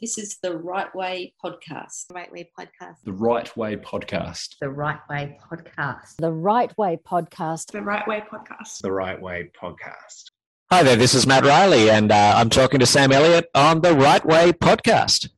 This 0.00 0.16
is 0.16 0.38
the 0.42 0.56
Right 0.56 0.94
Way 0.94 1.34
podcast. 1.44 2.06
Right 2.10 2.32
Way 2.32 2.50
Podcast. 2.58 2.96
The 3.04 3.12
Right 3.12 3.54
Way 3.54 3.76
Podcast. 3.76 4.54
The 4.58 4.70
Right 4.70 4.98
Way 5.10 5.38
Podcast. 5.46 6.16
The 6.16 6.32
Right 6.32 6.78
Way 6.78 6.98
Podcast. 7.06 7.72
The 7.72 7.82
Right 7.82 8.08
Way 8.08 8.22
Podcast. 8.32 8.80
The 8.80 8.92
Right 8.92 9.20
Way 9.20 9.50
Podcast. 9.62 10.30
Hi 10.70 10.82
there, 10.82 10.96
this 10.96 11.14
is 11.14 11.26
Matt 11.26 11.44
Reilly, 11.44 11.90
and 11.90 12.10
uh, 12.10 12.32
I'm 12.36 12.48
talking 12.48 12.80
to 12.80 12.86
Sam 12.86 13.12
Elliott 13.12 13.50
on 13.54 13.82
the 13.82 13.94
Right 13.94 14.24
Way 14.24 14.52
Podcast. 14.52 15.28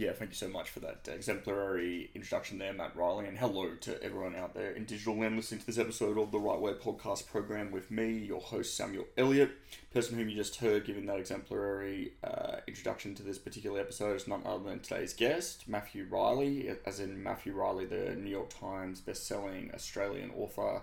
Yeah, 0.00 0.12
thank 0.12 0.30
you 0.30 0.34
so 0.34 0.48
much 0.48 0.70
for 0.70 0.80
that 0.80 1.06
exemplary 1.12 2.08
introduction 2.14 2.56
there, 2.56 2.72
Matt 2.72 2.96
Reilly, 2.96 3.26
and 3.26 3.36
hello 3.36 3.74
to 3.82 4.02
everyone 4.02 4.34
out 4.34 4.54
there 4.54 4.70
in 4.70 4.86
digital 4.86 5.14
land 5.14 5.36
listening 5.36 5.60
to 5.60 5.66
this 5.66 5.76
episode 5.76 6.16
of 6.16 6.32
the 6.32 6.38
Right 6.38 6.58
Way 6.58 6.72
podcast 6.72 7.26
program 7.26 7.70
with 7.70 7.90
me, 7.90 8.16
your 8.16 8.40
host 8.40 8.74
Samuel 8.74 9.04
Elliott, 9.18 9.50
person 9.92 10.16
whom 10.16 10.30
you 10.30 10.36
just 10.36 10.56
heard 10.56 10.86
giving 10.86 11.04
that 11.04 11.18
exemplary 11.18 12.14
uh, 12.24 12.60
introduction 12.66 13.14
to 13.16 13.22
this 13.22 13.36
particular 13.36 13.78
episode 13.78 14.16
is 14.16 14.26
none 14.26 14.40
other 14.46 14.70
than 14.70 14.80
today's 14.80 15.12
guest, 15.12 15.68
Matthew 15.68 16.06
Reilly, 16.08 16.74
as 16.86 16.98
in 16.98 17.22
Matthew 17.22 17.52
Reilly, 17.52 17.84
the 17.84 18.14
New 18.14 18.30
York 18.30 18.58
Times 18.58 19.02
best-selling 19.02 19.70
Australian 19.74 20.30
author. 20.34 20.80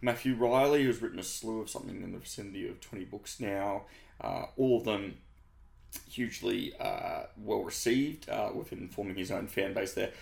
Matthew 0.00 0.34
Reilly, 0.34 0.82
who's 0.84 1.02
written 1.02 1.18
a 1.18 1.22
slew 1.22 1.60
of 1.60 1.68
something 1.68 2.02
in 2.02 2.12
the 2.12 2.18
vicinity 2.18 2.66
of 2.70 2.80
20 2.80 3.04
books 3.04 3.38
now, 3.38 3.82
uh, 4.18 4.46
all 4.56 4.78
of 4.78 4.84
them 4.84 5.18
hugely 6.08 6.74
uh, 6.78 7.24
well 7.36 7.62
received 7.62 8.28
uh, 8.28 8.50
within 8.54 8.88
forming 8.88 9.16
his 9.16 9.30
own 9.30 9.46
fan 9.46 9.74
base 9.74 9.94
there 9.94 10.12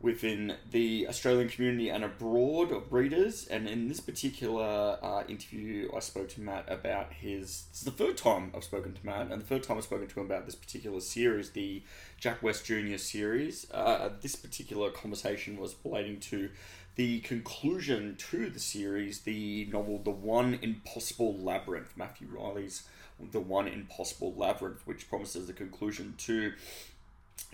within 0.00 0.54
the 0.70 1.08
Australian 1.08 1.48
community 1.48 1.88
and 1.88 2.04
abroad 2.04 2.70
of 2.70 2.92
readers. 2.92 3.46
And 3.48 3.68
in 3.68 3.88
this 3.88 4.00
particular 4.00 4.98
uh, 5.02 5.24
interview, 5.28 5.90
I 5.94 6.00
spoke 6.00 6.28
to 6.30 6.40
Matt 6.40 6.66
about 6.68 7.12
his. 7.12 7.64
Is 7.72 7.82
the 7.82 7.90
third 7.90 8.16
time 8.16 8.52
I've 8.54 8.64
spoken 8.64 8.94
to 8.94 9.06
Matt, 9.06 9.30
and 9.30 9.40
the 9.40 9.46
third 9.46 9.64
time 9.64 9.76
I've 9.76 9.84
spoken 9.84 10.06
to 10.06 10.20
him 10.20 10.26
about 10.26 10.46
this 10.46 10.54
particular 10.54 11.00
series, 11.00 11.50
the 11.50 11.82
Jack 12.18 12.42
West 12.42 12.64
Jr. 12.64 12.96
series. 12.96 13.70
Uh, 13.72 14.10
this 14.20 14.36
particular 14.36 14.90
conversation 14.90 15.56
was 15.56 15.74
relating 15.84 16.20
to 16.20 16.50
the 16.94 17.20
conclusion 17.20 18.16
to 18.16 18.50
the 18.50 18.58
series, 18.58 19.20
the 19.20 19.68
novel 19.72 20.00
The 20.02 20.10
One 20.10 20.58
Impossible 20.62 21.36
Labyrinth, 21.38 21.96
Matthew 21.96 22.28
Reilly's 22.28 22.88
The 23.20 23.40
One 23.40 23.68
Impossible 23.68 24.34
Labyrinth, 24.36 24.86
which 24.86 25.08
promises 25.08 25.46
the 25.46 25.52
conclusion 25.52 26.14
to 26.18 26.52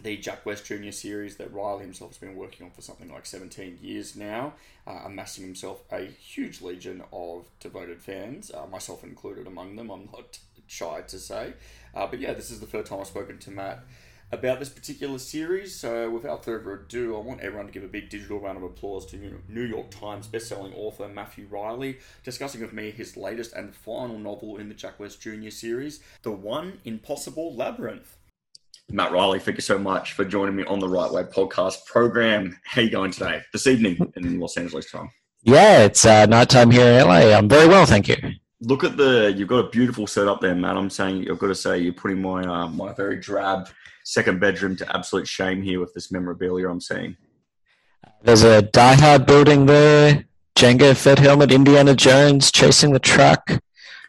the 0.03 0.17
Jack 0.17 0.45
West 0.45 0.65
Jr. 0.67 0.91
series 0.91 1.37
that 1.37 1.53
Reilly 1.53 1.83
himself 1.83 2.13
has 2.13 2.19
been 2.19 2.37
working 2.37 2.67
on 2.67 2.73
for 2.73 2.83
something 2.83 3.11
like 3.13 3.27
17 3.27 3.79
years 3.81 4.17
now, 4.17 4.55
uh, 4.87 5.03
amassing 5.05 5.45
himself 5.45 5.83
a 5.93 6.05
huge 6.05 6.61
legion 6.61 7.03
of 7.13 7.47
devoted 7.61 8.03
fans, 8.03 8.51
uh, 8.51 8.67
myself 8.67 9.05
included 9.05 9.47
among 9.47 9.77
them, 9.77 9.91
I'm 9.91 10.09
not 10.13 10.39
shy 10.67 11.03
to 11.03 11.19
say. 11.19 11.55
Uh, 11.95 12.07
but 12.07 12.19
yeah, 12.21 12.33
this 12.33 12.51
is 12.51 12.61
the 12.61 12.67
first 12.67 12.91
time 12.91 13.01
I've 13.01 13.07
spoken 13.07 13.39
to 13.39 13.51
Matt 13.51 13.85
about 14.35 14.59
this 14.59 14.69
particular 14.69 15.19
series. 15.19 15.75
So, 15.75 16.11
without 16.11 16.45
further 16.45 16.75
ado, 16.75 17.17
I 17.17 17.21
want 17.21 17.41
everyone 17.41 17.67
to 17.67 17.73
give 17.73 17.85
a 17.85 17.89
big 17.89 18.11
digital 18.11 18.41
round 18.41 18.59
of 18.59 18.65
applause 18.65 19.07
to 19.07 19.41
New 19.49 19.63
York 19.63 19.91
Times 19.91 20.29
bestselling 20.29 20.77
author 20.77 21.09
Matthew 21.09 21.47
Reilly, 21.49 21.99
discussing 22.23 22.61
with 22.61 22.73
me 22.73 22.91
his 22.91 23.17
latest 23.17 23.55
and 23.55 23.75
final 23.75 24.19
novel 24.19 24.59
in 24.59 24.69
the 24.69 24.75
Jack 24.75 25.01
West 25.01 25.21
Jr. 25.23 25.51
series, 25.51 26.01
The 26.23 26.33
One 26.33 26.81
Impossible 26.85 27.55
Labyrinth. 27.55 28.17
Matt 28.91 29.13
Reilly, 29.13 29.39
thank 29.39 29.57
you 29.57 29.63
so 29.63 29.79
much 29.79 30.13
for 30.13 30.25
joining 30.25 30.57
me 30.57 30.65
on 30.65 30.79
the 30.79 30.89
Right 30.89 31.11
Way 31.11 31.23
podcast 31.23 31.87
program. 31.87 32.59
How 32.65 32.83
are 32.83 32.85
you 32.85 32.91
going 32.91 33.13
today? 33.13 33.41
This 33.53 33.67
evening 33.67 34.13
in 34.17 34.39
Los 34.39 34.59
Angeles 34.59 34.91
time. 34.91 35.11
Yeah, 35.43 35.85
it's 35.85 36.05
uh, 36.05 36.27
nighttime 36.27 36.71
here 36.71 37.01
in 37.01 37.07
LA. 37.07 37.37
I'm 37.37 37.49
very 37.49 37.69
well, 37.69 37.87
thank 37.87 38.09
you. 38.09 38.17
Look 38.65 38.83
at 38.83 38.97
the 38.97 39.35
you've 39.37 39.49
got 39.49 39.67
a 39.67 39.69
beautiful 39.69 40.07
setup 40.07 40.41
there, 40.41 40.55
Matt. 40.55 40.77
I'm 40.77 40.89
saying 40.89 41.31
I've 41.31 41.39
got 41.39 41.49
to 41.49 41.55
say 41.55 41.79
you're 41.79 41.93
putting 41.93 42.23
my 42.23 42.43
uh, 42.43 42.69
my 42.69 42.95
very 42.95 43.19
drab 43.21 43.69
second 44.05 44.41
bedroom 44.41 44.75
to 44.77 44.97
absolute 44.97 45.29
shame 45.29 45.63
here 45.63 45.81
with 45.81 45.93
this 45.93 46.11
memorabilia 46.11 46.69
I'm 46.71 46.81
seeing. 46.81 47.17
There's 48.23 48.43
a 48.43 48.63
Die 48.63 48.95
Hard 48.95 49.27
building 49.27 49.67
there. 49.67 50.25
Jango 50.57 50.97
Fett 50.97 51.19
helmet, 51.19 51.53
Indiana 51.53 51.95
Jones 51.95 52.51
chasing 52.51 52.93
the 52.93 52.99
truck. 52.99 53.51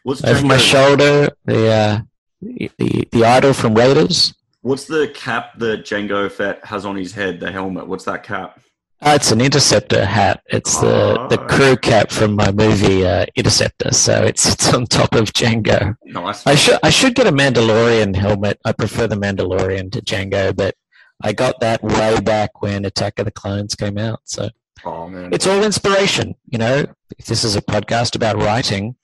What's 0.04 0.24
over 0.24 0.46
my 0.46 0.56
shoulder? 0.56 1.28
The, 1.44 1.68
uh, 1.68 2.00
the 2.40 2.70
the 2.78 3.08
the 3.12 3.24
idol 3.24 3.52
from 3.52 3.74
Raiders. 3.74 4.32
What's 4.62 4.86
the 4.86 5.08
cap 5.08 5.58
that 5.58 5.84
Jango 5.84 6.30
Fett 6.30 6.64
has 6.64 6.86
on 6.86 6.96
his 6.96 7.12
head? 7.12 7.40
The 7.40 7.52
helmet. 7.52 7.88
What's 7.88 8.04
that 8.04 8.22
cap? 8.22 8.60
Uh, 9.06 9.14
it's 9.14 9.30
an 9.30 9.40
interceptor 9.40 10.04
hat. 10.04 10.42
It's 10.46 10.78
the, 10.80 11.26
the 11.30 11.40
Oh. 11.40 11.46
crew 11.46 11.76
cap 11.76 12.10
from 12.10 12.34
my 12.34 12.50
movie 12.50 13.06
uh, 13.06 13.24
Interceptor. 13.36 13.92
So 13.92 14.24
it's 14.24 14.52
it's 14.52 14.74
on 14.74 14.84
top 14.86 15.14
of 15.14 15.32
Jango. 15.32 15.94
Nice. 16.04 16.44
I 16.44 16.56
should 16.56 16.78
I 16.82 16.90
should 16.90 17.14
get 17.14 17.28
a 17.28 17.30
Mandalorian 17.32 18.16
helmet. 18.16 18.58
I 18.64 18.72
prefer 18.72 19.06
the 19.06 19.14
Mandalorian 19.14 19.92
to 19.92 20.00
Jango, 20.02 20.56
but 20.56 20.74
I 21.22 21.32
got 21.32 21.60
that 21.60 21.84
way 21.84 22.18
back 22.20 22.60
when 22.62 22.84
Attack 22.84 23.20
of 23.20 23.26
the 23.26 23.30
Clones 23.30 23.76
came 23.76 23.96
out. 23.96 24.22
So 24.24 24.48
oh 24.84 25.08
man. 25.08 25.32
it's 25.32 25.46
all 25.46 25.62
inspiration. 25.62 26.34
You 26.48 26.58
know, 26.58 26.86
if 27.16 27.26
this 27.26 27.44
is 27.44 27.54
a 27.54 27.62
podcast 27.62 28.16
about 28.16 28.36
writing, 28.38 28.96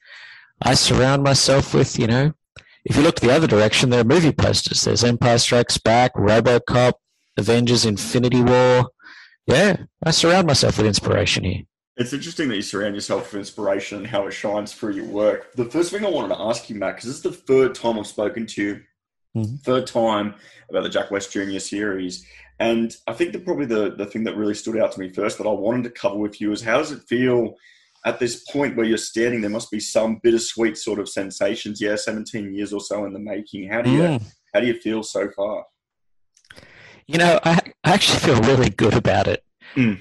I 0.61 0.75
surround 0.75 1.23
myself 1.23 1.75
with 1.75 1.97
you 1.97 2.09
know. 2.09 2.33
If 2.85 2.97
you 2.97 3.03
look 3.03 3.21
the 3.21 3.33
other 3.33 3.47
direction, 3.47 3.91
there 3.91 4.01
are 4.01 4.05
movie 4.05 4.33
posters. 4.33 4.83
There's 4.83 5.05
Empire 5.05 5.39
Strikes 5.39 5.79
Back, 5.79 6.13
RoboCop, 6.15 6.95
Avengers: 7.37 7.85
Infinity 7.85 8.43
War. 8.43 8.89
Yeah, 9.47 9.77
I 10.05 10.11
surround 10.11 10.47
myself 10.47 10.79
with 10.79 10.87
inspiration 10.87 11.45
here. 11.45 11.63
It's 11.97 12.13
interesting 12.13 12.49
that 12.49 12.57
you 12.57 12.63
surround 12.63 12.95
yourself 12.95 13.33
with 13.33 13.41
inspiration 13.41 13.99
and 13.99 14.07
how 14.07 14.27
it 14.27 14.33
shines 14.33 14.73
through 14.73 14.95
your 14.95 15.07
work. 15.07 15.53
The 15.55 15.67
first 15.67 15.91
thing 15.93 16.05
I 16.07 16.11
wanted 16.11 16.35
to 16.35 16.41
ask 16.41 16.71
you, 16.71 16.77
Matt, 16.77 16.97
because 16.97 17.09
this 17.09 17.17
is 17.17 17.23
the 17.23 17.33
third 17.33 17.75
time 17.75 17.99
I've 17.99 18.07
spoken 18.07 18.47
to 18.47 18.63
you, 18.63 18.81
Mhm. 19.37 19.61
third 19.63 19.87
time 19.87 20.35
about 20.71 20.85
the 20.85 20.89
Jack 20.89 21.11
West 21.11 21.33
Jr. 21.33 21.59
series. 21.59 22.25
And 22.61 22.95
I 23.07 23.13
think 23.13 23.33
that 23.33 23.45
probably 23.45 23.67
the, 23.67 23.95
the 23.97 24.07
thing 24.07 24.25
that 24.25 24.37
really 24.37 24.55
stood 24.55 24.79
out 24.79 24.93
to 24.93 25.01
me 25.01 25.11
first 25.13 25.39
that 25.39 25.47
I 25.47 25.51
wanted 25.53 25.85
to 25.85 25.91
cover 25.91 26.17
with 26.17 26.41
you 26.41 26.53
is 26.53 26.63
how 26.63 26.79
does 26.79 26.93
it 26.93 27.03
feel 27.09 27.55
at 28.05 28.19
this 28.19 28.45
point 28.45 28.77
where 28.77 28.87
you're 28.87 28.99
standing? 28.99 29.41
There 29.41 29.51
must 29.51 29.71
be 29.71 29.81
some 29.81 30.21
bittersweet 30.23 30.77
sort 30.79 30.99
of 31.01 31.09
sensations. 31.09 31.81
Yeah, 31.81 31.97
17 31.97 32.55
years 32.55 32.73
or 32.73 32.81
so 32.81 33.05
in 33.05 33.13
the 33.13 33.19
making. 33.19 33.69
How 33.69 33.83
do 33.83 33.91
you 33.91 34.03
Mm. 34.03 34.23
how 34.55 34.61
do 34.61 34.67
you 34.67 34.75
feel 34.81 35.03
so 35.03 35.31
far? 35.31 35.65
You 37.07 37.19
know, 37.19 37.41
I, 37.43 37.59
I 37.85 37.93
actually 37.93 38.21
feel 38.21 38.41
really 38.43 38.71
good 38.71 38.95
about 38.95 39.27
it. 39.27 39.43
Mm. 39.75 40.01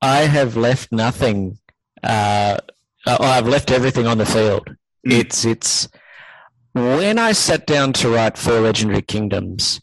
I 0.00 0.20
have 0.22 0.56
left 0.56 0.92
nothing. 0.92 1.58
Uh, 2.02 2.58
oh, 3.06 3.24
I've 3.24 3.48
left 3.48 3.70
everything 3.70 4.06
on 4.06 4.18
the 4.18 4.26
field. 4.26 4.68
Mm. 5.06 5.12
It's 5.20 5.44
it's 5.44 5.88
when 6.72 7.18
I 7.18 7.32
sat 7.32 7.66
down 7.66 7.92
to 7.94 8.08
write 8.10 8.38
Four 8.38 8.60
Legendary 8.60 9.02
Kingdoms, 9.02 9.80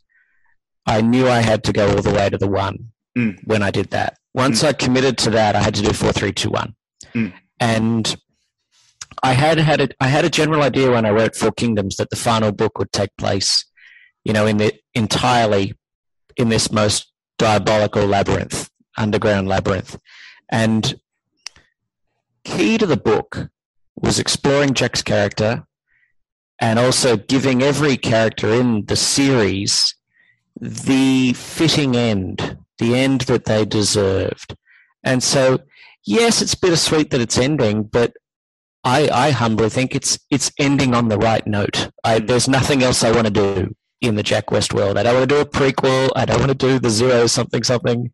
I 0.86 1.02
knew 1.02 1.28
I 1.28 1.40
had 1.40 1.64
to 1.66 1.74
go 1.74 1.90
all 1.90 2.02
the 2.02 2.14
way 2.14 2.30
to 2.30 2.38
the 2.38 2.48
one. 2.48 2.92
Mm. 3.18 3.38
When 3.46 3.64
I 3.64 3.72
did 3.72 3.90
that, 3.92 4.18
once 4.34 4.64
I 4.64 4.74
committed 4.74 5.18
to 5.20 5.30
that, 5.32 5.56
I 5.56 5.62
had 5.62 5.76
to 5.76 5.82
do 5.82 5.94
four, 5.94 6.12
three, 6.12 6.32
two, 6.32 6.50
one, 6.50 6.76
Mm. 7.16 7.34
and 7.60 8.16
I 9.24 9.34
had 9.34 9.58
had 9.58 9.82
a, 9.82 9.90
I 10.00 10.08
had 10.08 10.26
a 10.26 10.30
general 10.30 10.62
idea 10.62 10.92
when 10.92 11.06
I 11.06 11.10
wrote 11.10 11.36
Four 11.36 11.52
Kingdoms 11.52 11.96
that 11.98 12.10
the 12.10 12.16
final 12.16 12.52
book 12.52 12.78
would 12.78 12.92
take 12.92 13.10
place, 13.18 13.66
you 14.24 14.34
know, 14.34 14.46
in 14.46 14.58
the 14.58 14.74
entirely 14.94 15.74
in 16.38 16.50
this 16.50 16.72
most 16.72 17.09
diabolical 17.40 18.06
labyrinth, 18.06 18.70
underground 18.98 19.48
labyrinth. 19.48 19.98
And 20.52 21.00
key 22.44 22.78
to 22.78 22.86
the 22.86 22.98
book 22.98 23.50
was 23.96 24.20
exploring 24.20 24.76
Jack's 24.76 25.02
character 25.02 25.66
and 26.62 26.78
also 26.78 27.18
giving 27.18 27.64
every 27.64 27.98
character 27.98 28.50
in 28.50 28.86
the 28.86 28.96
series 28.96 29.96
the 30.60 31.34
fitting 31.34 31.96
end, 31.96 32.58
the 32.78 32.96
end 32.96 33.22
that 33.22 33.46
they 33.46 33.64
deserved. 33.66 34.56
And 35.04 35.24
so, 35.24 35.60
yes, 36.06 36.42
it's 36.42 36.56
bittersweet 36.56 37.12
that 37.12 37.22
it's 37.22 37.38
ending, 37.38 37.84
but 37.84 38.14
I, 38.84 39.10
I 39.10 39.32
humbly 39.32 39.70
think 39.70 39.96
it's 39.96 40.20
it's 40.30 40.52
ending 40.58 40.94
on 40.94 41.08
the 41.08 41.18
right 41.18 41.46
note. 41.48 41.90
I, 42.04 42.20
there's 42.20 42.48
nothing 42.48 42.84
else 42.84 43.04
I 43.04 43.12
want 43.12 43.28
to 43.28 43.32
do 43.32 43.76
in 44.02 44.16
the 44.16 44.24
Jack 44.24 44.52
West 44.52 44.74
world. 44.74 44.98
I 44.98 45.04
don't 45.04 45.16
want 45.16 45.30
to 45.30 45.36
do 45.36 45.42
a 45.42 45.46
prequel. 45.46 46.10
I 46.16 46.26
don't 46.26 46.40
want 46.40 46.52
to 46.52 46.68
do 46.68 46.80
the 46.80 46.90
zero 46.90 47.28
something 47.28 47.64
something. 47.64 48.12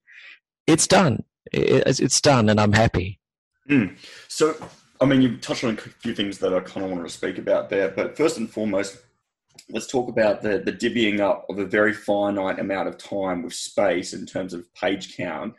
It's 0.67 0.87
done. 0.87 1.23
It's, 1.51 2.21
done, 2.21 2.49
and 2.49 2.59
I'm 2.59 2.73
happy. 2.73 3.19
Mm. 3.69 3.95
So, 4.27 4.55
I 4.99 5.05
mean, 5.05 5.21
you've 5.21 5.41
touched 5.41 5.63
on 5.63 5.75
a 5.75 5.77
few 5.77 6.15
things 6.15 6.39
that 6.39 6.53
I 6.53 6.59
kind 6.61 6.85
of 6.85 6.91
want 6.91 7.05
to 7.05 7.13
speak 7.13 7.37
about 7.37 7.69
there, 7.69 7.89
but 7.89 8.17
first 8.17 8.37
and 8.37 8.49
foremost, 8.49 8.97
let's 9.69 9.87
talk 9.87 10.09
about 10.09 10.41
the, 10.41 10.57
the 10.59 10.73
divvying 10.73 11.19
up 11.19 11.45
of 11.49 11.59
a 11.59 11.65
very 11.65 11.93
finite 11.93 12.59
amount 12.59 12.87
of 12.87 12.97
time 12.97 13.43
with 13.43 13.53
space 13.53 14.13
in 14.13 14.25
terms 14.25 14.53
of 14.53 14.71
page 14.73 15.15
count 15.15 15.53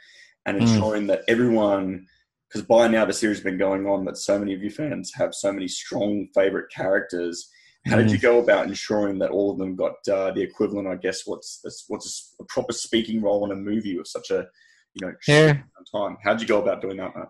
and 0.44 0.58
Mm. 0.58 0.62
ensuring 0.62 1.06
that 1.08 1.22
everyone, 1.28 2.06
because 2.48 2.66
by 2.66 2.88
now 2.88 3.04
the 3.04 3.12
series 3.12 3.38
has 3.38 3.44
been 3.44 3.58
going 3.58 3.86
on, 3.86 4.04
that 4.04 4.16
so 4.16 4.38
many 4.38 4.54
of 4.54 4.62
your 4.62 4.70
fans 4.70 5.12
have 5.14 5.34
so 5.34 5.52
many 5.52 5.68
strong 5.68 6.28
favorite 6.34 6.70
characters. 6.70 7.48
How 7.86 7.96
did 7.96 8.06
Mm. 8.08 8.12
you 8.12 8.18
go 8.18 8.38
about 8.40 8.66
ensuring 8.66 9.18
that 9.20 9.30
all 9.30 9.50
of 9.52 9.58
them 9.58 9.76
got 9.76 9.94
uh, 10.10 10.30
the 10.32 10.42
equivalent? 10.42 10.88
I 10.88 10.96
guess 10.96 11.22
what's 11.26 11.60
what's 11.88 12.34
a, 12.40 12.44
proper 12.44 12.72
speaking 12.72 13.22
role 13.22 13.44
in 13.44 13.52
a 13.52 13.60
movie 13.60 13.96
with 13.96 14.08
such 14.08 14.30
a 14.30 14.46
you 14.94 15.06
know 15.06 15.12
Yeah. 15.28 15.46
short 15.46 15.50
amount 15.56 15.64
of 15.80 16.00
time? 16.00 16.16
How 16.24 16.32
did 16.32 16.42
you 16.42 16.48
go 16.48 16.60
about 16.62 16.80
doing 16.82 16.96
that, 16.98 17.14
Matt? 17.16 17.28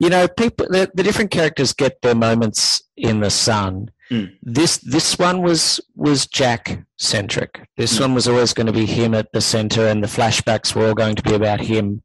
you 0.00 0.08
know, 0.08 0.28
people 0.28 0.66
the, 0.70 0.88
the 0.94 1.02
different 1.02 1.30
characters 1.32 1.72
get 1.72 2.00
their 2.02 2.14
moments 2.14 2.82
in 2.96 3.18
the 3.20 3.30
sun. 3.30 3.90
Mm. 4.10 4.32
This 4.42 4.76
this 4.78 5.18
one 5.18 5.42
was 5.42 5.80
was 5.94 6.26
Jack 6.26 6.84
centric. 6.98 7.66
This 7.76 7.96
Mm. 7.96 8.00
one 8.02 8.14
was 8.14 8.28
always 8.28 8.52
going 8.52 8.66
to 8.68 8.72
be 8.72 8.86
him 8.86 9.14
at 9.14 9.32
the 9.32 9.40
center, 9.40 9.86
and 9.88 10.02
the 10.04 10.08
flashbacks 10.08 10.74
were 10.74 10.86
all 10.88 10.94
going 10.94 11.16
to 11.16 11.22
be 11.22 11.34
about 11.34 11.60
him. 11.60 12.02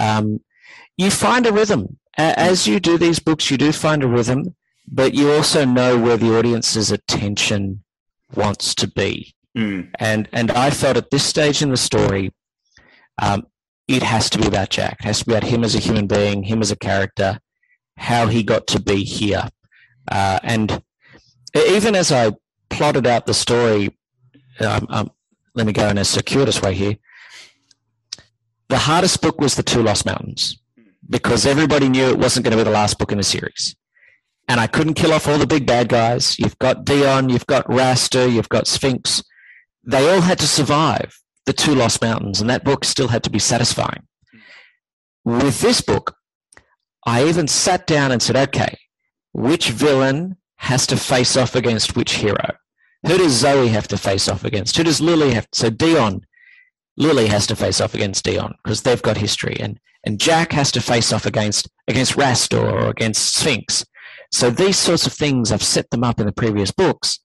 Um, 0.00 0.40
you 0.96 1.10
find 1.10 1.46
a 1.46 1.52
rhythm 1.52 1.98
A- 2.18 2.38
as 2.38 2.66
you 2.66 2.78
do 2.80 2.98
these 2.98 3.18
books. 3.20 3.50
You 3.50 3.56
do 3.56 3.72
find 3.72 4.02
a 4.02 4.08
rhythm, 4.08 4.54
but 4.86 5.14
you 5.14 5.30
also 5.32 5.64
know 5.64 5.98
where 5.98 6.16
the 6.16 6.36
audience's 6.36 6.90
attention 6.90 7.82
wants 8.34 8.74
to 8.76 8.88
be. 8.88 9.34
Mm. 9.56 9.90
And 9.98 10.28
and 10.32 10.50
I 10.50 10.70
felt 10.70 10.96
at 10.96 11.10
this 11.10 11.24
stage 11.24 11.62
in 11.62 11.70
the 11.70 11.76
story, 11.76 12.32
um, 13.20 13.46
it 13.86 14.02
has 14.02 14.28
to 14.30 14.38
be 14.38 14.46
about 14.46 14.70
Jack. 14.70 14.98
It 15.00 15.04
has 15.04 15.20
to 15.20 15.26
be 15.26 15.32
about 15.32 15.48
him 15.48 15.64
as 15.64 15.74
a 15.74 15.78
human 15.78 16.06
being, 16.06 16.42
him 16.42 16.60
as 16.60 16.70
a 16.70 16.76
character, 16.76 17.38
how 17.96 18.26
he 18.26 18.42
got 18.42 18.66
to 18.68 18.80
be 18.80 19.04
here. 19.04 19.48
Uh, 20.10 20.40
and 20.42 20.82
even 21.54 21.94
as 21.94 22.10
I 22.10 22.32
plotted 22.68 23.06
out 23.06 23.26
the 23.26 23.34
story, 23.34 23.96
um, 24.60 24.86
um, 24.90 25.10
let 25.54 25.66
me 25.66 25.72
go 25.72 25.88
in 25.88 25.98
a 25.98 26.04
circuitous 26.04 26.60
way 26.60 26.74
here. 26.74 26.96
The 28.68 28.78
hardest 28.78 29.22
book 29.22 29.40
was 29.40 29.54
The 29.54 29.62
Two 29.62 29.82
Lost 29.82 30.04
Mountains 30.04 30.58
because 31.08 31.46
everybody 31.46 31.88
knew 31.88 32.08
it 32.08 32.18
wasn't 32.18 32.44
going 32.44 32.56
to 32.56 32.64
be 32.64 32.64
the 32.64 32.70
last 32.70 32.98
book 32.98 33.12
in 33.12 33.18
the 33.18 33.24
series. 33.24 33.76
And 34.48 34.60
I 34.60 34.66
couldn't 34.66 34.94
kill 34.94 35.12
off 35.12 35.26
all 35.26 35.38
the 35.38 35.46
big 35.46 35.66
bad 35.66 35.88
guys. 35.88 36.38
You've 36.38 36.58
got 36.58 36.84
Dion, 36.84 37.30
you've 37.30 37.46
got 37.46 37.66
Rastor, 37.66 38.30
you've 38.30 38.48
got 38.48 38.66
Sphinx. 38.66 39.22
They 39.82 40.08
all 40.12 40.20
had 40.20 40.38
to 40.40 40.46
survive 40.46 41.18
the 41.46 41.52
two 41.52 41.74
lost 41.74 42.02
mountains, 42.02 42.40
and 42.40 42.48
that 42.50 42.64
book 42.64 42.84
still 42.84 43.08
had 43.08 43.22
to 43.24 43.30
be 43.30 43.38
satisfying. 43.38 44.06
With 45.24 45.60
this 45.60 45.80
book, 45.80 46.16
I 47.06 47.24
even 47.26 47.48
sat 47.48 47.86
down 47.86 48.12
and 48.12 48.22
said, 48.22 48.36
okay, 48.36 48.78
which 49.32 49.70
villain 49.70 50.36
has 50.56 50.86
to 50.86 50.96
face 50.96 51.36
off 51.36 51.54
against 51.54 51.96
which 51.96 52.14
hero? 52.16 52.54
Who 53.06 53.18
does 53.18 53.32
Zoe 53.32 53.68
have 53.68 53.88
to 53.88 53.98
face 53.98 54.28
off 54.28 54.44
against? 54.44 54.76
Who 54.76 54.84
does 54.84 55.00
Lily 55.00 55.34
have? 55.34 55.50
To? 55.50 55.58
So 55.58 55.70
Dion, 55.70 56.24
Lily 56.96 57.26
has 57.26 57.46
to 57.48 57.56
face 57.56 57.80
off 57.80 57.94
against 57.94 58.24
Dion 58.24 58.54
because 58.62 58.82
they've 58.82 59.02
got 59.02 59.18
history, 59.18 59.56
and 59.60 59.78
and 60.06 60.18
Jack 60.18 60.52
has 60.52 60.72
to 60.72 60.80
face 60.80 61.12
off 61.12 61.26
against 61.26 61.68
against 61.86 62.16
Rastor 62.16 62.62
or 62.62 62.88
against 62.88 63.34
Sphinx. 63.36 63.84
So 64.34 64.50
these 64.50 64.76
sorts 64.76 65.06
of 65.06 65.12
things, 65.12 65.52
I've 65.52 65.62
set 65.62 65.90
them 65.90 66.02
up 66.02 66.18
in 66.18 66.26
the 66.26 66.32
previous 66.32 66.72
books. 66.72 67.20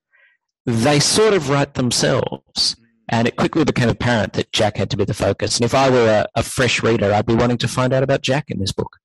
They 0.67 0.99
sort 0.99 1.33
of 1.33 1.49
write 1.49 1.73
themselves. 1.73 2.75
And 3.09 3.27
it 3.27 3.35
quickly 3.35 3.65
became 3.65 3.89
apparent 3.89 4.33
that 4.33 4.51
Jack 4.51 4.77
had 4.77 4.91
to 4.91 4.97
be 4.97 5.05
the 5.05 5.15
focus. 5.15 5.57
And 5.57 5.65
if 5.65 5.73
I 5.73 5.89
were 5.89 6.07
a, 6.07 6.39
a 6.39 6.43
fresh 6.43 6.83
reader, 6.83 7.11
I'd 7.11 7.25
be 7.25 7.33
wanting 7.33 7.57
to 7.57 7.67
find 7.67 7.93
out 7.93 8.03
about 8.03 8.21
Jack 8.21 8.51
in 8.51 8.59
this 8.59 8.71
book. 8.71 8.97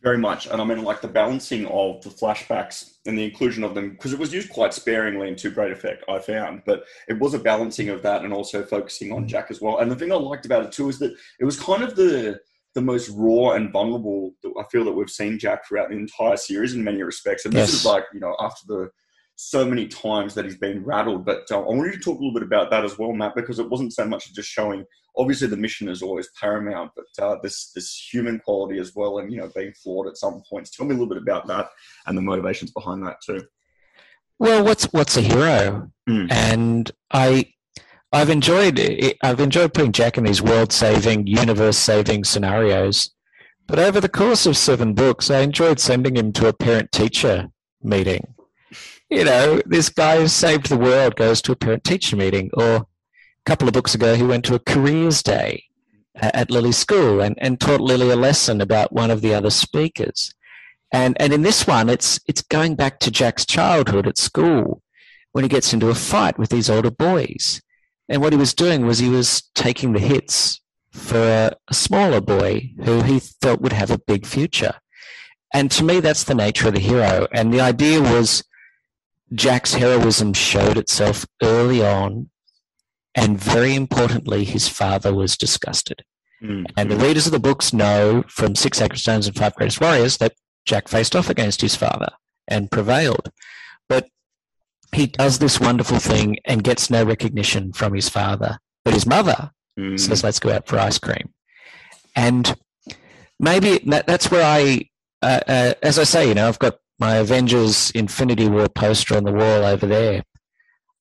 Very 0.00 0.16
much. 0.16 0.46
And 0.46 0.62
I 0.62 0.64
mean, 0.64 0.84
like 0.84 1.00
the 1.00 1.08
balancing 1.08 1.66
of 1.66 2.04
the 2.04 2.10
flashbacks 2.10 2.98
and 3.04 3.18
the 3.18 3.24
inclusion 3.24 3.64
of 3.64 3.74
them, 3.74 3.90
because 3.90 4.12
it 4.12 4.18
was 4.20 4.32
used 4.32 4.50
quite 4.50 4.72
sparingly 4.72 5.26
and 5.26 5.38
to 5.38 5.50
great 5.50 5.72
effect, 5.72 6.04
I 6.08 6.20
found. 6.20 6.62
But 6.64 6.84
it 7.08 7.18
was 7.18 7.34
a 7.34 7.38
balancing 7.40 7.88
of 7.88 8.00
that 8.02 8.22
and 8.22 8.32
also 8.32 8.62
focusing 8.64 9.10
on 9.10 9.24
mm. 9.24 9.26
Jack 9.26 9.50
as 9.50 9.60
well. 9.60 9.78
And 9.78 9.90
the 9.90 9.96
thing 9.96 10.12
I 10.12 10.14
liked 10.14 10.46
about 10.46 10.66
it 10.66 10.70
too 10.70 10.88
is 10.88 11.00
that 11.00 11.16
it 11.40 11.44
was 11.44 11.58
kind 11.58 11.82
of 11.82 11.96
the 11.96 12.38
the 12.74 12.82
most 12.82 13.08
raw 13.10 13.52
and 13.52 13.72
vulnerable 13.72 14.32
that 14.42 14.52
I 14.58 14.64
feel 14.70 14.84
that 14.84 14.92
we've 14.92 15.10
seen 15.10 15.38
Jack 15.38 15.66
throughout 15.66 15.90
the 15.90 15.96
entire 15.96 16.36
series 16.36 16.74
in 16.74 16.82
many 16.82 17.02
respects. 17.02 17.44
And 17.44 17.54
this 17.54 17.70
Yes. 17.70 17.80
is 17.80 17.84
like, 17.86 18.04
you 18.12 18.20
know, 18.20 18.36
after 18.40 18.62
the 18.66 18.90
so 19.36 19.64
many 19.64 19.86
times 19.88 20.34
that 20.34 20.44
he's 20.44 20.56
been 20.56 20.84
rattled. 20.84 21.24
But 21.24 21.42
uh, 21.50 21.60
I 21.60 21.68
wanted 21.68 21.92
to 21.92 21.98
talk 21.98 22.18
a 22.18 22.22
little 22.22 22.34
bit 22.34 22.42
about 22.42 22.70
that 22.70 22.84
as 22.84 22.98
well, 22.98 23.12
Matt, 23.12 23.34
because 23.34 23.58
it 23.58 23.68
wasn't 23.68 23.92
so 23.92 24.04
much 24.06 24.32
just 24.32 24.48
showing. 24.48 24.84
Obviously, 25.16 25.46
the 25.46 25.56
mission 25.56 25.88
is 25.88 26.02
always 26.02 26.28
paramount, 26.40 26.90
but 26.96 27.24
uh, 27.24 27.36
this 27.42 27.70
this 27.72 28.08
human 28.12 28.40
quality 28.40 28.78
as 28.80 28.92
well, 28.96 29.18
and 29.18 29.32
you 29.32 29.38
know, 29.38 29.48
being 29.54 29.72
flawed 29.72 30.08
at 30.08 30.16
some 30.16 30.42
points. 30.48 30.70
Tell 30.70 30.86
me 30.86 30.94
a 30.94 30.98
little 30.98 31.12
bit 31.12 31.22
about 31.22 31.46
that 31.46 31.68
and 32.06 32.16
the 32.18 32.22
motivations 32.22 32.72
behind 32.72 33.04
that 33.06 33.16
too. 33.24 33.42
Well, 34.38 34.64
what's 34.64 34.84
what's 34.86 35.16
a 35.16 35.20
hero? 35.20 35.90
Mm. 36.08 36.32
And 36.32 36.90
I, 37.12 37.52
I've 38.14 38.30
enjoyed. 38.30 38.78
I've 39.22 39.40
enjoyed 39.40 39.74
putting 39.74 39.90
Jack 39.90 40.16
in 40.16 40.22
these 40.22 40.40
world-saving, 40.40 41.26
universe-saving 41.26 42.22
scenarios. 42.22 43.10
But 43.66 43.80
over 43.80 44.00
the 44.00 44.08
course 44.08 44.46
of 44.46 44.56
seven 44.56 44.94
books, 44.94 45.30
I 45.30 45.40
enjoyed 45.40 45.80
sending 45.80 46.16
him 46.16 46.32
to 46.34 46.46
a 46.46 46.52
parent-teacher 46.52 47.48
meeting. 47.82 48.34
You 49.10 49.24
know, 49.24 49.60
this 49.66 49.88
guy 49.88 50.20
who 50.20 50.28
saved 50.28 50.68
the 50.68 50.76
world 50.76 51.16
goes 51.16 51.42
to 51.42 51.52
a 51.52 51.56
parent-teacher 51.56 52.14
meeting, 52.14 52.50
or 52.54 52.76
a 52.76 52.86
couple 53.46 53.66
of 53.66 53.74
books 53.74 53.96
ago, 53.96 54.14
he 54.14 54.22
went 54.22 54.44
to 54.44 54.54
a 54.54 54.60
careers 54.60 55.20
day 55.20 55.64
at 56.14 56.52
Lily's 56.52 56.78
school 56.78 57.20
and, 57.20 57.36
and 57.40 57.60
taught 57.60 57.80
Lily 57.80 58.10
a 58.10 58.16
lesson 58.16 58.60
about 58.60 58.92
one 58.92 59.10
of 59.10 59.22
the 59.22 59.34
other 59.34 59.50
speakers. 59.50 60.32
And 60.92 61.16
and 61.20 61.32
in 61.32 61.42
this 61.42 61.66
one, 61.66 61.88
it's 61.88 62.20
it's 62.28 62.42
going 62.42 62.76
back 62.76 63.00
to 63.00 63.10
Jack's 63.10 63.44
childhood 63.44 64.06
at 64.06 64.16
school 64.16 64.80
when 65.32 65.44
he 65.44 65.48
gets 65.48 65.72
into 65.72 65.88
a 65.88 65.94
fight 65.96 66.38
with 66.38 66.50
these 66.50 66.70
older 66.70 66.92
boys. 66.92 67.60
And 68.08 68.20
what 68.20 68.32
he 68.32 68.38
was 68.38 68.54
doing 68.54 68.86
was 68.86 68.98
he 68.98 69.08
was 69.08 69.42
taking 69.54 69.92
the 69.92 70.00
hits 70.00 70.60
for 70.92 71.18
a, 71.18 71.74
smaller 71.74 72.20
boy 72.20 72.72
who 72.84 73.02
he 73.02 73.18
thought 73.18 73.60
would 73.60 73.72
have 73.72 73.90
a 73.90 73.98
big 73.98 74.26
future. 74.26 74.74
And 75.52 75.70
to 75.72 75.84
me, 75.84 76.00
that's 76.00 76.24
the 76.24 76.34
nature 76.34 76.68
of 76.68 76.74
the 76.74 76.80
hero. 76.80 77.26
And 77.32 77.52
the 77.52 77.60
idea 77.60 78.00
was 78.00 78.44
Jack's 79.34 79.74
heroism 79.74 80.32
showed 80.32 80.76
itself 80.76 81.26
early 81.42 81.82
on. 81.82 82.30
And 83.14 83.38
very 83.38 83.74
importantly, 83.74 84.44
his 84.44 84.68
father 84.68 85.14
was 85.14 85.36
disgusted. 85.36 86.04
Mm. 86.42 86.66
And 86.76 86.90
the 86.90 86.96
readers 86.96 87.26
of 87.26 87.32
the 87.32 87.38
books 87.38 87.72
know 87.72 88.24
from 88.28 88.54
Six 88.54 88.78
Sacred 88.78 88.98
Stones 88.98 89.26
and 89.26 89.36
Five 89.36 89.54
Greatest 89.54 89.80
Warriors 89.80 90.18
that 90.18 90.34
Jack 90.66 90.88
faced 90.88 91.14
off 91.14 91.30
against 91.30 91.60
his 91.60 91.76
father 91.76 92.10
and 92.48 92.70
prevailed. 92.70 93.30
But 93.88 94.08
he 94.94 95.06
does 95.06 95.38
this 95.38 95.60
wonderful 95.60 95.98
thing 95.98 96.38
and 96.44 96.62
gets 96.64 96.90
no 96.90 97.04
recognition 97.04 97.72
from 97.72 97.94
his 97.94 98.08
father. 98.08 98.58
But 98.84 98.94
his 98.94 99.06
mother 99.06 99.50
Mm. 99.78 99.98
says, 99.98 100.22
let's 100.22 100.38
go 100.38 100.52
out 100.52 100.68
for 100.68 100.78
ice 100.78 100.98
cream. 100.98 101.32
And 102.14 102.54
maybe 103.40 103.78
that, 103.86 104.06
that's 104.06 104.30
where 104.30 104.44
I, 104.44 104.88
uh, 105.20 105.40
uh, 105.48 105.74
as 105.82 105.98
I 105.98 106.04
say, 106.04 106.28
you 106.28 106.34
know, 106.34 106.46
I've 106.46 106.60
got 106.60 106.78
my 107.00 107.16
Avengers 107.16 107.90
Infinity 107.90 108.48
War 108.48 108.68
poster 108.68 109.16
on 109.16 109.24
the 109.24 109.32
wall 109.32 109.64
over 109.64 109.86
there. 109.86 110.22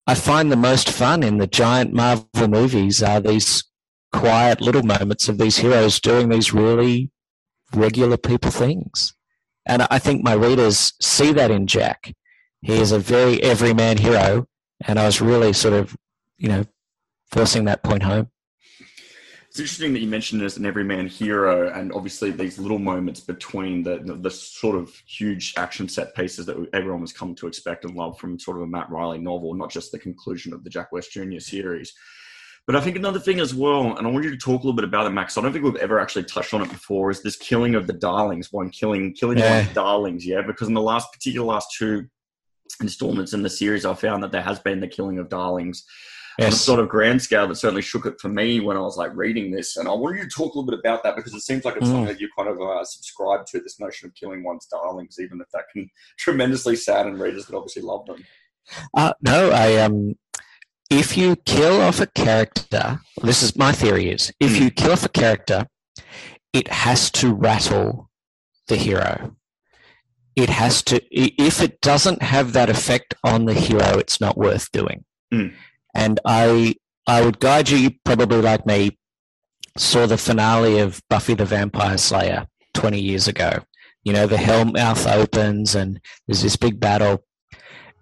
I 0.08 0.16
find 0.16 0.52
the 0.52 0.56
most 0.58 0.90
fun 0.90 1.22
in 1.24 1.38
the 1.38 1.48
giant 1.48 1.94
Marvel 1.94 2.48
movies 2.48 3.04
are 3.04 3.22
these 3.22 3.64
quiet 4.12 4.60
little 4.60 4.84
moments 4.84 5.30
of 5.30 5.38
these 5.38 5.58
heroes 5.58 6.00
doing 6.00 6.30
these 6.30 6.54
really 6.54 7.12
regular 7.76 8.18
people 8.18 8.52
things. 8.52 9.14
And 9.66 9.84
I 9.90 10.00
think 10.00 10.24
my 10.24 10.34
readers 10.34 10.94
see 11.00 11.32
that 11.34 11.52
in 11.52 11.68
Jack. 11.68 12.14
He 12.64 12.74
is 12.80 12.92
a 12.92 13.00
very 13.00 13.42
everyman 13.44 13.98
hero. 13.98 14.48
And 14.86 14.98
I 15.00 15.06
was 15.06 15.22
really 15.22 15.54
sort 15.54 15.74
of, 15.74 15.96
you 16.38 16.50
know, 16.50 16.66
forcing 17.32 17.66
that 17.66 17.84
point 17.84 18.04
home. 18.04 18.30
It's 19.50 19.60
interesting 19.60 19.94
that 19.94 20.00
you 20.00 20.08
mentioned 20.08 20.42
as 20.42 20.58
an 20.58 20.66
everyman 20.66 21.06
hero, 21.06 21.72
and 21.72 21.94
obviously 21.94 22.32
these 22.32 22.58
little 22.58 22.80
moments 22.80 23.20
between 23.20 23.84
the, 23.84 24.00
the 24.00 24.16
the 24.16 24.32
sort 24.32 24.76
of 24.76 24.92
huge 25.06 25.54
action 25.58 25.88
set 25.88 26.16
pieces 26.16 26.48
that 26.48 26.58
everyone 26.74 27.02
has 27.02 27.14
come 27.14 27.36
to 27.36 27.46
expect 27.46 27.86
and 27.86 27.94
love 27.96 28.18
from 28.18 28.40
sort 28.40 28.58
of 28.58 28.64
a 28.64 28.68
Matt 28.68 28.90
Reilly 28.90 29.20
novel, 29.20 29.54
not 29.54 29.70
just 29.70 29.92
the 29.92 30.00
conclusion 30.00 30.54
of 30.54 30.64
the 30.64 30.72
Jack 30.72 30.92
West 30.92 31.12
Jr. 31.12 31.38
series. 31.38 31.94
But 32.66 32.76
I 32.76 32.82
think 32.82 32.96
another 32.96 33.20
thing 33.20 33.40
as 33.40 33.54
well, 33.54 33.96
and 33.96 34.08
I 34.08 34.10
want 34.10 34.24
you 34.26 34.32
to 34.32 34.38
talk 34.38 34.64
a 34.64 34.66
little 34.66 34.74
bit 34.74 34.86
about 34.86 35.06
it, 35.06 35.12
Max. 35.12 35.38
I 35.38 35.42
don't 35.42 35.54
think 35.54 35.66
we've 35.66 35.76
ever 35.76 36.00
actually 36.00 36.24
touched 36.24 36.56
on 36.56 36.64
it 36.64 36.70
before. 36.70 37.12
Is 37.12 37.22
this 37.22 37.36
killing 37.36 37.76
of 37.76 37.86
the 37.86 37.94
darlings? 37.94 38.52
One 38.52 38.72
killing, 38.72 39.14
killing 39.14 39.38
Yeah. 39.38 39.72
darlings, 39.74 40.26
yeah. 40.26 40.42
Because 40.42 40.68
in 40.68 40.74
the 40.74 40.82
last, 40.82 41.12
particular 41.14 41.46
last 41.46 41.68
two 41.78 42.08
installments 42.82 43.34
in 43.34 43.44
the 43.44 43.50
series, 43.50 43.86
I 43.86 43.94
found 43.94 44.24
that 44.24 44.32
there 44.32 44.42
has 44.42 44.60
been 44.60 44.80
the 44.80 44.88
killing 44.88 45.20
of 45.20 45.30
darlings 45.30 45.84
on 46.40 46.48
a 46.48 46.52
sort 46.52 46.80
of 46.80 46.90
grand 46.90 47.22
scale 47.22 47.48
that 47.48 47.56
certainly 47.56 47.82
shook 47.84 48.06
it 48.08 48.20
for 48.20 48.28
me 48.30 48.60
when 48.60 48.76
I 48.76 48.80
was 48.80 48.98
like 48.98 49.12
reading 49.16 49.52
this. 49.52 49.78
And 49.78 49.88
I 49.88 49.94
wanted 49.94 50.18
you 50.18 50.24
to 50.24 50.30
talk 50.30 50.56
a 50.56 50.58
little 50.58 50.66
bit 50.72 50.80
about 50.80 51.04
that 51.04 51.16
because 51.16 51.34
it 51.34 51.42
seems 51.42 51.64
like 51.64 51.76
it's 51.76 51.86
Mm. 51.86 51.92
something 51.92 52.06
that 52.06 52.20
you 52.20 52.28
kind 52.36 52.50
of 52.50 52.60
uh, 52.60 52.84
subscribe 52.84 53.46
to 53.48 53.60
this 53.60 53.80
notion 53.80 54.08
of 54.08 54.16
killing 54.16 54.44
one's 54.44 54.66
darlings, 54.66 55.18
even 55.20 55.40
if 55.42 55.48
that 55.54 55.66
can 55.72 55.88
tremendously 56.18 56.76
sadden 56.76 57.20
readers 57.20 57.46
that 57.46 57.56
obviously 57.56 57.84
love 57.84 58.06
them. 58.08 58.24
Uh, 58.96 59.14
no, 59.22 59.52
I 59.52 59.76
um, 59.78 60.16
if 60.90 61.18
you 61.18 61.36
kill 61.36 61.82
off 61.82 62.00
a 62.00 62.08
character, 62.08 63.00
this 63.22 63.44
is 63.44 63.56
my 63.56 63.72
theory 63.72 64.10
is 64.10 64.32
if 64.40 64.60
you 64.60 64.72
kill 64.72 64.94
off 64.94 65.06
a 65.06 65.10
character, 65.10 65.68
it 66.54 66.68
has 66.70 67.12
to 67.12 67.34
rattle 67.34 68.10
the 68.68 68.76
hero. 68.76 69.36
It 70.36 70.50
has 70.50 70.82
to. 70.84 71.02
If 71.12 71.62
it 71.62 71.82
doesn't 71.82 72.22
have 72.22 72.54
that 72.54 72.70
effect 72.70 73.14
on 73.24 73.46
the 73.46 73.54
hero, 73.54 73.98
it's 74.00 74.20
not 74.20 74.38
worth 74.38 74.72
doing. 74.72 75.06
Mm. 75.34 75.54
And 75.94 76.20
I, 76.26 76.76
I 77.06 77.24
would 77.24 77.40
guide 77.40 77.70
you. 77.70 77.78
You 77.78 77.92
probably 78.04 78.42
like 78.42 78.66
me 78.66 78.98
saw 79.78 80.06
the 80.06 80.18
finale 80.18 80.80
of 80.80 81.02
Buffy 81.10 81.34
the 81.34 81.46
Vampire 81.46 81.98
Slayer 81.98 82.48
twenty 82.74 83.00
years 83.00 83.28
ago. 83.28 83.60
You 84.04 84.14
know, 84.14 84.28
the 84.28 84.38
hell 84.38 84.66
mouth 84.66 85.08
opens 85.08 85.76
and 85.76 86.00
there's 86.28 86.42
this 86.42 86.56
big 86.56 86.80
battle. 86.80 87.24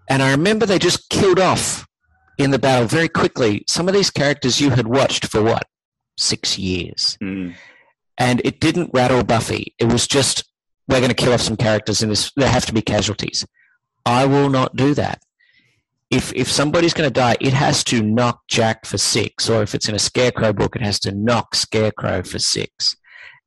And 0.09 0.23
I 0.23 0.31
remember 0.31 0.65
they 0.65 0.79
just 0.79 1.09
killed 1.09 1.39
off 1.39 1.85
in 2.37 2.51
the 2.51 2.59
battle 2.59 2.87
very 2.87 3.07
quickly 3.07 3.63
some 3.67 3.87
of 3.87 3.93
these 3.93 4.09
characters 4.09 4.59
you 4.59 4.71
had 4.71 4.87
watched 4.87 5.27
for 5.27 5.43
what? 5.43 5.67
Six 6.17 6.57
years. 6.57 7.17
Mm. 7.21 7.55
And 8.17 8.41
it 8.43 8.59
didn't 8.59 8.91
rattle 8.93 9.23
Buffy. 9.23 9.75
It 9.79 9.91
was 9.91 10.07
just 10.07 10.43
we're 10.91 10.99
going 10.99 11.09
to 11.09 11.15
kill 11.15 11.33
off 11.33 11.41
some 11.41 11.57
characters 11.57 12.03
in 12.03 12.09
this. 12.09 12.31
There 12.35 12.49
have 12.49 12.65
to 12.67 12.73
be 12.73 12.81
casualties. 12.81 13.45
I 14.05 14.25
will 14.25 14.49
not 14.49 14.75
do 14.75 14.93
that. 14.95 15.21
If 16.09 16.33
if 16.35 16.51
somebody's 16.51 16.93
going 16.93 17.09
to 17.09 17.13
die, 17.13 17.37
it 17.39 17.53
has 17.53 17.83
to 17.85 18.01
knock 18.03 18.41
Jack 18.49 18.85
for 18.85 18.97
six, 18.97 19.49
or 19.49 19.63
if 19.63 19.73
it's 19.73 19.87
in 19.87 19.95
a 19.95 19.99
Scarecrow 19.99 20.51
book, 20.51 20.75
it 20.75 20.81
has 20.81 20.99
to 21.01 21.11
knock 21.13 21.55
Scarecrow 21.55 22.21
for 22.23 22.37
six, 22.37 22.95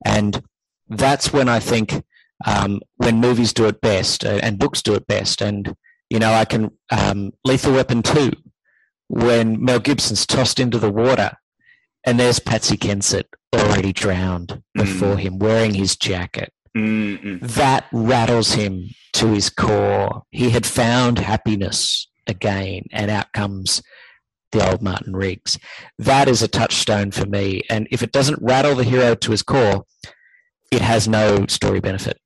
and 0.05 0.43
that's 0.89 1.31
when 1.33 1.47
I 1.49 1.61
think 1.61 2.03
um, 2.47 2.81
when 2.97 3.21
movies 3.21 3.53
do 3.53 3.67
it 3.67 3.83
best 3.83 4.25
uh, 4.25 4.41
and 4.43 4.59
books 4.59 4.81
do 4.81 4.95
it 4.95 5.07
best. 5.07 5.43
And 5.43 5.75
you 6.09 6.19
know, 6.19 6.33
I 6.33 6.47
can 6.47 6.71
um, 6.91 7.33
Lethal 7.45 7.75
Weapon 7.75 8.03
two, 8.03 8.33
when 9.09 9.63
Mel 9.63 9.79
Gibson's 9.81 10.25
tossed 10.25 10.59
into 10.59 10.79
the 10.79 10.91
water, 10.91 11.33
and 12.07 12.19
there's 12.19 12.39
Patsy 12.39 12.79
Kensit 12.79 13.25
already 13.55 13.93
drowned 13.93 14.63
before 14.73 15.17
Mm. 15.17 15.21
him, 15.21 15.39
wearing 15.39 15.75
his 15.75 15.97
jacket 15.97 16.54
Mm-mm. 16.77 17.41
that 17.41 17.87
rattles 17.93 18.53
him 18.53 18.91
to 19.15 19.29
his 19.29 19.51
core. 19.51 20.23
He 20.31 20.51
had 20.51 20.67
found 20.67 21.19
happiness 21.19 22.09
again, 22.27 22.83
and 22.93 23.11
out 23.11 23.33
comes 23.33 23.83
the 24.53 24.71
old 24.71 24.83
Martin 24.83 25.15
Riggs. 25.15 25.59
That 25.99 26.29
is 26.29 26.43
a 26.43 26.49
touchstone 26.49 27.11
for 27.11 27.27
me. 27.27 27.63
And 27.69 27.87
if 27.91 28.03
it 28.03 28.13
doesn't 28.13 28.43
rattle 28.43 28.75
the 28.75 28.85
hero 28.85 29.15
to 29.15 29.31
his 29.31 29.43
core, 29.43 29.85
it 30.71 30.81
has 30.81 31.07
no 31.07 31.47
story 31.47 31.81
benefit. 31.81 32.19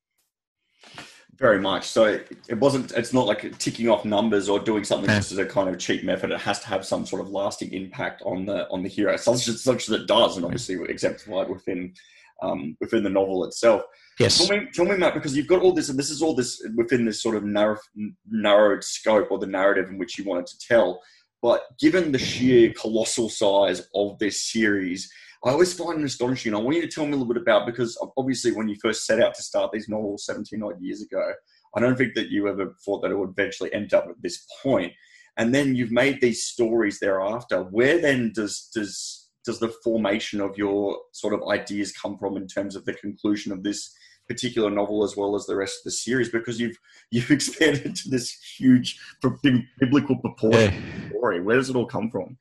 Very 1.38 1.60
much. 1.60 1.86
So 1.86 2.04
it, 2.04 2.58
wasn't. 2.58 2.90
It's 2.92 3.12
not 3.12 3.26
like 3.26 3.56
ticking 3.58 3.88
off 3.88 4.04
numbers 4.04 4.48
or 4.48 4.58
doing 4.58 4.82
something 4.82 5.06
No. 5.06 5.16
just 5.16 5.30
as 5.30 5.38
a 5.38 5.46
kind 5.46 5.68
of 5.68 5.78
cheap 5.78 6.02
method. 6.02 6.32
It 6.32 6.40
has 6.40 6.58
to 6.60 6.66
have 6.66 6.84
some 6.84 7.06
sort 7.06 7.22
of 7.22 7.28
lasting 7.28 7.72
impact 7.72 8.22
on 8.22 8.44
the 8.44 8.68
on 8.70 8.82
the 8.82 8.88
hero, 8.88 9.16
such 9.16 9.46
as 9.46 9.62
such 9.62 9.86
that 9.86 10.02
it 10.02 10.06
does, 10.08 10.36
and 10.36 10.44
obviously 10.44 10.76
exemplified 10.88 11.48
within 11.48 11.94
um, 12.42 12.76
within 12.80 13.04
the 13.04 13.10
novel 13.10 13.44
itself. 13.44 13.82
Yes. 14.18 14.38
Tell 14.38 14.56
me, 14.56 14.66
tell 14.72 14.84
me, 14.84 14.96
Matt, 14.96 15.14
because 15.14 15.36
you've 15.36 15.46
got 15.46 15.62
all 15.62 15.72
this, 15.72 15.88
and 15.88 15.98
this 15.98 16.10
is 16.10 16.22
all 16.22 16.34
this 16.34 16.64
within 16.74 17.04
this 17.04 17.22
sort 17.22 17.36
of 17.36 17.44
narrow, 17.44 17.78
narrowed 18.28 18.82
scope 18.82 19.28
or 19.30 19.38
the 19.38 19.46
narrative 19.46 19.88
in 19.88 19.98
which 19.98 20.18
you 20.18 20.24
wanted 20.24 20.46
to 20.46 20.58
tell. 20.58 21.00
But 21.40 21.62
given 21.78 22.10
the 22.10 22.18
sheer 22.18 22.72
colossal 22.72 23.28
size 23.28 23.88
of 23.94 24.18
this 24.18 24.50
series, 24.50 25.08
I 25.44 25.50
always 25.50 25.72
find 25.72 26.00
it 26.00 26.04
astonishing. 26.04 26.52
And 26.52 26.60
I 26.60 26.64
want 26.64 26.76
you 26.76 26.82
to 26.82 26.88
tell 26.88 27.06
me 27.06 27.12
a 27.12 27.16
little 27.16 27.32
bit 27.32 27.40
about 27.40 27.66
because 27.66 27.96
obviously 28.16 28.50
when 28.52 28.68
you 28.68 28.76
first 28.82 29.06
set 29.06 29.20
out 29.20 29.34
to 29.34 29.42
start 29.42 29.70
these 29.70 29.88
novels 29.88 30.26
17 30.26 30.62
odd 30.62 30.80
years 30.80 31.00
ago, 31.00 31.32
I 31.76 31.80
don't 31.80 31.96
think 31.96 32.14
that 32.14 32.30
you 32.30 32.48
ever 32.48 32.74
thought 32.84 33.02
that 33.02 33.12
it 33.12 33.18
would 33.18 33.30
eventually 33.30 33.72
end 33.72 33.94
up 33.94 34.06
at 34.08 34.20
this 34.20 34.44
point. 34.62 34.92
And 35.36 35.54
then 35.54 35.76
you've 35.76 35.92
made 35.92 36.20
these 36.20 36.42
stories 36.42 36.98
thereafter. 36.98 37.62
Where 37.62 38.00
then 38.00 38.32
does 38.34 38.68
does 38.74 39.30
does 39.44 39.60
the 39.60 39.72
formation 39.84 40.40
of 40.40 40.58
your 40.58 40.98
sort 41.12 41.34
of 41.34 41.48
ideas 41.48 41.92
come 41.92 42.18
from 42.18 42.36
in 42.36 42.48
terms 42.48 42.74
of 42.74 42.84
the 42.84 42.94
conclusion 42.94 43.52
of 43.52 43.62
this 43.62 43.94
particular 44.28 44.70
novel 44.70 45.02
as 45.02 45.16
well 45.16 45.34
as 45.34 45.46
the 45.46 45.56
rest 45.56 45.78
of 45.80 45.84
the 45.84 45.90
series? 45.90 46.28
Because 46.28 46.60
you've 46.60 46.76
you've 47.10 47.30
expanded 47.30 47.96
to 47.96 48.10
this 48.10 48.32
huge 48.58 49.00
biblical 49.80 50.16
proportion 50.16 50.74
Yeah. 50.74 51.08
story. 51.10 51.40
Where 51.40 51.56
does 51.56 51.70
it 51.70 51.76
all 51.76 51.86
come 51.86 52.10
from? 52.10 52.36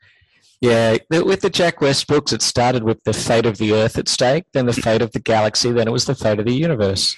Yeah, 0.60 0.98
with 1.12 1.42
the 1.42 1.52
Jack 1.52 1.82
West 1.82 2.08
books, 2.08 2.34
it 2.34 2.42
started 2.42 2.84
with 2.84 3.04
the 3.04 3.14
fate 3.14 3.46
of 3.46 3.60
the 3.60 3.74
Earth 3.74 3.98
at 3.98 4.08
stake, 4.08 4.46
then 4.54 4.66
the 4.66 4.74
fate 4.74 5.04
of 5.04 5.12
the 5.12 5.20
galaxy, 5.20 5.72
then 5.72 5.88
it 5.88 5.92
was 5.92 6.06
the 6.06 6.16
fate 6.16 6.40
of 6.40 6.46
the 6.46 6.54
universe. 6.54 7.16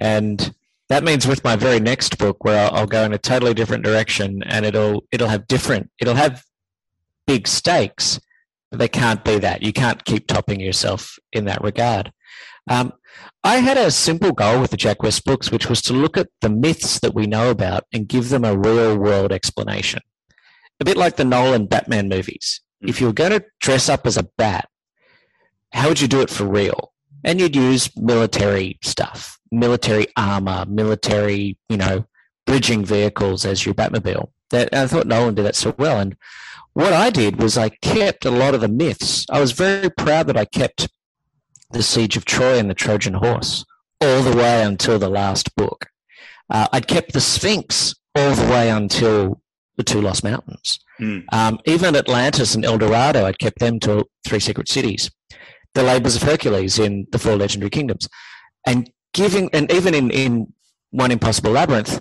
And 0.00 0.52
that 0.88 1.04
means 1.04 1.24
with 1.24 1.44
my 1.44 1.54
very 1.54 1.78
next 1.78 2.18
book, 2.18 2.42
where 2.44 2.66
I'll, 2.66 2.80
I'll 2.80 2.86
go 2.86 3.04
in 3.04 3.12
a 3.12 3.18
totally 3.18 3.54
different 3.54 3.84
direction, 3.84 4.42
and 4.44 4.66
it'll 4.66 5.04
it'll 5.12 5.28
have 5.28 5.46
different, 5.46 5.90
it'll 6.00 6.16
have 6.16 6.44
big 7.28 7.46
stakes, 7.46 8.18
but 8.70 8.80
they 8.80 8.88
can't 8.88 9.24
be 9.24 9.38
that. 9.38 9.62
You 9.62 9.72
can't 9.72 10.04
keep 10.04 10.26
topping 10.26 10.58
yourself 10.60 11.16
in 11.32 11.44
that 11.44 11.62
regard. 11.62 12.12
Um, 12.68 12.92
I 13.42 13.56
had 13.56 13.76
a 13.76 13.90
simple 13.90 14.32
goal 14.32 14.60
with 14.60 14.70
the 14.70 14.76
Jack 14.76 15.02
West 15.02 15.24
books, 15.24 15.50
which 15.50 15.68
was 15.68 15.82
to 15.82 15.92
look 15.92 16.16
at 16.16 16.28
the 16.40 16.48
myths 16.48 17.00
that 17.00 17.14
we 17.14 17.26
know 17.26 17.50
about 17.50 17.84
and 17.92 18.08
give 18.08 18.30
them 18.30 18.44
a 18.44 18.56
real 18.56 18.96
world 18.96 19.32
explanation. 19.32 20.00
A 20.80 20.84
bit 20.84 20.96
like 20.96 21.16
the 21.16 21.24
Nolan 21.24 21.66
Batman 21.66 22.08
movies. 22.08 22.60
If 22.80 23.00
you 23.00 23.06
were 23.06 23.12
going 23.12 23.32
to 23.32 23.44
dress 23.60 23.88
up 23.88 24.06
as 24.06 24.16
a 24.16 24.28
bat, 24.36 24.68
how 25.72 25.88
would 25.88 26.00
you 26.00 26.08
do 26.08 26.20
it 26.20 26.30
for 26.30 26.44
real? 26.44 26.92
And 27.22 27.40
you'd 27.40 27.56
use 27.56 27.94
military 27.96 28.78
stuff, 28.82 29.38
military 29.50 30.06
armor, 30.16 30.64
military, 30.66 31.58
you 31.68 31.76
know, 31.76 32.06
bridging 32.46 32.84
vehicles 32.84 33.44
as 33.44 33.64
your 33.64 33.74
Batmobile. 33.74 34.30
That 34.50 34.74
I 34.74 34.86
thought 34.86 35.06
Nolan 35.06 35.34
did 35.34 35.46
that 35.46 35.56
so 35.56 35.74
well. 35.78 35.98
And 35.98 36.16
what 36.74 36.92
I 36.92 37.10
did 37.10 37.40
was 37.40 37.56
I 37.56 37.70
kept 37.70 38.24
a 38.24 38.30
lot 38.30 38.54
of 38.54 38.60
the 38.60 38.68
myths. 38.68 39.26
I 39.30 39.40
was 39.40 39.52
very 39.52 39.90
proud 39.90 40.26
that 40.26 40.36
I 40.36 40.44
kept 40.44 40.88
the 41.70 41.82
Siege 41.82 42.16
of 42.16 42.24
Troy 42.24 42.58
and 42.58 42.70
the 42.70 42.74
Trojan 42.74 43.14
Horse 43.14 43.64
all 44.00 44.22
the 44.22 44.36
way 44.36 44.62
until 44.62 44.98
the 44.98 45.08
last 45.08 45.54
book. 45.56 45.88
Uh, 46.50 46.68
I'd 46.72 46.86
kept 46.86 47.12
the 47.12 47.20
Sphinx 47.20 47.94
all 48.14 48.34
the 48.34 48.50
way 48.50 48.70
until 48.70 49.40
the 49.76 49.82
Two 49.82 50.00
Lost 50.00 50.22
Mountains. 50.22 50.78
Hmm. 50.98 51.20
Um, 51.32 51.58
even 51.64 51.96
Atlantis 51.96 52.54
and 52.54 52.64
El 52.64 52.78
Dorado, 52.78 53.24
I'd 53.24 53.38
kept 53.38 53.58
them 53.58 53.80
to 53.80 54.06
Three 54.26 54.40
Secret 54.40 54.68
Cities. 54.68 55.10
The 55.74 55.82
Labors 55.82 56.16
of 56.16 56.22
Hercules 56.22 56.78
in 56.78 57.06
the 57.10 57.18
Four 57.18 57.36
Legendary 57.36 57.70
Kingdoms. 57.70 58.08
And 58.66 58.90
giving, 59.12 59.50
and 59.52 59.70
even 59.72 59.94
in, 59.94 60.10
in 60.10 60.52
One 60.90 61.10
Impossible 61.10 61.50
Labyrinth, 61.50 62.00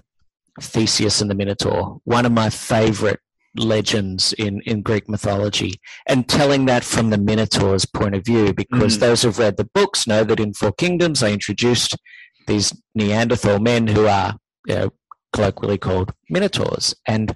Theseus 0.61 1.21
and 1.21 1.31
the 1.31 1.35
Minotaur, 1.35 1.99
one 2.03 2.25
of 2.25 2.31
my 2.31 2.49
favorite 2.49 3.19
legends 3.55 4.33
in, 4.33 4.61
in 4.61 4.81
Greek 4.81 5.07
mythology, 5.07 5.79
and 6.07 6.27
telling 6.27 6.65
that 6.65 6.83
from 6.83 7.09
the 7.09 7.17
Minotaur's 7.17 7.85
point 7.85 8.15
of 8.15 8.25
view, 8.25 8.53
because 8.53 8.97
Mm. 8.97 8.99
those 8.99 9.21
who've 9.21 9.37
read 9.39 9.57
the 9.57 9.69
books 9.73 10.07
know 10.07 10.23
that 10.23 10.39
in 10.39 10.53
Four 10.53 10.71
Kingdoms 10.73 11.21
I 11.21 11.31
introduced 11.31 11.95
these 12.47 12.73
Neanderthal 12.95 13.59
men 13.59 13.87
who 13.87 14.07
are 14.07 14.35
you 14.67 14.75
know, 14.75 14.89
colloquially 15.31 15.77
called 15.77 16.13
Minotaurs. 16.29 16.95
And 17.07 17.35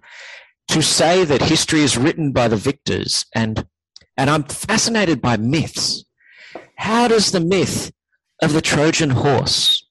to 0.69 0.81
say 0.81 1.24
that 1.25 1.43
history 1.43 1.81
is 1.81 1.97
written 1.97 2.31
by 2.31 2.47
the 2.47 2.57
victors, 2.57 3.25
and 3.33 3.65
and 4.17 4.29
I'm 4.29 4.43
fascinated 4.43 5.21
by 5.21 5.38
myths. 5.38 6.03
How 6.77 7.07
does 7.07 7.31
the 7.31 7.39
myth 7.39 7.91
of 8.41 8.53
the 8.53 8.62
Trojan 8.62 9.12
horse, 9.12 9.86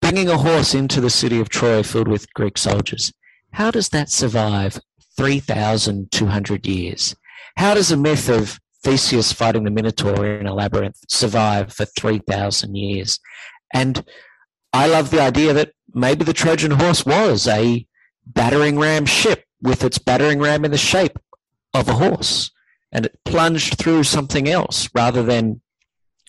bringing 0.00 0.28
a 0.28 0.36
horse 0.38 0.74
into 0.74 1.00
the 1.00 1.10
city 1.10 1.40
of 1.40 1.48
Troy 1.48 1.82
filled 1.82 2.08
with 2.08 2.32
Greek 2.34 2.58
soldiers, 2.58 3.12
how 3.52 3.70
does 3.70 3.88
that 3.90 4.10
survive 4.10 4.78
3,200 5.16 6.66
years? 6.66 7.14
How 7.56 7.74
does 7.74 7.88
the 7.88 7.96
myth 7.96 8.28
of 8.28 8.58
Theseus 8.82 9.32
fighting 9.32 9.64
the 9.64 9.70
Minotaur 9.70 10.26
in 10.26 10.46
a 10.46 10.54
labyrinth 10.54 10.98
survive 11.08 11.72
for 11.72 11.84
3,000 11.84 12.74
years? 12.74 13.18
And 13.72 14.04
I 14.72 14.86
love 14.86 15.10
the 15.10 15.20
idea 15.20 15.52
that 15.52 15.72
maybe 15.94 16.24
the 16.24 16.32
Trojan 16.32 16.72
horse 16.72 17.04
was 17.04 17.46
a 17.46 17.86
battering 18.26 18.78
ram 18.78 19.06
ship 19.06 19.44
with 19.60 19.84
its 19.84 19.98
battering 19.98 20.40
ram 20.40 20.64
in 20.64 20.70
the 20.70 20.78
shape 20.78 21.18
of 21.74 21.88
a 21.88 21.94
horse 21.94 22.50
and 22.92 23.06
it 23.06 23.18
plunged 23.24 23.78
through 23.78 24.04
something 24.04 24.48
else 24.48 24.88
rather 24.94 25.22
than 25.22 25.60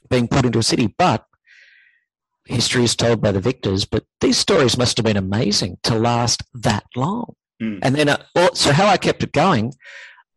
being 0.10 0.28
put 0.28 0.46
into 0.46 0.60
a 0.60 0.64
city. 0.64 0.94
But 0.98 1.26
history 2.46 2.84
is 2.84 2.96
told 2.96 3.22
by 3.22 3.32
the 3.32 3.42
victors, 3.42 3.86
but 3.86 4.06
these 4.22 4.38
stories 4.38 4.78
must 4.78 4.98
have 4.98 5.06
been 5.06 5.18
amazing 5.18 5.78
to 5.84 5.96
last 5.96 6.44
that 6.54 6.86
long. 6.96 7.36
Mm. 7.64 7.80
And 7.82 7.96
then, 7.96 8.10
uh, 8.10 8.18
so 8.54 8.74
how 8.74 8.88
I 8.88 8.98
kept 8.98 9.24
it 9.24 9.32
going, 9.32 9.74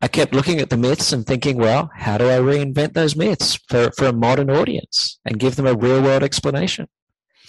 I 0.00 0.08
kept 0.08 0.34
looking 0.34 0.60
at 0.60 0.70
the 0.70 0.76
myths 0.76 1.12
and 1.12 1.26
thinking, 1.26 1.56
well, 1.56 1.90
how 1.94 2.18
do 2.18 2.28
I 2.28 2.38
reinvent 2.38 2.92
those 2.92 3.16
myths 3.16 3.58
for, 3.68 3.90
for 3.96 4.06
a 4.06 4.12
modern 4.12 4.50
audience 4.50 5.18
and 5.24 5.38
give 5.38 5.56
them 5.56 5.66
a 5.66 5.74
real 5.74 6.02
world 6.02 6.22
explanation? 6.22 6.88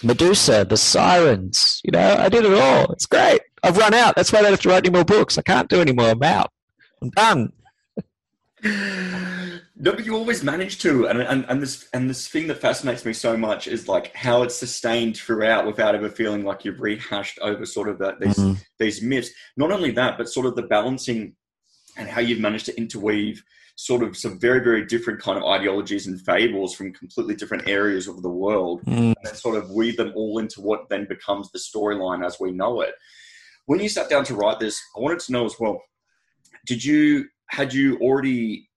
Medusa, 0.02 0.64
the 0.64 0.76
sirens, 0.76 1.80
you 1.84 1.90
know, 1.90 2.16
I 2.18 2.28
did 2.28 2.44
it 2.44 2.54
all. 2.54 2.90
It's 2.92 3.06
great. 3.06 3.40
I've 3.62 3.76
run 3.76 3.94
out. 3.94 4.14
That's 4.16 4.32
why 4.32 4.38
I 4.38 4.42
don't 4.42 4.52
have 4.52 4.60
to 4.60 4.68
write 4.68 4.86
any 4.86 4.90
more 4.90 5.04
books. 5.04 5.38
I 5.38 5.42
can't 5.42 5.68
do 5.68 5.80
any 5.80 5.92
more. 5.92 6.10
I'm 6.10 6.22
out. 6.22 6.50
I'm 7.02 7.10
done. 7.10 7.52
No, 9.80 9.92
but 9.92 10.04
you 10.04 10.16
always 10.16 10.42
manage 10.42 10.78
to, 10.80 11.06
and, 11.06 11.20
and 11.20 11.44
and 11.48 11.62
this 11.62 11.88
and 11.92 12.10
this 12.10 12.26
thing 12.26 12.48
that 12.48 12.60
fascinates 12.60 13.04
me 13.04 13.12
so 13.12 13.36
much 13.36 13.68
is 13.68 13.86
like 13.86 14.12
how 14.14 14.42
it's 14.42 14.56
sustained 14.56 15.16
throughout 15.16 15.66
without 15.66 15.94
ever 15.94 16.08
feeling 16.08 16.44
like 16.44 16.64
you've 16.64 16.80
rehashed 16.80 17.38
over 17.40 17.64
sort 17.64 17.88
of 17.88 17.98
that 18.00 18.18
these 18.18 18.36
Mhm. 18.36 18.56
these 18.80 19.02
myths. 19.02 19.30
Not 19.56 19.70
only 19.70 19.92
that, 19.92 20.18
but 20.18 20.28
sort 20.28 20.46
of 20.46 20.56
the 20.56 20.62
balancing 20.62 21.36
and 21.96 22.08
how 22.08 22.20
you've 22.20 22.40
managed 22.40 22.66
to 22.66 22.76
interweave 22.76 23.42
sort 23.76 24.02
of 24.02 24.16
some 24.16 24.40
very 24.40 24.58
very 24.58 24.84
different 24.84 25.20
kind 25.20 25.38
of 25.38 25.44
ideologies 25.44 26.08
and 26.08 26.20
fables 26.22 26.74
from 26.74 26.92
completely 26.92 27.36
different 27.36 27.68
areas 27.68 28.08
of 28.08 28.20
the 28.22 28.28
world, 28.28 28.82
Mm. 28.86 28.96
and 29.14 29.16
then 29.22 29.34
sort 29.36 29.56
of 29.56 29.70
weave 29.70 29.96
them 29.96 30.12
all 30.16 30.38
into 30.40 30.60
what 30.60 30.88
then 30.88 31.06
becomes 31.08 31.52
the 31.52 31.58
storyline 31.60 32.26
as 32.26 32.40
we 32.40 32.50
know 32.50 32.80
it. 32.80 32.94
When 33.66 33.78
you 33.78 33.88
sat 33.88 34.08
down 34.10 34.24
to 34.24 34.34
write 34.34 34.58
this, 34.58 34.80
I 34.96 35.00
wanted 35.00 35.20
to 35.20 35.32
know 35.32 35.44
as 35.44 35.54
well. 35.60 35.80
Did 36.66 36.84
you 36.84 37.28
had 37.50 37.72
you 37.72 37.96
already 37.98 38.68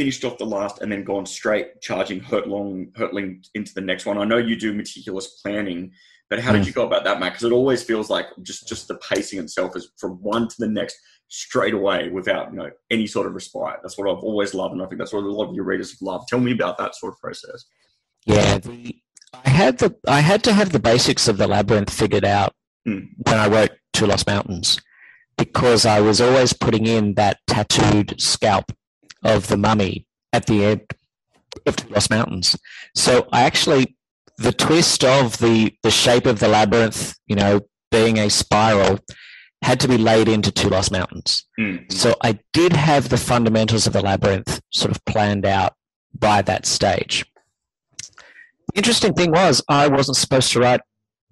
finished 0.00 0.24
off 0.24 0.38
the 0.38 0.46
last 0.46 0.80
and 0.80 0.90
then 0.90 1.04
gone 1.04 1.26
straight 1.26 1.78
charging 1.82 2.20
hurtling 2.20 2.90
hurtling 2.96 3.42
into 3.54 3.74
the 3.74 3.82
next 3.82 4.06
one? 4.06 4.16
I 4.16 4.24
know 4.24 4.38
you 4.38 4.56
do 4.56 4.72
meticulous 4.72 5.26
planning, 5.42 5.90
but 6.30 6.38
how 6.40 6.52
did 6.52 6.62
Mm. 6.62 6.66
you 6.68 6.72
go 6.72 6.86
about 6.86 7.04
that, 7.04 7.20
Matt? 7.20 7.32
Because 7.34 7.44
it 7.44 7.52
always 7.52 7.82
feels 7.82 8.08
like 8.08 8.24
just 8.42 8.66
just 8.66 8.88
the 8.88 8.94
pacing 8.96 9.38
itself 9.40 9.76
is 9.76 9.90
from 9.98 10.12
one 10.22 10.48
to 10.48 10.56
the 10.58 10.68
next 10.68 10.96
straight 11.28 11.74
away 11.74 12.08
without 12.08 12.50
you 12.50 12.56
know 12.58 12.70
any 12.90 13.06
sort 13.06 13.26
of 13.26 13.34
respite. 13.34 13.76
That's 13.82 13.98
what 13.98 14.08
I've 14.08 14.24
always 14.24 14.54
loved, 14.54 14.72
and 14.72 14.82
I 14.82 14.86
think 14.86 14.98
that's 15.00 15.12
what 15.12 15.22
a 15.22 15.28
lot 15.38 15.50
of 15.50 15.54
your 15.54 15.64
readers 15.64 15.94
love. 16.00 16.26
Tell 16.28 16.40
me 16.40 16.52
about 16.52 16.78
that 16.78 16.94
sort 16.94 17.12
of 17.12 17.18
process. 17.20 17.66
Yeah, 18.24 18.56
the, 18.58 18.96
I 19.44 19.50
had 19.50 19.78
the 19.78 19.94
I 20.08 20.20
had 20.20 20.42
to 20.44 20.54
have 20.54 20.72
the 20.72 20.80
basics 20.80 21.28
of 21.28 21.36
the 21.36 21.46
labyrinth 21.46 21.92
figured 21.92 22.24
out 22.24 22.54
Hmm. 22.86 23.00
when 23.26 23.36
I 23.36 23.48
wrote 23.48 23.72
Two 23.92 24.06
Lost 24.06 24.26
Mountains 24.26 24.80
because 25.36 25.84
I 25.84 26.00
was 26.00 26.18
always 26.22 26.54
putting 26.54 26.86
in 26.86 27.14
that 27.16 27.36
tattooed 27.46 28.18
scalp 28.18 28.72
of 29.22 29.48
the 29.48 29.56
mummy 29.56 30.06
at 30.32 30.46
the 30.46 30.64
end 30.64 30.82
of 31.66 31.76
Two 31.76 31.88
Lost 31.88 32.10
Mountains. 32.10 32.56
So 32.94 33.28
I 33.32 33.42
actually 33.42 33.96
the 34.38 34.52
twist 34.52 35.04
of 35.04 35.38
the 35.38 35.72
the 35.82 35.90
shape 35.90 36.26
of 36.26 36.40
the 36.40 36.48
labyrinth, 36.48 37.14
you 37.26 37.36
know, 37.36 37.60
being 37.90 38.18
a 38.18 38.30
spiral, 38.30 38.98
had 39.62 39.80
to 39.80 39.88
be 39.88 39.98
laid 39.98 40.28
into 40.28 40.50
Two 40.50 40.68
Lost 40.68 40.90
Mountains. 40.90 41.46
Mm. 41.58 41.92
So 41.92 42.14
I 42.22 42.38
did 42.52 42.72
have 42.72 43.08
the 43.08 43.18
fundamentals 43.18 43.86
of 43.86 43.92
the 43.92 44.02
labyrinth 44.02 44.60
sort 44.70 44.90
of 44.90 45.04
planned 45.04 45.44
out 45.44 45.74
by 46.18 46.42
that 46.42 46.66
stage. 46.66 47.24
The 48.72 48.78
interesting 48.78 49.14
thing 49.14 49.32
was 49.32 49.62
I 49.68 49.88
wasn't 49.88 50.16
supposed 50.16 50.52
to 50.52 50.60
write 50.60 50.80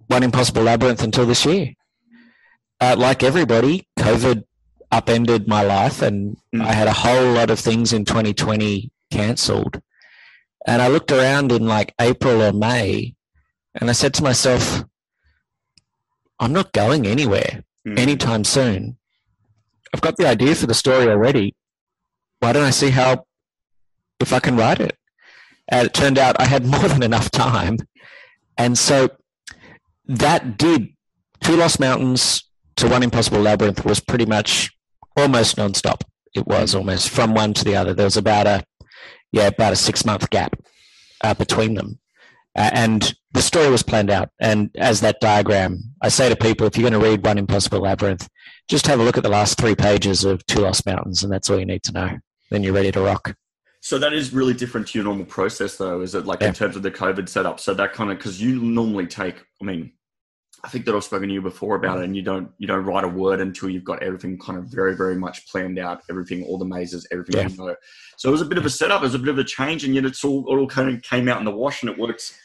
One 0.08 0.22
Impossible 0.22 0.62
Labyrinth 0.62 1.02
until 1.02 1.26
this 1.26 1.46
year. 1.46 1.74
Uh, 2.80 2.94
like 2.98 3.22
everybody, 3.22 3.88
COVID 3.98 4.44
upended 4.90 5.46
my 5.48 5.62
life, 5.62 6.00
and 6.02 6.36
Mm. 6.54 6.62
I 6.64 6.72
had 6.72 6.88
a 6.88 6.92
whole 6.92 7.32
lot 7.32 7.50
of 7.50 7.58
things 7.60 7.92
in 7.92 8.04
2020 8.04 8.90
cancelled. 9.10 9.80
And 10.66 10.80
I 10.82 10.88
looked 10.88 11.12
around 11.12 11.52
in 11.52 11.66
like 11.66 11.94
April 12.00 12.42
or 12.42 12.52
May, 12.52 13.14
and 13.74 13.88
I 13.90 13.92
said 13.92 14.14
to 14.14 14.22
myself, 14.22 14.84
I'm 16.40 16.52
not 16.52 16.72
going 16.72 17.06
anywhere 17.06 17.64
Mm. 17.86 17.98
anytime 17.98 18.44
soon. 18.44 18.96
I've 19.94 20.00
got 20.00 20.16
the 20.16 20.26
idea 20.28 20.54
for 20.54 20.66
the 20.66 20.74
story 20.74 21.08
already. 21.08 21.54
Why 22.40 22.52
don't 22.52 22.64
I 22.64 22.70
see 22.70 22.90
how 22.90 23.24
if 24.20 24.32
I 24.32 24.40
can 24.40 24.56
write 24.56 24.80
it? 24.80 24.96
And 25.68 25.86
it 25.86 25.94
turned 25.94 26.18
out 26.18 26.40
I 26.40 26.46
had 26.46 26.64
more 26.74 26.88
than 26.88 27.02
enough 27.02 27.30
time. 27.30 27.78
And 28.56 28.76
so 28.78 29.08
that 30.06 30.56
did 30.58 30.88
Two 31.40 31.56
Lost 31.56 31.78
Mountains 31.80 32.44
to 32.76 32.88
One 32.88 33.02
Impossible 33.02 33.40
Labyrinth 33.40 33.84
was 33.84 34.00
pretty 34.00 34.26
much 34.26 34.70
almost 35.18 35.56
nonstop. 35.56 36.02
It 36.34 36.46
was 36.46 36.74
almost 36.74 37.10
from 37.10 37.34
one 37.34 37.54
to 37.54 37.64
the 37.64 37.74
other. 37.76 37.94
There 37.94 38.04
was 38.04 38.16
about 38.16 38.46
a 38.46 38.64
yeah, 39.32 39.48
about 39.48 39.72
a 39.72 39.76
six 39.76 40.04
month 40.04 40.30
gap 40.30 40.58
uh, 41.22 41.34
between 41.34 41.74
them. 41.74 41.98
Uh, 42.56 42.70
and 42.72 43.14
the 43.32 43.42
story 43.42 43.70
was 43.70 43.82
planned 43.82 44.10
out. 44.10 44.30
And 44.40 44.70
as 44.76 45.00
that 45.00 45.20
diagram, 45.20 45.78
I 46.02 46.08
say 46.08 46.28
to 46.28 46.36
people, 46.36 46.66
if 46.66 46.76
you're 46.76 46.88
going 46.90 47.00
to 47.00 47.08
read 47.08 47.24
One 47.24 47.38
Impossible 47.38 47.80
Labyrinth, 47.80 48.26
just 48.68 48.86
have 48.86 49.00
a 49.00 49.02
look 49.02 49.16
at 49.16 49.22
the 49.22 49.28
last 49.28 49.58
three 49.58 49.74
pages 49.74 50.24
of 50.24 50.44
Two 50.46 50.60
Lost 50.60 50.86
Mountains, 50.86 51.22
and 51.22 51.32
that's 51.32 51.48
all 51.50 51.58
you 51.58 51.66
need 51.66 51.82
to 51.84 51.92
know. 51.92 52.18
Then 52.50 52.62
you're 52.62 52.72
ready 52.72 52.90
to 52.92 53.00
rock. 53.00 53.34
So 53.80 53.98
that 53.98 54.12
is 54.12 54.32
really 54.32 54.54
different 54.54 54.88
to 54.88 54.98
your 54.98 55.04
normal 55.04 55.26
process, 55.26 55.76
though. 55.76 56.00
Is 56.00 56.14
it 56.14 56.26
like 56.26 56.40
Yeah. 56.40 56.48
in 56.48 56.54
terms 56.54 56.74
of 56.74 56.82
the 56.82 56.90
COVID 56.90 57.28
setup? 57.28 57.60
So 57.60 57.74
that 57.74 57.92
kind 57.92 58.10
of 58.10 58.18
because 58.18 58.40
you 58.42 58.60
normally 58.60 59.06
take. 59.06 59.36
I 59.60 59.64
mean, 59.64 59.92
I 60.64 60.68
think 60.68 60.86
that 60.86 60.94
I've 60.94 61.04
spoken 61.04 61.28
to 61.28 61.34
you 61.34 61.40
before 61.40 61.76
about 61.76 61.98
it, 61.98 62.04
and 62.04 62.16
you 62.16 62.22
don't 62.22 62.50
you 62.58 62.66
don't 62.66 62.84
write 62.84 63.04
a 63.04 63.08
word 63.08 63.40
until 63.40 63.70
you've 63.70 63.84
got 63.84 64.02
everything 64.02 64.38
kind 64.38 64.58
of 64.58 64.64
very 64.64 64.96
very 64.96 65.14
much 65.14 65.46
planned 65.48 65.78
out, 65.78 66.02
everything, 66.10 66.44
all 66.44 66.58
the 66.58 66.64
mazes, 66.64 67.06
everything 67.12 67.36
Yeah. 67.40 67.48
you 67.48 67.56
know. 67.56 67.76
So 68.16 68.28
it 68.28 68.32
was 68.32 68.42
a 68.42 68.46
bit 68.46 68.58
of 68.58 68.66
a 68.66 68.70
setup, 68.70 69.02
it 69.02 69.04
was 69.04 69.14
a 69.14 69.18
bit 69.20 69.28
of 69.28 69.38
a 69.38 69.44
change, 69.44 69.84
and 69.84 69.94
yet 69.94 70.04
it's 70.04 70.24
all 70.24 70.44
it 70.52 70.58
all 70.58 70.66
kind 70.66 70.94
of 70.94 71.02
came 71.02 71.28
out 71.28 71.38
in 71.38 71.44
the 71.44 71.50
wash, 71.52 71.82
and 71.82 71.90
it 71.90 71.98
works 71.98 72.36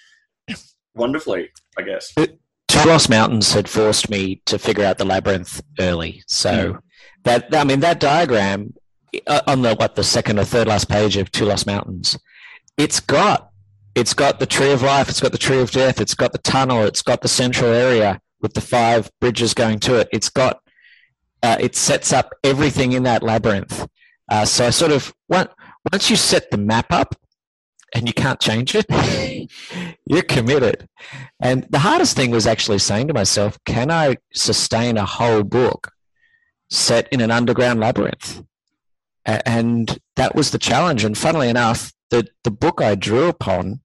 wonderfully, 0.96 1.50
I 1.78 1.82
guess. 1.82 2.14
Two 2.16 2.90
Lost 2.90 3.10
Mountains 3.10 3.54
had 3.54 3.70
forced 3.70 4.10
me 4.10 4.42
to 4.46 4.58
figure 4.58 4.84
out 4.84 4.98
the 4.98 5.06
labyrinth 5.06 5.62
early. 5.80 6.24
So 6.28 6.80
that 7.24 7.54
I 7.56 7.64
mean 7.64 7.80
that 7.82 8.00
diagram 8.00 8.74
uh, 9.28 9.42
on 9.48 9.62
the 9.62 9.76
what 9.76 9.96
the 9.96 10.04
second 10.04 10.40
or 10.40 10.44
third 10.44 10.68
last 10.68 10.90
page 10.90 11.18
of 11.18 11.32
Two 11.32 11.46
Lost 11.46 11.66
Mountains, 11.66 12.18
it's 12.78 13.00
got 13.00 13.52
it's 13.96 14.14
got 14.14 14.40
the 14.40 14.46
tree 14.46 14.72
of 14.72 14.82
life, 14.82 15.10
it's 15.10 15.22
got 15.22 15.32
the 15.32 15.38
tree 15.38 15.62
of 15.62 15.72
death, 15.72 16.02
it's 16.02 16.16
got 16.16 16.32
the 16.32 16.40
tunnel, 16.40 16.84
it's 16.84 17.02
got 17.02 17.22
the 17.22 17.28
central 17.28 17.72
area 17.72 18.20
with 18.42 18.54
the 18.54 18.62
five 18.62 19.12
bridges 19.20 19.54
going 19.54 19.80
to 19.80 19.96
it. 19.96 20.10
It's 20.12 20.30
got 20.30 20.60
uh, 21.42 21.58
it 21.60 21.76
sets 21.76 22.14
up 22.14 22.34
everything 22.44 22.94
in 22.94 23.04
that 23.04 23.22
labyrinth. 23.22 23.88
Uh, 24.32 24.46
so 24.46 24.66
I 24.66 24.70
sort 24.70 24.92
of 24.92 25.14
once 25.28 25.52
once 25.92 26.10
you 26.10 26.16
set 26.16 26.50
the 26.50 26.58
map 26.58 26.92
up 26.92 27.16
and 27.94 28.08
you 28.08 28.14
can't 28.14 28.40
change 28.40 28.76
it, 28.76 28.86
you're 30.06 30.24
committed. 30.24 30.88
And 31.40 31.68
the 31.70 31.80
hardest 31.80 32.16
thing 32.16 32.32
was 32.32 32.48
actually 32.48 32.80
saying 32.80 33.08
to 33.10 33.14
myself, 33.14 33.60
can 33.66 33.92
I 33.92 34.18
sustain 34.34 34.98
a 34.98 35.06
whole 35.06 35.44
book 35.44 35.92
set 36.70 37.08
in 37.12 37.22
an 37.22 37.30
underground 37.30 37.80
labyrinth? 37.80 38.42
And 39.26 40.00
that 40.16 40.36
was 40.36 40.52
the 40.52 40.58
challenge. 40.58 41.04
And 41.04 41.18
funnily 41.18 41.50
enough, 41.50 41.94
the, 42.14 42.28
the 42.44 42.52
book 42.52 42.82
I 42.82 42.96
drew 42.96 43.26
upon 43.28 43.82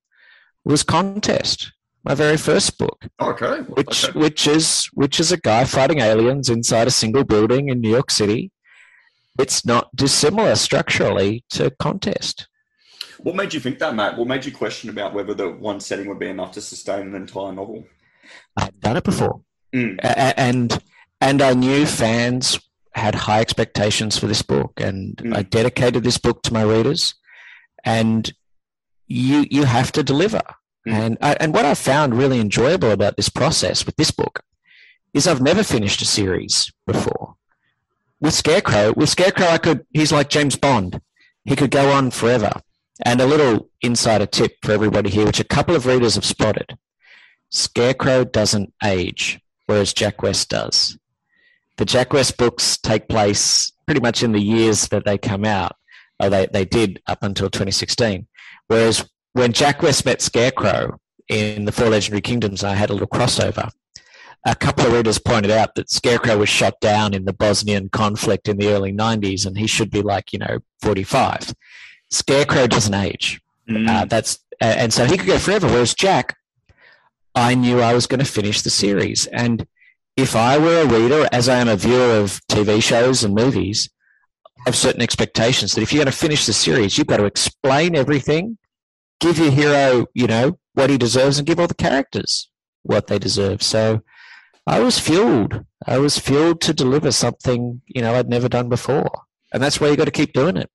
was 0.65 0.83
Contest, 0.83 1.73
my 2.05 2.15
very 2.15 2.37
first 2.37 2.77
book, 2.79 3.07
Okay, 3.21 3.61
which 3.79 4.05
okay. 4.09 4.19
which 4.19 4.47
is 4.47 4.87
which 4.93 5.19
is 5.19 5.33
a 5.33 5.37
guy 5.39 5.65
fighting 5.65 6.01
aliens 6.01 6.49
inside 6.51 6.87
a 6.87 6.91
single 6.91 7.25
building 7.25 7.69
in 7.71 7.81
New 7.81 7.91
York 7.91 8.11
City. 8.11 8.51
It's 9.39 9.65
not 9.65 9.95
dissimilar 9.97 10.57
structurally 10.57 11.45
to 11.51 11.71
Contest. 11.79 12.49
What 13.21 13.35
made 13.37 13.55
you 13.55 13.61
think 13.61 13.79
that, 13.79 13.95
Matt? 13.95 14.19
What 14.19 14.29
made 14.29 14.45
you 14.45 14.53
question 14.53 14.91
about 14.91 15.15
whether 15.15 15.33
the 15.35 15.49
one 15.51 15.81
setting 15.81 16.09
would 16.09 16.19
be 16.19 16.29
enough 16.29 16.53
to 16.53 16.61
sustain 16.61 17.03
an 17.09 17.15
entire 17.15 17.53
novel? 17.53 17.85
I'd 18.57 18.79
done 18.81 18.97
it 18.97 19.05
before. 19.05 19.41
Mm. 19.75 19.99
A- 20.03 20.39
and 20.39 20.83
and 21.21 21.41
I 21.43 21.55
knew 21.55 21.87
fans 21.87 22.59
had 22.93 23.15
high 23.15 23.41
expectations 23.41 24.19
for 24.19 24.27
this 24.27 24.43
book, 24.43 24.73
and 24.77 25.17
Mm. 25.17 25.37
I 25.37 25.43
dedicated 25.43 26.03
this 26.05 26.19
book 26.19 26.43
to 26.43 26.53
my 26.53 26.63
readers. 26.63 27.15
And 27.89 28.31
you 29.07 29.47
you 29.51 29.65
have 29.65 29.91
to 29.93 30.03
deliver. 30.03 30.43
Mm. 30.87 30.93
And 30.93 31.19
I, 31.21 31.37
and 31.41 31.55
what 31.55 31.65
I 31.65 31.75
found 31.75 32.15
really 32.15 32.41
enjoyable 32.41 32.91
about 32.91 33.17
this 33.17 33.29
process 33.29 33.87
with 33.87 33.97
this 33.97 34.11
book 34.11 34.43
is 35.15 35.27
I've 35.27 35.41
never 35.41 35.63
finished 35.63 36.03
a 36.03 36.05
series 36.05 36.71
before. 36.87 37.35
With 38.21 38.35
Scarecrow, 38.35 38.93
with 38.97 39.09
Scarecrow, 39.09 39.47
I 39.47 39.59
could. 39.59 39.87
He's 39.93 40.13
like 40.13 40.29
James 40.29 40.57
Bond. 40.57 41.01
He 41.45 41.57
could 41.57 41.71
go 41.71 41.91
on 41.91 42.11
forever. 42.11 42.53
And 43.05 43.21
a 43.21 43.27
little 43.27 43.71
insider 43.81 44.27
tip 44.27 44.57
for 44.63 44.73
everybody 44.73 45.09
here, 45.09 45.25
which 45.25 45.41
a 45.41 45.45
couple 45.45 45.77
of 45.77 45.87
readers 45.87 46.17
have 46.17 46.25
spotted. 46.25 46.77
Scarecrow 47.51 48.25
doesn't 48.25 48.75
age, 48.85 49.41
whereas 49.67 49.95
Jack 49.95 50.21
West 50.21 50.51
does. 50.51 50.99
The 51.77 51.85
Jack 51.85 52.13
West 52.13 52.37
books 52.37 52.77
take 52.77 53.09
place 53.09 53.73
pretty 53.87 54.01
much 54.01 54.23
in 54.25 54.33
the 54.33 54.41
years 54.41 54.89
that 54.89 55.05
they 55.05 55.17
come 55.17 55.45
out, 55.45 55.77
or 56.21 56.31
they, 56.31 56.47
they 56.47 56.65
did 56.65 57.03
up 57.07 57.23
until 57.23 57.51
2016. 57.51 58.27
Whereas 58.67 59.09
when 59.33 59.53
Jack 59.53 59.83
West 59.83 60.05
met 60.05 60.21
Scarecrow 60.21 60.99
in 61.29 61.65
the 61.65 61.73
Four 61.73 61.91
Legendary 61.91 62.21
Kingdoms, 62.21 62.65
I 62.65 62.75
had 62.75 62.91
a 62.91 62.93
little 62.93 63.09
crossover. 63.09 63.71
A 64.45 64.55
couple 64.55 64.87
of 64.87 64.93
readers 64.93 65.19
pointed 65.19 65.51
out 65.51 65.75
that 65.75 65.91
Scarecrow 65.91 66.39
was 66.39 66.49
shot 66.49 66.81
down 66.81 67.13
in 67.13 67.25
the 67.25 67.33
Bosnian 67.33 67.89
conflict 67.89 68.49
in 68.49 68.57
the 68.57 68.69
early 68.69 68.93
90s, 68.93 69.47
and 69.47 69.59
he 69.59 69.67
should 69.67 69.91
be 69.91 70.03
like, 70.03 70.33
you 70.33 70.39
know, 70.39 70.59
45. 70.81 71.55
Scarecrow 72.11 72.67
doesn't 72.67 72.95
age. 72.95 73.41
Mm. 73.69 73.89
Uh, 73.89 74.05
that's 74.07 74.39
uh, 74.61 74.65
and 74.65 74.93
so 74.93 75.05
he 75.05 75.17
could 75.17 75.27
go 75.27 75.39
forever. 75.39 75.67
Whereas 75.67 75.95
Jack, 75.95 76.37
I 77.35 77.55
knew 77.55 77.81
I 77.81 77.95
was 77.95 78.07
going 78.07 78.21
to 78.21 78.25
finish 78.25 78.63
the 78.63 78.71
series, 78.71 79.27
and 79.27 79.67
if 80.17 80.35
I 80.35 80.59
were 80.59 80.83
a 80.83 80.87
reader, 80.87 81.29
as 81.31 81.49
I 81.49 81.59
am 81.59 81.69
a 81.69 81.77
viewer 81.77 82.17
of 82.19 82.41
TV 82.49 82.83
shows 82.83 83.23
and 83.23 83.35
movies, 83.35 83.89
have 84.67 84.77
certain 84.77 85.03
expectations 85.03 85.75
that 85.75 85.83
if 85.83 85.93
you're 85.93 86.05
going 86.05 86.13
to 86.13 86.19
finish 86.19 86.47
the 86.47 86.53
series, 86.53 86.99
you've 86.99 87.07
got 87.07 87.19
to 87.19 87.25
explain 87.25 87.97
everything, 87.97 88.59
give 89.21 89.39
your 89.39 89.51
hero, 89.51 90.07
you 90.15 90.27
know, 90.27 90.59
what 90.75 90.91
he 90.91 90.99
deserves, 90.99 91.39
and 91.39 91.47
give 91.47 91.59
all 91.59 91.67
the 91.67 91.75
characters 91.75 92.51
what 92.83 93.07
they 93.07 93.19
deserve. 93.19 93.63
So 93.63 94.03
I 94.67 94.81
was 94.81 94.99
fueled. 94.99 95.65
I 95.87 95.99
was 95.99 96.19
fueled 96.19 96.61
to 96.63 96.75
deliver 96.75 97.11
something 97.13 97.81
you 97.87 98.03
know 98.03 98.15
I'd 98.15 98.29
never 98.29 98.49
done 98.49 98.69
before, 98.69 99.11
and 99.53 99.63
that's 99.63 99.81
why 99.81 99.89
you 99.89 99.97
got 99.97 100.05
to 100.05 100.11
keep 100.11 100.33
doing 100.33 100.57
it. 100.57 100.71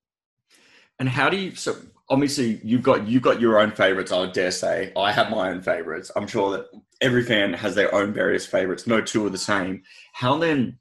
And 0.98 1.08
how 1.08 1.28
do 1.30 1.36
you? 1.36 1.54
So 1.54 1.76
obviously 2.08 2.60
you've 2.62 2.82
got 2.82 3.06
you've 3.06 3.22
got 3.22 3.40
your 3.40 3.60
own 3.60 3.70
favorites. 3.72 4.12
I 4.12 4.26
dare 4.26 4.50
say 4.50 4.92
I 4.96 5.12
have 5.12 5.30
my 5.30 5.50
own 5.50 5.62
favorites. 5.62 6.10
I'm 6.16 6.26
sure 6.26 6.50
that 6.52 6.66
every 7.00 7.22
fan 7.22 7.52
has 7.52 7.74
their 7.74 7.94
own 7.94 8.12
various 8.12 8.46
favorites. 8.46 8.86
No 8.86 9.00
two 9.00 9.24
are 9.26 9.30
the 9.30 9.38
same. 9.38 9.82
How 10.12 10.38
then 10.38 10.78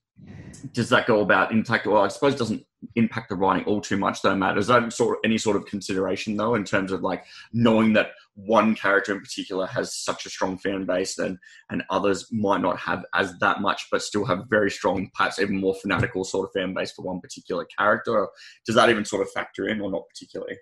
does 0.71 0.89
that 0.89 1.07
go 1.07 1.21
about 1.21 1.51
impact? 1.51 1.85
Well, 1.85 2.01
I 2.01 2.07
suppose 2.07 2.35
it 2.35 2.39
doesn't 2.39 2.65
impact 2.95 3.29
the 3.29 3.35
writing 3.35 3.65
all 3.65 3.81
too 3.81 3.97
much, 3.97 4.21
though. 4.21 4.35
Matt, 4.35 4.57
is 4.57 4.67
that 4.67 4.91
sort 4.93 5.17
of 5.17 5.21
any 5.25 5.37
sort 5.37 5.55
of 5.55 5.65
consideration 5.65 6.35
though 6.37 6.55
in 6.55 6.63
terms 6.63 6.91
of 6.91 7.01
like 7.01 7.25
knowing 7.53 7.93
that 7.93 8.11
one 8.35 8.73
character 8.75 9.13
in 9.13 9.19
particular 9.21 9.67
has 9.67 9.95
such 9.95 10.25
a 10.25 10.29
strong 10.29 10.57
fan 10.57 10.85
base 10.85 11.19
and 11.19 11.37
and 11.69 11.83
others 11.89 12.27
might 12.31 12.61
not 12.61 12.77
have 12.79 13.05
as 13.13 13.37
that 13.39 13.61
much, 13.61 13.87
but 13.91 14.01
still 14.01 14.25
have 14.25 14.45
very 14.49 14.71
strong, 14.71 15.09
perhaps 15.15 15.39
even 15.39 15.57
more 15.59 15.75
fanatical 15.75 16.23
sort 16.23 16.47
of 16.49 16.53
fan 16.59 16.73
base 16.73 16.91
for 16.91 17.03
one 17.05 17.19
particular 17.19 17.65
character. 17.77 18.17
Or 18.17 18.29
does 18.65 18.75
that 18.75 18.89
even 18.89 19.05
sort 19.05 19.21
of 19.21 19.31
factor 19.31 19.67
in, 19.67 19.81
or 19.81 19.91
not 19.91 20.07
particularly? 20.09 20.57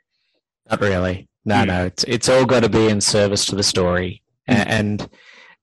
Not 0.69 0.81
really. 0.81 1.27
No, 1.45 1.61
Hmm. 1.61 1.67
no. 1.67 1.85
It's 1.85 2.03
it's 2.05 2.29
all 2.29 2.45
got 2.45 2.61
to 2.63 2.69
be 2.69 2.87
in 2.87 3.01
service 3.01 3.45
to 3.47 3.55
the 3.55 3.63
story. 3.63 4.21
A- 4.47 4.55
Hmm. 4.55 4.69
And 4.69 5.09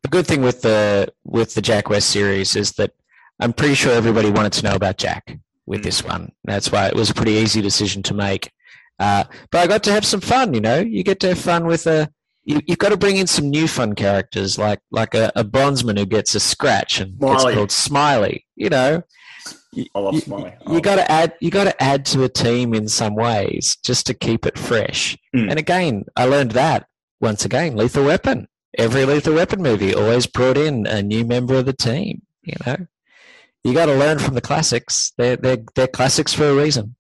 the 0.03 0.09
good 0.09 0.27
thing 0.27 0.43
with 0.43 0.63
the 0.63 1.13
with 1.25 1.55
the 1.55 1.61
Jack 1.63 1.89
West 1.91 2.11
series 2.11 2.57
is 2.57 2.73
that 2.73 2.93
I'm 3.41 3.53
pretty 3.53 3.75
sure 3.75 3.93
everybody 3.93 4.31
wanted 4.31 4.53
to 4.55 4.65
know 4.65 4.75
about 4.75 4.97
Jack 4.97 5.39
with 5.69 5.85
this 5.85 6.03
one. 6.03 6.33
That's 6.45 6.73
why 6.73 6.89
it 6.89 6.97
was 6.97 7.11
a 7.11 7.15
pretty 7.15 7.33
easy 7.33 7.61
decision 7.61 8.03
to 8.05 8.15
make. 8.15 8.51
Uh, 8.99 9.25
but 9.51 9.59
I 9.59 9.67
got 9.67 9.85
to 9.85 9.93
have 9.93 10.05
some 10.05 10.21
fun. 10.21 10.55
You 10.55 10.61
know, 10.61 10.81
you 10.81 11.05
get 11.05 11.21
to 11.21 11.29
have 11.29 11.39
fun 11.39 11.67
with 11.67 11.87
a 11.87 12.11
you, 12.45 12.61
you've 12.67 12.79
got 12.79 12.89
to 12.89 12.97
bring 12.97 13.19
in 13.19 13.27
some 13.27 13.51
new 13.51 13.69
fun 13.69 13.95
characters, 13.95 14.59
like 14.59 14.81
like 14.91 15.15
a, 15.15 15.31
a 15.37 15.45
bronzeman 15.45 15.99
who 15.99 16.07
gets 16.07 16.35
a 16.35 16.41
scratch 16.41 16.99
and 16.99 17.17
Smiley. 17.19 17.45
gets 17.45 17.55
called 17.55 17.71
Smiley. 17.73 18.47
You 18.57 18.71
know, 18.71 19.03
I 19.95 19.99
love 19.99 20.15
you, 20.15 20.21
Smiley. 20.21 20.55
you 20.69 20.81
got 20.81 20.97
to 20.97 21.11
add 21.11 21.35
you 21.41 21.51
got 21.51 21.65
to 21.65 21.83
add 21.83 22.07
to 22.07 22.25
a 22.25 22.29
team 22.29 22.75
in 22.75 22.89
some 22.89 23.15
ways 23.15 23.77
just 23.85 24.07
to 24.07 24.15
keep 24.15 24.47
it 24.47 24.59
fresh. 24.59 25.17
Mm. 25.37 25.51
And 25.51 25.59
again, 25.59 26.05
I 26.17 26.25
learned 26.25 26.53
that 26.53 26.87
once 27.21 27.45
again. 27.45 27.77
Lethal 27.77 28.05
Weapon. 28.05 28.49
Every 28.77 29.05
Lethal 29.05 29.35
Weapon 29.35 29.63
movie 29.63 29.95
always 29.95 30.27
brought 30.27 30.57
in 30.57 30.87
a 30.87 31.03
new 31.03 31.25
member 31.25 31.55
of 31.55 31.67
the 31.67 31.73
team. 31.73 32.23
You 32.43 32.55
know, 32.67 32.87
you 33.65 33.75
got 33.75 33.87
to 33.87 33.95
learn 33.95 34.19
from 34.19 34.35
the 34.35 34.41
classics. 34.41 35.13
They're 35.17 35.37
they're 35.37 35.59
they're 35.75 35.87
classics 35.89 36.33
for 36.33 36.49
a 36.49 36.55
reason. 36.55 36.95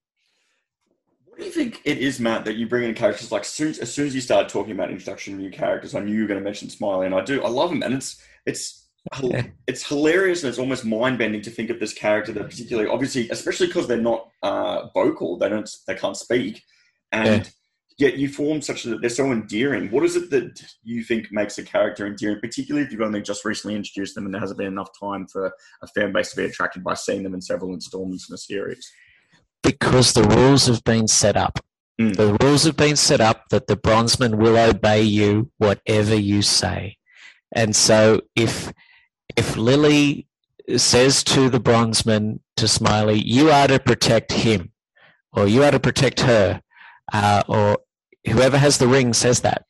What 1.26 1.38
do 1.38 1.44
you 1.44 1.50
think 1.52 1.80
it 1.84 1.98
is, 1.98 2.18
Matt, 2.18 2.44
that 2.46 2.56
you 2.56 2.66
bring 2.68 2.88
in 2.88 2.94
characters 2.94 3.30
like 3.30 3.44
soon, 3.44 3.68
as 3.80 3.94
soon 3.94 4.08
as 4.08 4.14
you 4.14 4.20
started 4.20 4.48
talking 4.48 4.72
about 4.72 4.90
introduction 4.90 5.34
of 5.34 5.40
new 5.40 5.50
characters, 5.50 5.94
I 5.94 6.00
knew 6.00 6.12
you 6.12 6.22
were 6.22 6.28
going 6.28 6.40
to 6.40 6.44
mention 6.44 6.68
Smiley, 6.68 7.06
and 7.06 7.14
I 7.14 7.22
do. 7.22 7.42
I 7.44 7.48
love 7.48 7.70
him, 7.70 7.82
and 7.82 7.94
it's 7.94 8.20
it's 8.44 8.88
Yeah. 9.22 9.44
it's 9.68 9.86
hilarious 9.86 10.42
and 10.42 10.48
it's 10.48 10.58
almost 10.58 10.84
mind 10.84 11.18
bending 11.18 11.40
to 11.42 11.50
think 11.50 11.70
of 11.70 11.78
this 11.78 11.94
character 11.94 12.32
that 12.32 12.50
particularly, 12.50 12.90
obviously, 12.90 13.30
especially 13.30 13.68
because 13.68 13.86
they're 13.86 13.96
not 14.00 14.28
uh, 14.42 14.88
vocal, 14.92 15.38
they 15.38 15.48
don't 15.48 15.70
they 15.86 15.94
can't 15.94 16.16
speak, 16.16 16.62
and 17.12 17.50
yet 17.98 18.16
you 18.16 18.28
form 18.28 18.62
such 18.62 18.84
that 18.84 19.00
they're 19.00 19.10
so 19.10 19.32
endearing. 19.32 19.90
What 19.90 20.04
is 20.04 20.16
it 20.16 20.30
that 20.30 20.62
you 20.84 21.02
think 21.02 21.32
makes 21.32 21.58
a 21.58 21.64
character 21.64 22.06
endearing, 22.06 22.40
particularly 22.40 22.86
if 22.86 22.92
you've 22.92 23.00
only 23.02 23.20
just 23.20 23.44
recently 23.44 23.74
introduced 23.74 24.14
them 24.14 24.24
and 24.24 24.32
there 24.32 24.40
hasn't 24.40 24.58
been 24.58 24.68
enough 24.68 24.90
time 24.98 25.26
for 25.26 25.52
a 25.82 25.86
fan 25.88 26.12
base 26.12 26.30
to 26.30 26.36
be 26.36 26.44
attracted 26.44 26.84
by 26.84 26.94
seeing 26.94 27.22
them 27.24 27.34
in 27.34 27.40
several 27.40 27.74
installments 27.74 28.28
in 28.30 28.34
a 28.34 28.38
series? 28.38 28.90
because 29.62 30.12
the 30.12 30.22
rules 30.22 30.66
have 30.66 30.82
been 30.84 31.06
set 31.06 31.36
up. 31.36 31.58
Mm. 32.00 32.16
The 32.16 32.36
rules 32.40 32.64
have 32.64 32.76
been 32.76 32.96
set 32.96 33.20
up 33.20 33.48
that 33.50 33.66
the 33.66 33.76
bronzeman 33.76 34.36
will 34.36 34.56
obey 34.56 35.02
you 35.02 35.50
whatever 35.58 36.14
you 36.14 36.42
say. 36.42 36.96
And 37.52 37.74
so 37.74 38.22
if 38.36 38.72
if 39.36 39.56
Lily 39.56 40.26
says 40.76 41.22
to 41.24 41.48
the 41.48 41.60
bronzeman 41.60 42.40
to 42.56 42.68
Smiley, 42.68 43.20
you 43.20 43.50
are 43.50 43.68
to 43.68 43.78
protect 43.78 44.32
him, 44.32 44.72
or 45.32 45.46
you 45.46 45.62
are 45.64 45.70
to 45.70 45.80
protect 45.80 46.20
her, 46.20 46.62
uh, 47.12 47.42
or 47.48 47.78
whoever 48.28 48.58
has 48.58 48.78
the 48.78 48.88
ring 48.88 49.12
says 49.12 49.40
that, 49.40 49.64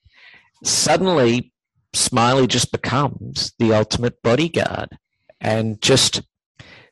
suddenly 0.65 1.53
Smiley 1.95 2.47
just 2.47 2.71
becomes 2.73 3.53
the 3.59 3.73
ultimate 3.73 4.21
bodyguard 4.23 4.99
and 5.41 5.81
just 5.81 6.23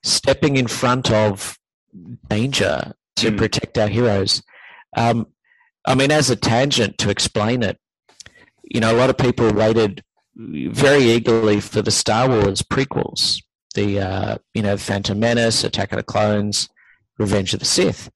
stepping 0.03 0.57
in 0.57 0.67
front 0.67 1.11
of 1.11 1.59
danger 2.29 2.93
to 3.17 3.31
Mm. 3.31 3.39
protect 3.39 3.79
our 3.79 3.89
heroes. 3.89 4.43
Um, 4.97 5.27
I 5.85 5.95
mean, 5.95 6.11
as 6.11 6.31
a 6.31 6.37
tangent 6.37 6.99
to 6.99 7.11
explain 7.11 7.63
it, 7.63 7.79
you 8.65 8.81
know, 8.81 8.93
a 8.95 8.97
lot 8.99 9.11
of 9.11 9.19
people 9.19 9.53
waited 9.53 10.03
very 10.37 11.03
eagerly 11.05 11.61
for 11.61 11.83
the 11.83 11.91
Star 11.91 12.29
Wars 12.29 12.63
prequels, 12.63 13.43
the 13.75 14.01
uh, 14.01 14.39
you 14.55 14.63
know 14.63 14.77
Phantom 14.77 15.19
Menace, 15.19 15.65
Attack 15.65 15.93
of 15.93 15.97
the 15.99 16.03
Clones, 16.03 16.69
Revenge 17.19 17.55
of 17.55 17.61
the 17.61 17.67
Sith, 17.67 18.11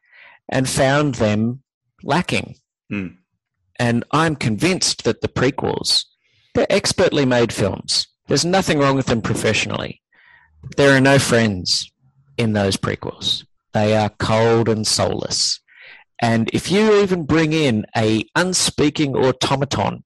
and 0.49 0.69
found 0.69 1.17
them 1.17 1.63
lacking. 2.03 2.57
Mm. 2.93 3.17
And 3.81 4.05
I'm 4.13 4.37
convinced 4.37 5.05
that 5.05 5.23
the 5.23 5.29
prequels, 5.29 6.05
they're 6.55 6.67
expertly 6.71 7.25
made 7.25 7.51
films. 7.51 8.07
There's 8.29 8.45
nothing 8.45 8.79
wrong 8.79 8.95
with 8.95 9.07
them 9.07 9.23
professionally. 9.23 10.03
There 10.77 10.95
are 10.95 11.01
no 11.01 11.19
friends 11.19 11.91
in 12.37 12.53
those 12.53 12.77
prequels. 12.77 13.47
They 13.73 13.97
are 13.97 14.11
cold 14.11 14.69
and 14.69 14.87
soulless. 14.87 15.61
And 16.21 16.51
if 16.53 16.71
you 16.71 17.01
even 17.01 17.25
bring 17.25 17.55
in 17.55 17.87
a 17.97 18.27
unspeaking 18.37 19.17
automaton 19.17 20.05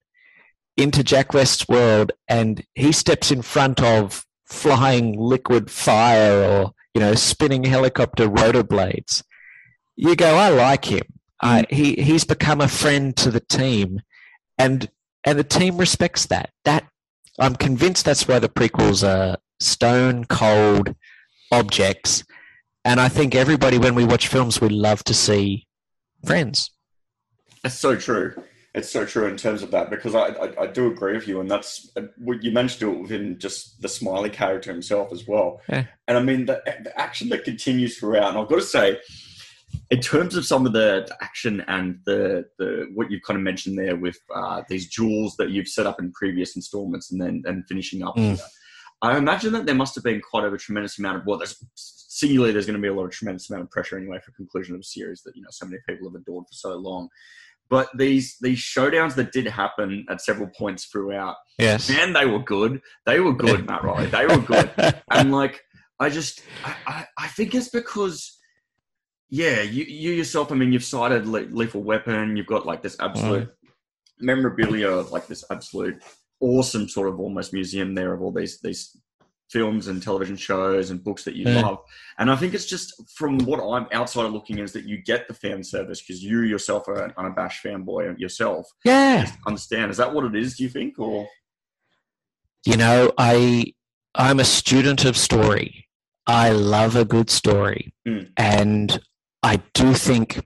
into 0.76 1.02
Jack 1.02 1.34
West's 1.34 1.66
world 1.66 2.12
and 2.28 2.64
he 2.76 2.92
steps 2.92 3.32
in 3.32 3.42
front 3.42 3.82
of 3.82 4.24
flying 4.44 5.18
liquid 5.18 5.68
fire 5.68 6.44
or, 6.44 6.74
you 6.94 7.00
know, 7.00 7.16
spinning 7.16 7.64
helicopter 7.64 8.28
rotor 8.28 8.62
blades, 8.62 9.24
you 9.96 10.14
go, 10.14 10.36
I 10.36 10.50
like 10.50 10.84
him. 10.84 11.02
I, 11.40 11.66
he, 11.70 11.94
he's 11.94 12.24
become 12.24 12.60
a 12.60 12.68
friend 12.68 13.16
to 13.16 13.30
the 13.30 13.40
team 13.40 14.00
and, 14.58 14.88
and 15.24 15.38
the 15.38 15.44
team 15.44 15.76
respects 15.76 16.26
that. 16.26 16.50
That 16.64 16.84
I'm 17.38 17.56
convinced 17.56 18.04
that's 18.04 18.28
why 18.28 18.38
the 18.38 18.48
prequels 18.48 19.06
are 19.06 19.38
stone 19.60 20.24
cold 20.24 20.94
objects. 21.50 22.24
And 22.84 23.00
I 23.00 23.08
think 23.08 23.34
everybody, 23.34 23.78
when 23.78 23.94
we 23.94 24.04
watch 24.04 24.28
films, 24.28 24.60
we 24.60 24.68
love 24.68 25.02
to 25.04 25.14
see 25.14 25.66
friends. 26.24 26.70
It's 27.64 27.74
so 27.74 27.96
true. 27.96 28.34
It's 28.74 28.90
so 28.90 29.06
true 29.06 29.26
in 29.26 29.36
terms 29.36 29.62
of 29.62 29.70
that 29.70 29.88
because 29.88 30.14
I, 30.14 30.26
I, 30.26 30.62
I 30.62 30.66
do 30.66 30.90
agree 30.90 31.14
with 31.14 31.28
you, 31.28 31.40
and 31.40 31.48
that's 31.48 31.90
uh, 31.96 32.02
you 32.40 32.50
managed 32.50 32.80
to 32.80 32.86
do 32.86 32.92
it 32.92 33.02
within 33.02 33.38
just 33.38 33.80
the 33.80 33.88
Smiley 33.88 34.30
character 34.30 34.72
himself 34.72 35.12
as 35.12 35.28
well. 35.28 35.60
Yeah. 35.68 35.84
And 36.08 36.18
I 36.18 36.22
mean 36.22 36.46
the, 36.46 36.60
the 36.82 36.98
action 37.00 37.28
that 37.28 37.44
continues 37.44 37.98
throughout, 37.98 38.30
and 38.30 38.38
I've 38.38 38.48
got 38.48 38.56
to 38.56 38.62
say, 38.62 38.98
in 39.90 40.00
terms 40.00 40.36
of 40.36 40.44
some 40.44 40.66
of 40.66 40.72
the 40.72 41.08
action 41.20 41.62
and 41.68 41.98
the 42.06 42.44
the 42.58 42.86
what 42.94 43.10
you've 43.10 43.22
kind 43.22 43.36
of 43.36 43.42
mentioned 43.42 43.78
there 43.78 43.96
with 43.96 44.18
uh, 44.34 44.62
these 44.68 44.88
jewels 44.88 45.36
that 45.36 45.50
you've 45.50 45.68
set 45.68 45.86
up 45.86 45.98
in 46.00 46.12
previous 46.12 46.56
installments, 46.56 47.10
and 47.12 47.20
then 47.20 47.42
and 47.46 47.64
finishing 47.68 48.02
up 48.02 48.14
Mm. 48.16 48.40
I 49.02 49.18
imagine 49.18 49.52
that 49.52 49.66
there 49.66 49.74
must 49.74 49.94
have 49.96 50.04
been 50.04 50.20
quite 50.22 50.44
a 50.50 50.56
tremendous 50.56 50.98
amount 50.98 51.18
of 51.18 51.26
well, 51.26 51.36
there's 51.38 51.56
singularly 51.74 52.52
there's 52.52 52.64
going 52.64 52.76
to 52.76 52.82
be 52.82 52.88
a 52.88 52.94
lot 52.94 53.04
of 53.04 53.10
tremendous 53.10 53.50
amount 53.50 53.64
of 53.64 53.70
pressure 53.70 53.98
anyway 53.98 54.18
for 54.24 54.30
conclusion 54.32 54.74
of 54.74 54.80
a 54.80 54.84
series 54.84 55.22
that 55.24 55.36
you 55.36 55.42
know 55.42 55.48
so 55.50 55.66
many 55.66 55.78
people 55.88 56.08
have 56.08 56.14
adored 56.20 56.44
for 56.46 56.52
so 56.54 56.70
long. 56.76 57.08
But 57.68 57.88
these 57.98 58.36
these 58.40 58.58
showdowns 58.58 59.14
that 59.16 59.32
did 59.32 59.46
happen 59.46 60.06
at 60.08 60.20
several 60.22 60.48
points 60.56 60.86
throughout, 60.86 61.36
Yes. 61.58 61.88
man, 61.90 62.12
they 62.12 62.24
were 62.24 62.38
good. 62.42 62.80
They 63.04 63.20
were 63.20 63.32
good, 63.34 63.66
Matt 63.68 63.82
Reilly. 63.84 64.06
They 64.06 64.26
were 64.26 64.38
good. 64.38 64.70
and 65.10 65.32
like, 65.32 65.60
I 65.98 66.08
just, 66.08 66.42
I, 66.64 66.74
I, 66.86 67.06
I 67.18 67.28
think 67.28 67.54
it's 67.54 67.70
because, 67.70 68.38
yeah, 69.34 69.62
you, 69.62 69.82
you 69.84 70.12
yourself. 70.12 70.52
I 70.52 70.54
mean, 70.54 70.72
you've 70.72 70.84
cited 70.84 71.26
Le- 71.26 71.50
Lethal 71.50 71.82
Weapon. 71.82 72.36
You've 72.36 72.46
got 72.46 72.66
like 72.66 72.82
this 72.82 72.96
absolute 73.00 73.50
memorabilia 74.20 74.88
of 74.88 75.10
like 75.10 75.26
this 75.26 75.44
absolute 75.50 76.00
awesome 76.40 76.88
sort 76.88 77.08
of 77.08 77.18
almost 77.18 77.52
museum 77.52 77.94
there 77.96 78.12
of 78.14 78.22
all 78.22 78.30
these 78.32 78.60
these 78.60 78.96
films 79.50 79.88
and 79.88 80.00
television 80.02 80.36
shows 80.36 80.90
and 80.90 81.02
books 81.02 81.24
that 81.24 81.34
you 81.34 81.44
Yeah. 81.48 81.62
love. 81.62 81.78
And 82.18 82.30
I 82.30 82.36
think 82.36 82.54
it's 82.54 82.64
just 82.66 82.88
from 83.18 83.38
what 83.40 83.58
I'm 83.60 83.86
outside 83.92 84.24
of 84.24 84.32
looking 84.32 84.58
is 84.58 84.72
that 84.72 84.84
you 84.84 84.98
get 85.02 85.26
the 85.26 85.34
fan 85.34 85.62
service 85.64 86.00
because 86.00 86.22
you 86.22 86.40
yourself 86.42 86.86
are 86.88 87.02
an 87.04 87.12
unabashed 87.16 87.62
fanboy 87.64 88.18
yourself. 88.18 88.68
Yeah. 88.84 89.30
Understand. 89.48 89.90
Is 89.90 89.96
that 89.98 90.14
what 90.14 90.24
it 90.24 90.34
is? 90.36 90.56
Do 90.56 90.62
you 90.62 90.68
think, 90.70 90.98
or 90.98 91.26
You 92.64 92.76
know, 92.76 93.12
I 93.18 93.74
I'm 94.14 94.38
a 94.38 94.44
student 94.44 95.04
of 95.04 95.16
story. 95.16 95.88
I 96.26 96.50
love 96.50 96.94
a 96.96 97.04
good 97.04 97.30
story, 97.30 97.92
Mm. 98.06 98.30
and 98.36 99.00
I 99.44 99.60
do 99.74 99.92
think 99.92 100.42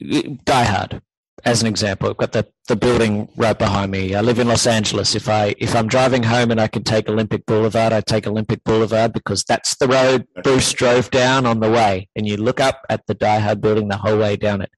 Die 0.00 0.64
Hard, 0.64 1.00
as 1.44 1.62
an 1.62 1.68
example. 1.68 2.10
I've 2.10 2.16
got 2.16 2.32
the, 2.32 2.44
the 2.66 2.74
building 2.74 3.28
right 3.36 3.56
behind 3.56 3.92
me. 3.92 4.16
I 4.16 4.22
live 4.22 4.40
in 4.40 4.48
Los 4.48 4.66
Angeles. 4.66 5.14
If 5.14 5.28
I 5.28 5.54
if 5.58 5.72
I'm 5.76 5.86
driving 5.86 6.24
home 6.24 6.50
and 6.50 6.60
I 6.60 6.66
can 6.66 6.82
take 6.82 7.08
Olympic 7.08 7.46
Boulevard, 7.46 7.92
I 7.92 8.00
take 8.00 8.26
Olympic 8.26 8.64
Boulevard 8.64 9.12
because 9.12 9.44
that's 9.44 9.76
the 9.76 9.86
road 9.86 10.26
Bruce 10.42 10.72
drove 10.72 11.10
down 11.12 11.46
on 11.46 11.60
the 11.60 11.70
way. 11.70 12.08
And 12.16 12.26
you 12.26 12.36
look 12.36 12.58
up 12.58 12.80
at 12.90 13.06
the 13.06 13.14
Die 13.14 13.38
Hard 13.38 13.60
building 13.60 13.86
the 13.86 13.98
whole 13.98 14.18
way 14.18 14.34
down 14.34 14.62
it. 14.62 14.70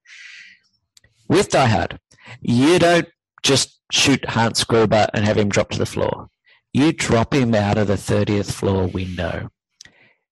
With 1.31 1.49
Die 1.49 1.67
Hard, 1.67 1.99
you 2.43 2.79
don't 2.79 3.09
just 3.43 3.81
shoot 3.91 4.23
Hans 4.29 4.65
Gruber 4.65 5.09
and 5.15 5.25
have 5.25 5.39
him 5.39 5.49
drop 5.49 5.71
to 5.71 5.79
the 5.79 5.87
floor. 5.87 6.29
You 6.75 6.93
drop 6.93 7.33
him 7.33 7.55
out 7.55 7.79
of 7.79 7.87
the 7.87 7.95
30th 7.95 8.53
floor 8.53 8.87
window. 8.87 9.49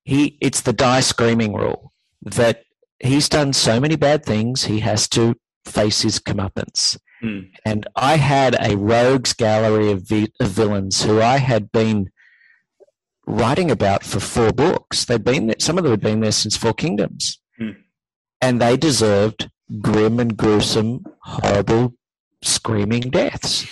He, 0.05 0.37
it's 0.43 0.61
the 0.61 0.75
die 0.75 1.01
screaming 1.01 1.55
rule 1.55 1.95
that 2.21 2.66
he's 3.01 3.29
done 3.29 3.53
so 3.53 3.81
many 3.81 3.97
bad 3.97 4.25
things, 4.25 4.65
he 4.65 4.81
has 4.81 5.09
to 5.11 5.37
face 5.65 6.03
his 6.03 6.19
comeuppance. 6.19 6.99
Hmm. 7.21 7.41
And 7.65 7.87
I 7.97 8.17
had 8.17 8.57
a 8.61 8.77
rogues 8.77 9.33
gallery 9.33 9.91
of, 9.91 10.03
vi- 10.03 10.33
of 10.41 10.49
villains 10.49 11.03
who 11.03 11.21
I 11.21 11.39
had 11.39 11.73
been 11.73 12.11
writing 13.27 13.71
about 13.71 14.05
for 14.05 14.21
four 14.21 14.53
books. 14.53 15.05
They'd 15.05 15.25
been 15.25 15.49
there, 15.49 15.57
some 15.59 15.79
of 15.79 15.85
them 15.85 15.93
had 15.93 16.01
been 16.01 16.21
there 16.21 16.33
since 16.33 16.57
Four 16.57 16.75
Kingdoms. 16.75 17.41
Hmm. 17.59 17.71
And 18.41 18.61
they 18.61 18.77
deserved 18.77 19.51
grim 19.81 20.21
and 20.21 20.37
gruesome, 20.37 21.05
horrible, 21.21 21.95
screaming 22.43 23.11
deaths. 23.11 23.67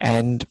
And 0.00 0.46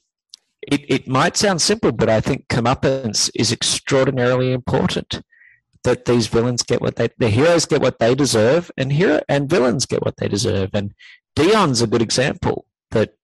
it, 0.62 0.82
it 0.88 1.08
might 1.08 1.38
sound 1.38 1.62
simple, 1.62 1.92
but 1.92 2.10
I 2.10 2.22
think 2.22 2.48
comeuppance 2.48 3.30
is 3.36 3.52
extraordinarily 3.52 4.52
important. 4.52 5.22
That 5.84 6.06
these 6.06 6.28
villains 6.28 6.64
get 6.64 6.82
what 6.82 6.96
they, 6.96 7.10
the 7.18 7.30
heroes 7.30 7.66
get 7.66 7.82
what 7.82 8.00
they 8.00 8.16
deserve, 8.16 8.72
and 8.78 8.94
hero 8.94 9.22
and 9.28 9.50
villains 9.50 9.86
get 9.86 10.04
what 10.04 10.18
they 10.18 10.28
deserve. 10.28 10.70
And 10.74 10.94
Dion's 11.36 11.82
a 11.82 11.88
good 11.88 12.02
example. 12.02 12.66
That 12.92 13.16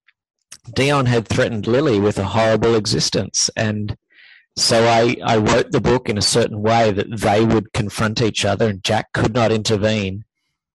Dion 0.73 1.05
had 1.05 1.27
threatened 1.27 1.67
Lily 1.67 1.99
with 1.99 2.17
a 2.19 2.25
horrible 2.25 2.75
existence, 2.75 3.49
and 3.55 3.97
so 4.55 4.87
I, 4.87 5.15
I 5.23 5.37
wrote 5.37 5.71
the 5.71 5.79
book 5.79 6.09
in 6.09 6.17
a 6.17 6.21
certain 6.21 6.61
way 6.61 6.91
that 6.91 7.19
they 7.19 7.45
would 7.45 7.71
confront 7.71 8.21
each 8.21 8.43
other, 8.43 8.67
and 8.67 8.83
Jack 8.83 9.13
could 9.13 9.33
not 9.33 9.51
intervene. 9.51 10.25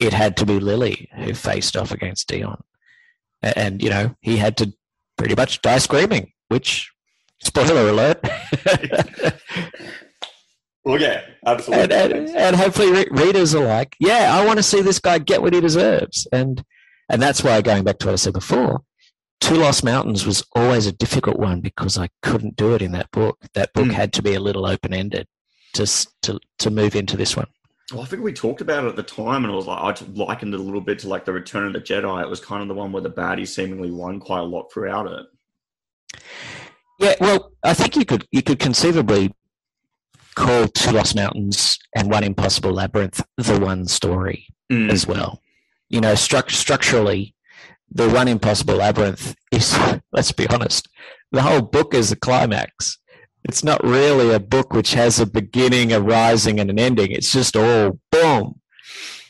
It 0.00 0.12
had 0.12 0.36
to 0.38 0.46
be 0.46 0.58
Lily 0.58 1.08
who 1.16 1.34
faced 1.34 1.76
off 1.76 1.90
against 1.90 2.28
Dion, 2.28 2.62
and 3.42 3.82
you 3.82 3.90
know 3.90 4.16
he 4.20 4.38
had 4.38 4.56
to 4.58 4.72
pretty 5.16 5.34
much 5.34 5.62
die 5.62 5.78
screaming, 5.78 6.32
which, 6.48 6.90
spoiler 7.40 7.88
alert. 7.88 8.24
Well, 10.84 11.00
yeah, 11.00 11.22
absolutely. 11.46 11.94
and, 11.96 12.12
and, 12.12 12.28
and 12.36 12.56
hopefully 12.56 12.90
re- 12.92 13.08
readers 13.10 13.54
are 13.54 13.64
like, 13.64 13.96
yeah, 13.98 14.30
I 14.34 14.44
want 14.44 14.58
to 14.58 14.62
see 14.62 14.82
this 14.82 14.98
guy 14.98 15.18
get 15.18 15.40
what 15.40 15.54
he 15.54 15.60
deserves. 15.60 16.26
And, 16.30 16.62
and 17.08 17.22
that's 17.22 17.42
why, 17.42 17.62
going 17.62 17.84
back 17.84 17.98
to 18.00 18.06
what 18.06 18.12
I 18.12 18.16
said 18.16 18.34
before, 18.34 18.82
Two 19.40 19.56
Lost 19.56 19.82
Mountains 19.84 20.26
was 20.26 20.44
always 20.54 20.86
a 20.86 20.92
difficult 20.92 21.38
one 21.38 21.60
because 21.60 21.96
I 21.98 22.08
couldn't 22.22 22.56
do 22.56 22.74
it 22.74 22.82
in 22.82 22.92
that 22.92 23.10
book. 23.10 23.38
That 23.54 23.72
book 23.72 23.86
Mm. 23.86 23.92
had 23.92 24.12
to 24.14 24.22
be 24.22 24.34
a 24.34 24.40
little 24.40 24.66
open 24.66 24.92
ended 24.94 25.26
to, 25.74 25.86
to, 26.22 26.38
to 26.58 26.70
move 26.70 26.94
into 26.96 27.16
this 27.16 27.36
one. 27.36 27.46
Well, 27.92 28.02
I 28.02 28.06
think 28.06 28.22
we 28.22 28.32
talked 28.32 28.62
about 28.62 28.84
it 28.84 28.88
at 28.88 28.96
the 28.96 29.02
time, 29.02 29.44
and 29.44 29.52
I 29.52 29.56
was 29.56 29.66
like, 29.66 29.78
I 30.00 30.04
likened 30.14 30.54
it 30.54 30.60
a 30.60 30.62
little 30.62 30.80
bit 30.80 30.98
to 31.00 31.08
like 31.08 31.24
the 31.26 31.32
Return 31.32 31.66
of 31.66 31.72
the 31.74 31.80
Jedi. 31.80 32.22
It 32.22 32.28
was 32.30 32.40
kind 32.40 32.62
of 32.62 32.68
the 32.68 32.74
one 32.74 32.92
where 32.92 33.02
the 33.02 33.10
baddies 33.10 33.48
seemingly 33.48 33.90
won 33.90 34.20
quite 34.20 34.40
a 34.40 34.44
lot 34.44 34.72
throughout 34.72 35.06
it. 35.10 36.20
Yeah, 36.98 37.14
well, 37.20 37.52
I 37.62 37.74
think 37.74 37.96
you 37.96 38.04
could 38.04 38.26
you 38.30 38.40
could 38.42 38.58
conceivably 38.60 39.34
call 40.34 40.68
Two 40.68 40.92
Lost 40.92 41.14
Mountains 41.16 41.78
and 41.94 42.10
One 42.10 42.24
Impossible 42.24 42.72
Labyrinth 42.72 43.22
the 43.36 43.58
one 43.60 43.86
story 43.86 44.46
Mm. 44.72 44.90
as 44.90 45.06
well. 45.06 45.42
You 45.90 46.00
know, 46.00 46.14
struct- 46.14 46.52
structurally, 46.52 47.34
the 47.90 48.08
One 48.08 48.28
Impossible 48.28 48.76
Labyrinth 48.76 49.34
is, 49.52 49.78
let's 50.12 50.32
be 50.32 50.48
honest, 50.48 50.88
the 51.32 51.42
whole 51.42 51.60
book 51.60 51.92
is 51.94 52.10
a 52.10 52.16
climax. 52.16 52.98
It's 53.44 53.62
not 53.62 53.84
really 53.84 54.32
a 54.32 54.40
book 54.40 54.72
which 54.72 54.94
has 54.94 55.20
a 55.20 55.26
beginning, 55.26 55.92
a 55.92 56.00
rising, 56.00 56.58
and 56.60 56.70
an 56.70 56.78
ending. 56.78 57.10
It's 57.12 57.30
just 57.30 57.56
all 57.56 57.98
boom. 58.10 58.60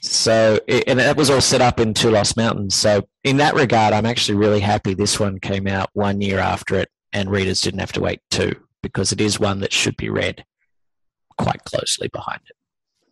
So, 0.01 0.61
it, 0.69 0.85
and 0.87 0.99
that 1.01 1.17
was 1.17 1.31
all 1.31 1.41
set 1.41 1.61
up 1.63 1.81
in 1.81 1.95
Two 1.95 2.11
Lost 2.11 2.37
Mountains. 2.37 2.75
So, 2.75 3.09
in 3.25 3.39
that 3.39 3.55
regard, 3.55 3.93
I'm 3.93 4.07
actually 4.07 4.37
really 4.39 4.61
happy 4.61 4.95
this 4.95 5.19
one 5.19 5.41
came 5.41 5.67
out 5.67 5.89
one 5.95 6.21
year 6.21 6.39
after 6.39 6.77
it, 6.77 6.91
and 7.13 7.31
readers 7.31 7.61
didn't 7.61 7.81
have 7.81 7.93
to 7.93 8.01
wait 8.01 8.21
two 8.31 8.53
because 8.83 9.13
it 9.13 9.21
is 9.21 9.41
one 9.41 9.61
that 9.61 9.73
should 9.73 9.97
be 9.97 10.11
read 10.11 10.45
quite 11.39 11.63
closely 11.65 12.09
behind 12.09 12.41
it. 12.49 12.57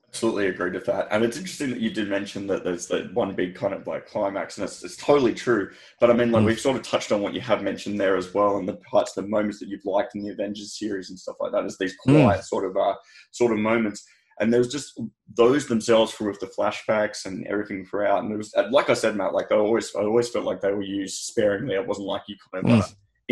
Absolutely 0.08 0.48
agreed 0.48 0.74
with 0.74 0.84
that. 0.84 1.08
And 1.10 1.24
it's 1.24 1.38
interesting 1.38 1.70
that 1.70 1.80
you 1.80 1.90
did 1.90 2.10
mention 2.10 2.46
that 2.48 2.64
there's 2.64 2.86
that 2.88 3.14
one 3.14 3.34
big 3.34 3.54
kind 3.54 3.72
of 3.72 3.86
like 3.86 4.06
climax, 4.06 4.58
and 4.58 4.64
it's, 4.64 4.84
it's 4.84 4.96
totally 4.96 5.32
true. 5.32 5.70
But 6.00 6.10
I 6.10 6.12
mean, 6.12 6.30
like 6.30 6.42
Mm. 6.42 6.46
we've 6.48 6.60
sort 6.60 6.76
of 6.76 6.82
touched 6.82 7.12
on 7.12 7.22
what 7.22 7.32
you 7.32 7.40
have 7.40 7.62
mentioned 7.62 7.98
there 7.98 8.16
as 8.16 8.34
well, 8.34 8.58
and 8.58 8.68
the 8.68 8.76
parts, 8.76 9.14
the 9.14 9.22
moments 9.22 9.58
that 9.60 9.68
you've 9.70 9.86
liked 9.86 10.14
in 10.14 10.22
the 10.22 10.28
Avengers 10.30 10.78
series 10.78 11.08
and 11.08 11.18
stuff 11.18 11.36
like 11.40 11.52
that, 11.52 11.64
is 11.64 11.78
these 11.78 11.96
Mm. 12.06 12.24
quiet 12.24 12.44
sort 12.44 12.66
of 12.66 12.76
uh, 12.76 12.94
sort 13.30 13.52
of 13.52 13.58
moments. 13.58 14.04
And 14.38 14.52
there 14.52 14.60
was 14.60 14.72
just 14.72 15.00
those 15.34 15.66
themselves 15.66 16.18
with 16.20 16.40
the 16.40 16.46
flashbacks 16.46 17.24
and 17.26 17.46
everything 17.46 17.86
throughout. 17.86 18.22
And 18.22 18.32
it 18.32 18.36
was 18.36 18.52
like 18.70 18.90
I 18.90 18.94
said, 18.94 19.16
Matt, 19.16 19.32
like 19.34 19.50
I 19.50 19.56
always, 19.56 19.94
I 19.94 20.00
always 20.00 20.28
felt 20.28 20.44
like 20.44 20.60
they 20.60 20.72
were 20.72 20.82
used 20.82 21.22
sparingly. 21.24 21.74
It 21.74 21.86
wasn't 21.86 22.08
like 22.08 22.22
you 22.26 22.36
kind 22.52 22.64
of 22.66 22.70
uh, 22.80 22.82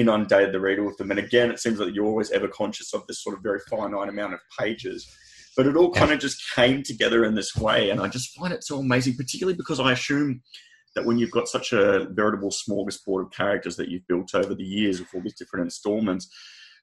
inundated 0.00 0.52
the 0.52 0.60
reader 0.60 0.84
with 0.84 0.96
them. 0.96 1.10
And 1.10 1.20
again, 1.20 1.50
it 1.50 1.60
seems 1.60 1.78
like 1.78 1.94
you're 1.94 2.06
always 2.06 2.30
ever 2.30 2.48
conscious 2.48 2.92
of 2.94 3.06
this 3.06 3.22
sort 3.22 3.36
of 3.36 3.42
very 3.42 3.60
finite 3.70 4.08
amount 4.08 4.34
of 4.34 4.40
pages. 4.58 5.08
But 5.56 5.66
it 5.66 5.76
all 5.76 5.92
kind 5.92 6.12
of 6.12 6.18
just 6.20 6.42
came 6.54 6.82
together 6.82 7.24
in 7.24 7.34
this 7.34 7.54
way. 7.56 7.90
And 7.90 8.00
I 8.00 8.08
just 8.08 8.36
find 8.36 8.52
it 8.52 8.64
so 8.64 8.78
amazing, 8.78 9.16
particularly 9.16 9.56
because 9.56 9.80
I 9.80 9.92
assume 9.92 10.42
that 10.94 11.04
when 11.04 11.18
you've 11.18 11.30
got 11.30 11.48
such 11.48 11.72
a 11.72 12.08
veritable 12.10 12.50
smorgasbord 12.50 13.26
of 13.26 13.32
characters 13.32 13.76
that 13.76 13.88
you've 13.88 14.06
built 14.08 14.34
over 14.34 14.54
the 14.54 14.64
years 14.64 14.98
with 15.00 15.08
all 15.14 15.20
these 15.20 15.38
different 15.38 15.64
installments, 15.64 16.28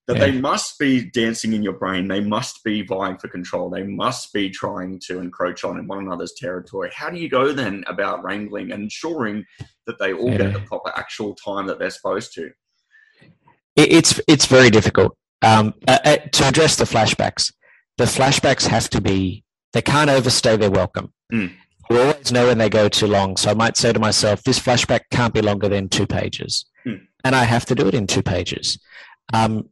that 0.08 0.20
they 0.20 0.32
must 0.32 0.80
be 0.80 1.10
dancing 1.12 1.52
in 1.52 1.62
your 1.62 1.74
brain. 1.74 2.08
They 2.08 2.22
must 2.22 2.64
be 2.64 2.82
vying 2.82 3.18
for 3.18 3.28
control. 3.28 3.70
They 3.70 3.84
must 3.84 4.32
be 4.32 4.50
trying 4.50 5.02
to 5.08 5.20
encroach 5.20 5.66
on 5.66 5.86
one 5.86 6.00
another's 6.00 6.34
territory. 6.38 6.90
How 6.96 7.10
do 7.10 7.18
you 7.20 7.30
go 7.30 7.52
then 7.52 7.84
about 7.88 8.24
wrangling 8.24 8.72
and 8.72 8.84
ensuring 8.84 9.46
that 9.86 10.00
they 10.00 10.14
all 10.14 10.32
Yeah. 10.32 10.38
get 10.38 10.54
the 10.54 10.60
proper 10.62 10.92
actual 10.96 11.36
time 11.36 11.68
that 11.68 11.78
they're 11.78 11.90
supposed 11.90 12.34
to? 12.36 12.52
It, 13.78 13.94
it's 13.94 14.20
it's 14.28 14.46
very 14.48 14.70
difficult 14.70 15.16
um, 15.42 15.74
uh, 15.88 16.00
uh, 16.04 16.18
to 16.18 16.44
address 16.46 16.76
the 16.76 16.84
flashbacks. 16.86 17.54
The 17.98 18.06
flashbacks 18.06 18.68
have 18.68 18.90
to 18.90 19.00
be 19.02 19.44
they 19.74 19.82
can't 19.82 20.10
overstay 20.10 20.58
their 20.58 20.72
welcome. 20.72 21.14
Mm. 21.32 21.54
You 21.90 22.02
always 22.02 22.32
know 22.34 22.48
when 22.48 22.58
they 22.58 22.70
go 22.70 22.90
too 22.90 23.08
long. 23.08 23.38
So 23.38 23.50
I 23.50 23.54
might 23.54 23.78
say 23.78 23.94
to 23.94 24.00
myself, 24.00 24.44
this 24.44 24.60
flashback 24.60 25.02
can't 25.12 25.34
be 25.34 25.42
longer 25.42 25.70
than 25.70 25.88
two 25.88 26.06
pages, 26.08 26.66
Mm. 26.86 27.02
and 27.24 27.36
I 27.36 27.44
have 27.46 27.66
to 27.68 27.76
do 27.76 27.88
it 27.88 27.94
in 27.94 28.08
two 28.08 28.24
pages. 28.24 28.78
Um, 29.34 29.70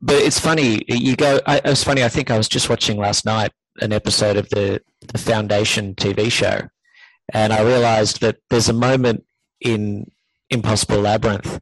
but 0.00 0.16
it's 0.16 0.38
funny. 0.40 0.82
You 0.88 1.16
go. 1.16 1.40
I, 1.46 1.58
it 1.58 1.64
was 1.64 1.84
funny. 1.84 2.02
I 2.02 2.08
think 2.08 2.30
I 2.30 2.36
was 2.36 2.48
just 2.48 2.68
watching 2.68 2.96
last 2.98 3.24
night 3.24 3.52
an 3.80 3.92
episode 3.92 4.36
of 4.36 4.48
the 4.50 4.82
the 5.12 5.18
Foundation 5.18 5.94
TV 5.94 6.30
show, 6.30 6.62
and 7.32 7.52
I 7.52 7.62
realized 7.62 8.20
that 8.20 8.38
there's 8.50 8.68
a 8.68 8.72
moment 8.74 9.24
in 9.60 10.10
Impossible 10.50 11.00
Labyrinth 11.00 11.60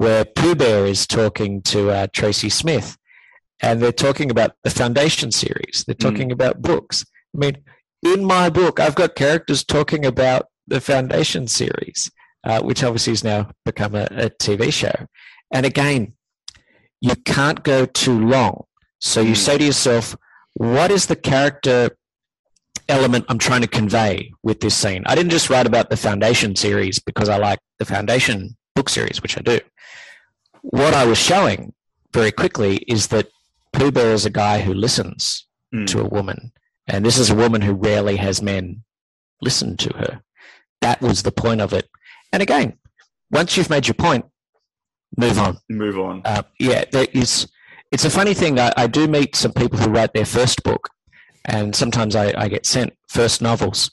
where 0.00 0.24
Pooh 0.24 0.54
Bear 0.54 0.86
is 0.86 1.06
talking 1.06 1.60
to 1.64 1.90
uh, 1.90 2.06
Tracy 2.14 2.48
Smith, 2.48 2.96
and 3.60 3.82
they're 3.82 3.92
talking 3.92 4.30
about 4.30 4.52
the 4.64 4.70
Foundation 4.70 5.30
series. 5.30 5.84
They're 5.86 5.94
talking 5.94 6.32
about 6.32 6.62
books. 6.62 7.04
I 7.34 7.38
mean, 7.38 7.58
in 8.02 8.24
my 8.24 8.48
book, 8.48 8.80
I've 8.80 8.94
got 8.94 9.14
characters 9.14 9.62
talking 9.62 10.06
about 10.06 10.46
the 10.66 10.80
Foundation 10.80 11.46
series, 11.48 12.10
uh, 12.44 12.62
which 12.62 12.82
obviously 12.82 13.10
has 13.12 13.22
now 13.22 13.50
become 13.66 13.94
a, 13.94 14.04
a 14.12 14.30
TV 14.30 14.72
show. 14.72 14.94
And 15.52 15.66
again, 15.66 16.14
you 17.02 17.14
can't 17.26 17.62
go 17.62 17.84
too 17.84 18.18
long. 18.26 18.64
So 19.00 19.20
you 19.20 19.32
Mm. 19.34 19.36
say 19.36 19.58
to 19.58 19.64
yourself, 19.64 20.16
what 20.54 20.90
is 20.90 21.06
the 21.08 21.16
character 21.16 21.90
element 22.88 23.26
I'm 23.28 23.38
trying 23.38 23.60
to 23.60 23.68
convey 23.68 24.32
with 24.42 24.60
this 24.60 24.74
scene? 24.76 25.02
I 25.04 25.14
didn't 25.14 25.30
just 25.30 25.50
write 25.50 25.66
about 25.66 25.90
the 25.90 25.98
Foundation 25.98 26.56
series 26.56 26.98
because 27.00 27.28
I 27.28 27.36
like 27.36 27.58
the 27.78 27.84
Foundation 27.84 28.56
book 28.74 28.88
series, 28.88 29.20
which 29.20 29.36
I 29.36 29.42
do. 29.42 29.60
What 30.62 30.94
I 30.94 31.04
was 31.06 31.18
showing 31.18 31.72
very 32.12 32.32
quickly 32.32 32.78
is 32.88 33.08
that 33.08 33.28
Pooh 33.72 33.90
Bear 33.92 34.12
is 34.12 34.26
a 34.26 34.30
guy 34.30 34.60
who 34.60 34.74
listens 34.74 35.46
Mm. 35.72 35.86
to 35.86 36.00
a 36.00 36.08
woman. 36.08 36.50
And 36.88 37.04
this 37.06 37.16
is 37.16 37.30
a 37.30 37.34
woman 37.36 37.60
who 37.62 37.74
rarely 37.74 38.16
has 38.16 38.42
men 38.42 38.82
listen 39.40 39.76
to 39.76 39.96
her. 39.96 40.20
That 40.80 41.00
was 41.00 41.22
the 41.22 41.30
point 41.30 41.60
of 41.60 41.72
it. 41.72 41.88
And 42.32 42.42
again, 42.42 42.76
once 43.30 43.56
you've 43.56 43.70
made 43.70 43.86
your 43.86 43.94
point, 43.94 44.24
move 45.16 45.38
on. 45.38 45.58
Move 45.68 45.96
on. 46.00 46.22
Uh, 46.24 46.42
yeah, 46.58 46.84
there 46.90 47.06
is. 47.12 47.46
It's 47.92 48.04
a 48.04 48.10
funny 48.10 48.34
thing. 48.34 48.58
I, 48.58 48.72
I 48.76 48.86
do 48.88 49.06
meet 49.06 49.36
some 49.36 49.52
people 49.52 49.78
who 49.78 49.90
write 49.90 50.12
their 50.12 50.24
first 50.26 50.64
book, 50.64 50.88
and 51.44 51.74
sometimes 51.76 52.16
I, 52.16 52.34
I 52.36 52.48
get 52.48 52.66
sent 52.66 52.92
first 53.08 53.40
novels, 53.40 53.92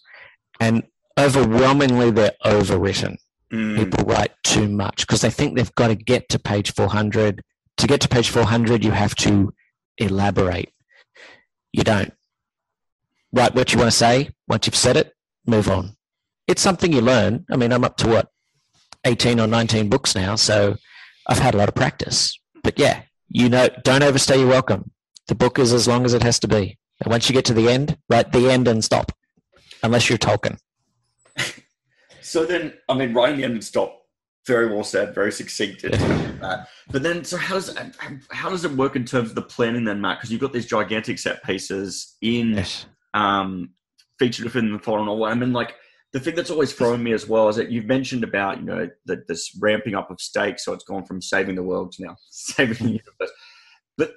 and 0.59 0.83
overwhelmingly 1.19 2.09
they're 2.11 2.33
overwritten. 2.45 3.17
Mm. 3.51 3.77
People 3.77 4.05
write 4.05 4.31
too 4.43 4.67
much 4.67 5.07
because 5.07 5.21
they 5.21 5.29
think 5.29 5.55
they've 5.55 5.75
got 5.75 5.87
to 5.87 5.95
get 5.95 6.29
to 6.29 6.39
page 6.39 6.73
400. 6.73 7.41
To 7.77 7.87
get 7.87 8.01
to 8.01 8.09
page 8.09 8.29
400, 8.29 8.83
you 8.83 8.91
have 8.91 9.15
to 9.15 9.53
elaborate. 9.97 10.73
You 11.71 11.83
don't. 11.83 12.13
Write 13.31 13.55
what 13.55 13.71
you 13.71 13.79
want 13.79 13.91
to 13.91 13.97
say. 13.97 14.29
Once 14.47 14.67
you've 14.67 14.75
said 14.75 14.97
it, 14.97 15.13
move 15.45 15.69
on. 15.69 15.95
It's 16.47 16.61
something 16.61 16.91
you 16.91 17.01
learn. 17.01 17.45
I 17.51 17.57
mean, 17.57 17.71
I'm 17.71 17.83
up 17.83 17.97
to 17.97 18.07
what, 18.07 18.29
18 19.05 19.39
or 19.39 19.47
19 19.47 19.89
books 19.89 20.15
now, 20.15 20.35
so 20.35 20.75
I've 21.27 21.39
had 21.39 21.53
a 21.53 21.57
lot 21.57 21.69
of 21.69 21.75
practice. 21.75 22.37
But 22.63 22.79
yeah, 22.79 23.03
you 23.27 23.49
know, 23.49 23.67
don't 23.83 24.03
overstay 24.03 24.39
your 24.39 24.47
welcome. 24.47 24.91
The 25.27 25.35
book 25.35 25.59
is 25.59 25.73
as 25.73 25.87
long 25.87 26.05
as 26.05 26.13
it 26.13 26.23
has 26.23 26.39
to 26.39 26.47
be. 26.47 26.77
And 27.01 27.11
once 27.11 27.29
you 27.29 27.33
get 27.33 27.45
to 27.45 27.53
the 27.53 27.69
end, 27.69 27.97
write 28.09 28.31
the 28.31 28.49
end 28.49 28.67
and 28.67 28.83
stop, 28.83 29.11
unless 29.83 30.09
you're 30.09 30.17
Tolkien. 30.17 30.57
So 32.27 32.45
then, 32.45 32.73
I 32.89 32.93
mean, 32.93 33.13
right 33.13 33.29
in 33.31 33.37
the 33.37 33.43
end 33.45 33.53
and 33.53 33.63
stop. 33.63 34.01
Very 34.45 34.67
well 34.73 34.83
said. 34.83 35.13
Very 35.15 35.31
succinct. 35.31 35.83
in 35.83 35.91
terms 35.91 36.25
of 36.29 36.39
that. 36.39 36.67
But 36.91 37.03
then, 37.03 37.23
so 37.23 37.35
how 37.37 37.55
does 37.55 37.77
how 38.31 38.49
does 38.49 38.63
it 38.63 38.71
work 38.71 38.95
in 38.95 39.03
terms 39.05 39.29
of 39.29 39.35
the 39.35 39.41
planning 39.41 39.83
then, 39.83 39.99
Matt? 39.99 40.19
Because 40.19 40.31
you've 40.31 40.39
got 40.41 40.53
these 40.53 40.65
gigantic 40.65 41.19
set 41.19 41.43
pieces 41.43 42.15
in 42.21 42.53
Yes. 42.53 42.85
um, 43.13 43.71
featured 44.19 44.45
within 44.45 44.71
the 44.71 44.79
final 44.79 45.05
novel. 45.05 45.25
I 45.25 45.33
mean, 45.33 45.51
like 45.51 45.75
the 46.13 46.19
thing 46.21 46.35
that's 46.35 46.49
always 46.49 46.71
thrown 46.71 47.03
me 47.03 47.11
as 47.11 47.27
well 47.27 47.49
is 47.49 47.57
that 47.57 47.71
you've 47.71 47.85
mentioned 47.85 48.23
about 48.23 48.59
you 48.59 48.63
know 48.65 48.89
the, 49.05 49.23
this 49.27 49.57
ramping 49.59 49.95
up 49.95 50.09
of 50.11 50.21
stakes, 50.21 50.63
so 50.63 50.71
it's 50.73 50.85
gone 50.85 51.03
from 51.05 51.21
saving 51.21 51.55
the 51.55 51.63
world 51.63 51.91
to 51.93 52.03
now 52.05 52.15
saving 52.29 52.77
the 52.77 52.83
universe. 53.03 53.31
But 53.97 54.11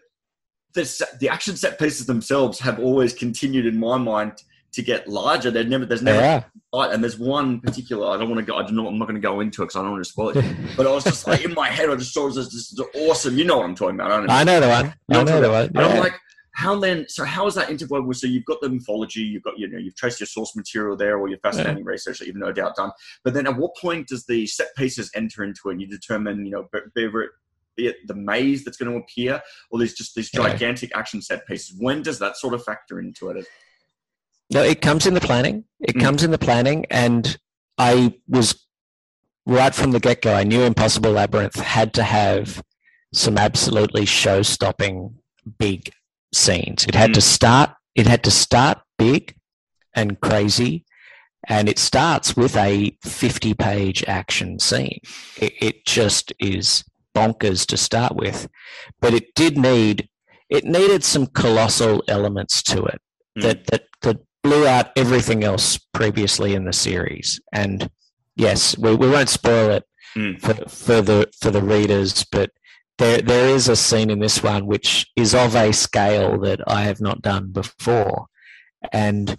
the 0.74 1.06
the 1.20 1.28
action 1.28 1.56
set 1.56 1.78
pieces 1.78 2.06
themselves 2.06 2.60
have 2.60 2.78
always 2.78 3.14
continued 3.14 3.66
in 3.66 3.78
my 3.80 3.98
mind 3.98 4.42
to 4.72 4.82
get 4.82 5.08
larger. 5.08 5.50
They're 5.50 5.64
never 5.64 5.84
there's 5.86 6.02
never 6.02 6.20
Yeah. 6.20 6.44
fight. 6.70 6.92
And 6.92 7.02
there's 7.02 7.18
one 7.18 7.60
particular 7.60 8.08
I 8.08 8.16
don't 8.16 8.28
want 8.30 8.38
to 8.40 8.46
go. 8.46 8.56
I 8.58 8.62
don't 8.62 8.76
know. 8.76 8.86
I'm 8.86 8.98
not 8.98 9.06
going 9.08 9.20
to 9.20 9.26
go 9.26 9.40
into 9.40 9.62
it 9.62 9.66
because 9.66 9.76
I 9.76 9.82
don't 9.82 9.92
want 9.92 10.04
to 10.04 10.10
spoil 10.10 10.30
it. 10.30 10.44
But 10.76 10.86
I 10.86 10.92
was 10.92 11.04
just 11.04 11.26
like 11.26 11.44
in 11.44 11.54
my 11.54 11.68
head, 11.68 11.90
I 11.90 11.96
just 11.96 12.14
saw 12.14 12.28
this, 12.28 12.46
this 12.46 12.72
is 12.72 12.80
awesome. 12.94 13.36
You 13.36 13.44
know 13.44 13.58
what 13.58 13.64
I'm 13.64 13.74
talking 13.74 13.96
about. 13.96 14.12
I 14.12 14.16
don't 14.18 14.26
know. 14.26 14.34
I 14.34 14.44
know 14.44 14.60
the 14.60 14.68
one. 14.68 14.94
I 15.10 15.22
know 15.24 15.40
the 15.40 15.50
one. 15.50 15.64
And 15.66 15.78
I'm 15.78 15.98
like, 16.00 16.14
how 16.52 16.78
then? 16.78 17.06
So 17.08 17.24
how 17.24 17.46
is 17.46 17.54
that 17.54 17.70
interwoven? 17.70 18.12
So 18.12 18.26
you've 18.26 18.44
got 18.44 18.60
the 18.60 18.68
mythology, 18.68 19.20
you've 19.20 19.42
got 19.42 19.58
you 19.58 19.68
know, 19.68 19.78
you've 19.78 19.94
traced 19.96 20.20
your 20.20 20.26
source 20.26 20.54
material 20.56 20.96
there, 20.96 21.18
or 21.18 21.28
your 21.28 21.38
fascinating 21.38 21.84
research 21.84 22.18
that 22.18 22.26
you've 22.26 22.36
no 22.36 22.52
doubt 22.52 22.76
done. 22.76 22.90
But 23.24 23.34
then, 23.34 23.46
at 23.46 23.56
what 23.56 23.74
point 23.76 24.08
does 24.08 24.26
the 24.26 24.46
set 24.46 24.68
pieces 24.76 25.10
enter 25.14 25.42
into 25.44 25.68
it? 25.68 25.72
And 25.72 25.80
you 25.80 25.86
determine, 25.86 26.44
you 26.44 26.52
know, 26.52 26.68
be, 26.72 26.80
be 26.94 27.04
it- 27.04 27.30
be 27.76 27.86
it 27.86 27.96
the 28.08 28.14
maze 28.14 28.64
that's 28.64 28.76
going 28.76 28.90
to 28.90 28.98
appear, 28.98 29.40
or 29.70 29.78
there's 29.78 29.94
just 29.94 30.14
these 30.16 30.28
Yeah. 30.34 30.48
gigantic 30.48 30.90
action 30.94 31.22
set 31.22 31.46
pieces. 31.46 31.74
When 31.78 32.02
does 32.02 32.18
that 32.18 32.36
sort 32.36 32.52
of 32.52 32.64
factor 32.64 32.98
into 32.98 33.30
it? 33.30 33.46
No, 34.52 34.62
it 34.62 34.80
comes 34.80 35.06
in 35.06 35.14
the 35.14 35.20
planning. 35.20 35.64
It 35.80 35.96
Mm. 35.96 36.00
comes 36.00 36.22
in 36.22 36.30
the 36.30 36.38
planning, 36.38 36.86
and 36.90 37.38
I 37.78 38.14
was 38.28 38.66
right 39.46 39.74
from 39.74 39.92
the 39.92 40.00
get 40.00 40.22
go, 40.22 40.34
I 40.34 40.44
knew 40.44 40.62
Impossible 40.62 41.12
Labyrinth 41.12 41.56
had 41.58 41.94
to 41.94 42.02
have 42.02 42.62
some 43.14 43.38
absolutely 43.38 44.04
show 44.06 44.42
stopping 44.42 45.18
big 45.58 45.90
scenes. 46.34 46.84
It 46.86 46.94
had 46.94 47.10
Mm. 47.10 47.14
to 47.14 47.20
start, 47.20 47.70
it 47.94 48.06
had 48.06 48.22
to 48.24 48.30
start 48.30 48.78
big 48.98 49.34
and 49.94 50.20
crazy. 50.20 50.84
And 51.48 51.68
it 51.68 51.78
starts 51.78 52.36
with 52.36 52.54
a 52.56 52.96
50 53.02 53.54
page 53.54 54.04
action 54.06 54.58
scene. 54.58 55.00
It, 55.38 55.54
it 55.60 55.86
just 55.86 56.32
is 56.38 56.84
bonkers 57.16 57.66
to 57.66 57.76
start 57.78 58.14
with. 58.14 58.46
But 59.00 59.14
it 59.14 59.34
did 59.34 59.56
need, 59.56 60.08
it 60.50 60.64
needed 60.64 61.02
some 61.02 61.26
colossal 61.26 62.04
elements 62.08 62.62
to 62.64 62.84
it 62.84 63.00
Mm. 63.38 63.42
that, 63.42 63.66
that, 63.68 63.82
that 64.02 64.18
blew 64.42 64.66
out 64.66 64.90
everything 64.96 65.44
else 65.44 65.78
previously 65.92 66.54
in 66.54 66.64
the 66.64 66.72
series. 66.72 67.40
And 67.52 67.90
yes, 68.36 68.76
we, 68.78 68.94
we 68.94 69.08
won't 69.08 69.28
spoil 69.28 69.70
it 69.70 69.84
Mm. 70.16 70.40
for, 70.40 70.68
for 70.68 71.00
the 71.00 71.28
for 71.40 71.52
the 71.52 71.62
readers, 71.62 72.24
but 72.32 72.50
there 72.98 73.18
there 73.22 73.48
is 73.54 73.68
a 73.68 73.76
scene 73.76 74.10
in 74.10 74.18
this 74.18 74.42
one 74.42 74.66
which 74.66 75.06
is 75.14 75.36
of 75.36 75.54
a 75.54 75.72
scale 75.72 76.36
that 76.40 76.60
I 76.66 76.82
have 76.82 77.00
not 77.00 77.22
done 77.22 77.52
before, 77.52 78.26
and 78.92 79.36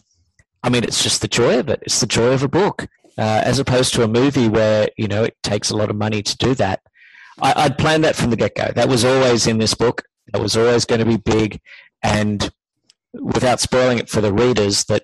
I 0.63 0.69
mean 0.69 0.85
it's 0.85 1.03
just 1.03 1.21
the 1.21 1.27
joy 1.27 1.59
of 1.59 1.67
it. 1.67 1.83
It's 1.83 1.99
the 1.99 2.07
joy 2.07 2.27
of 2.31 2.41
a 2.43 2.47
book, 2.47 2.87
uh, 3.17 3.41
as 3.43 3.59
opposed 3.59 3.93
to 3.95 4.03
a 4.03 4.07
movie 4.07 4.47
where 4.47 4.87
you 4.97 5.09
know 5.09 5.25
it 5.25 5.35
takes 5.43 5.71
a 5.71 5.75
lot 5.75 5.89
of 5.89 5.97
money 5.97 6.23
to 6.23 6.37
do 6.37 6.55
that. 6.55 6.79
I, 7.41 7.65
I'd 7.65 7.77
planned 7.77 8.05
that 8.05 8.15
from 8.15 8.29
the 8.29 8.37
get 8.37 8.55
go. 8.55 8.71
That 8.73 8.87
was 8.87 9.03
always 9.03 9.47
in 9.47 9.57
this 9.57 9.73
book. 9.73 10.03
That 10.31 10.41
was 10.41 10.55
always 10.55 10.85
going 10.85 10.99
to 10.99 11.05
be 11.05 11.17
big, 11.17 11.59
and 12.01 12.49
without 13.13 13.59
spoiling 13.59 13.97
it 13.97 14.09
for 14.09 14.21
the 14.21 14.33
readers, 14.33 14.85
that 14.85 15.03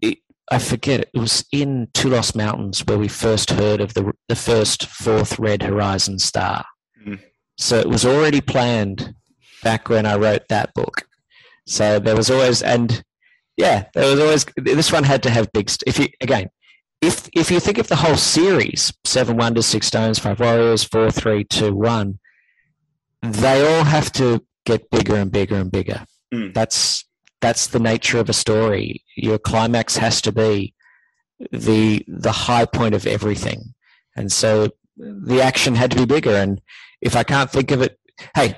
it, 0.00 0.18
I 0.50 0.58
forget 0.58 1.00
it 1.00 1.10
was 1.14 1.44
in 1.52 1.88
Two 1.94 2.10
Lost 2.10 2.34
Mountains 2.36 2.84
where 2.86 2.98
we 2.98 3.08
first 3.08 3.50
heard 3.50 3.80
of 3.80 3.94
the 3.94 4.12
the 4.28 4.36
first 4.36 4.86
fourth 4.86 5.38
Red 5.38 5.62
Horizon 5.62 6.18
star. 6.18 6.64
Mm. 7.06 7.20
So 7.58 7.78
it 7.78 7.88
was 7.88 8.04
already 8.04 8.40
planned 8.40 9.14
back 9.62 9.88
when 9.88 10.06
I 10.06 10.16
wrote 10.16 10.48
that 10.48 10.74
book. 10.74 11.02
So 11.66 11.98
there 11.98 12.16
was 12.16 12.30
always 12.30 12.62
and 12.62 13.04
yeah, 13.56 13.84
there 13.94 14.10
was 14.10 14.20
always 14.20 14.46
this 14.56 14.92
one 14.92 15.04
had 15.04 15.22
to 15.24 15.30
have 15.30 15.52
big. 15.52 15.68
St- 15.70 15.84
if 15.86 15.98
you 15.98 16.08
again, 16.20 16.48
if 17.00 17.28
if 17.34 17.50
you 17.50 17.60
think 17.60 17.78
of 17.78 17.88
the 17.88 17.96
whole 17.96 18.16
series, 18.16 18.92
Seven 19.04 19.36
Wonders, 19.36 19.66
Six 19.66 19.86
Stones, 19.86 20.18
Five 20.18 20.40
Warriors, 20.40 20.84
Four, 20.84 21.10
Three, 21.10 21.44
Two, 21.44 21.74
One, 21.74 22.18
they 23.22 23.66
all 23.66 23.84
have 23.84 24.10
to 24.12 24.44
get 24.64 24.90
bigger 24.90 25.16
and 25.16 25.30
bigger 25.30 25.56
and 25.56 25.70
bigger. 25.70 26.04
Mm. 26.32 26.54
That's 26.54 27.04
that's 27.40 27.66
the 27.66 27.80
nature 27.80 28.18
of 28.18 28.28
a 28.28 28.32
story. 28.32 29.02
Your 29.16 29.38
climax 29.38 29.96
has 29.96 30.22
to 30.22 30.32
be 30.32 30.74
the 31.50 32.04
the 32.08 32.32
high 32.32 32.64
point 32.64 32.94
of 32.94 33.06
everything, 33.06 33.74
and 34.16 34.32
so 34.32 34.68
the 34.96 35.42
action 35.42 35.74
had 35.74 35.90
to 35.90 35.96
be 35.96 36.06
bigger. 36.06 36.34
And 36.34 36.60
if 37.00 37.16
I 37.16 37.24
can't 37.24 37.50
think 37.50 37.70
of 37.70 37.82
it, 37.82 37.98
hey, 38.34 38.56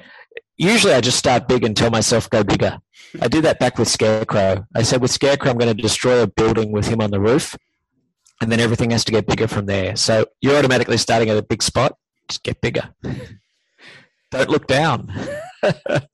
usually 0.56 0.94
I 0.94 1.00
just 1.00 1.18
start 1.18 1.48
big 1.48 1.64
and 1.64 1.76
tell 1.76 1.90
myself 1.90 2.30
go 2.30 2.44
bigger. 2.44 2.78
I 3.20 3.28
did 3.28 3.44
that 3.44 3.58
back 3.58 3.78
with 3.78 3.88
Scarecrow. 3.88 4.66
I 4.74 4.82
said 4.82 5.00
with 5.00 5.10
Scarecrow, 5.10 5.50
I'm 5.50 5.58
going 5.58 5.74
to 5.74 5.82
destroy 5.82 6.22
a 6.22 6.26
building 6.26 6.72
with 6.72 6.87
him 6.87 7.00
on 7.00 7.10
the 7.10 7.20
roof, 7.20 7.56
and 8.40 8.50
then 8.52 8.60
everything 8.60 8.90
has 8.90 9.04
to 9.06 9.12
get 9.12 9.26
bigger 9.26 9.48
from 9.48 9.66
there. 9.66 9.96
So 9.96 10.26
you're 10.40 10.56
automatically 10.56 10.98
starting 10.98 11.30
at 11.30 11.37
a 11.37 11.42
big 11.42 11.62
spot. 11.62 11.96
Just 12.28 12.42
get 12.42 12.60
bigger. 12.60 12.90
Don't 14.30 14.50
look 14.50 14.66
down. 14.66 15.12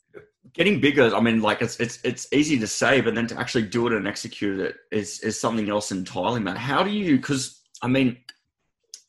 getting 0.54 0.80
bigger 0.80 1.14
i 1.14 1.20
mean 1.20 1.40
like 1.40 1.60
it's 1.62 1.78
it's 1.80 1.98
it's 2.04 2.26
easy 2.32 2.58
to 2.58 2.66
say 2.66 3.00
but 3.00 3.14
then 3.14 3.26
to 3.26 3.38
actually 3.38 3.62
do 3.62 3.86
it 3.86 3.92
and 3.92 4.06
execute 4.08 4.58
it 4.60 4.76
is 4.90 5.20
is 5.20 5.40
something 5.40 5.68
else 5.68 5.92
entirely 5.92 6.40
man 6.40 6.56
how 6.56 6.82
do 6.82 6.90
you 6.90 7.16
because 7.16 7.62
i 7.82 7.86
mean 7.88 8.16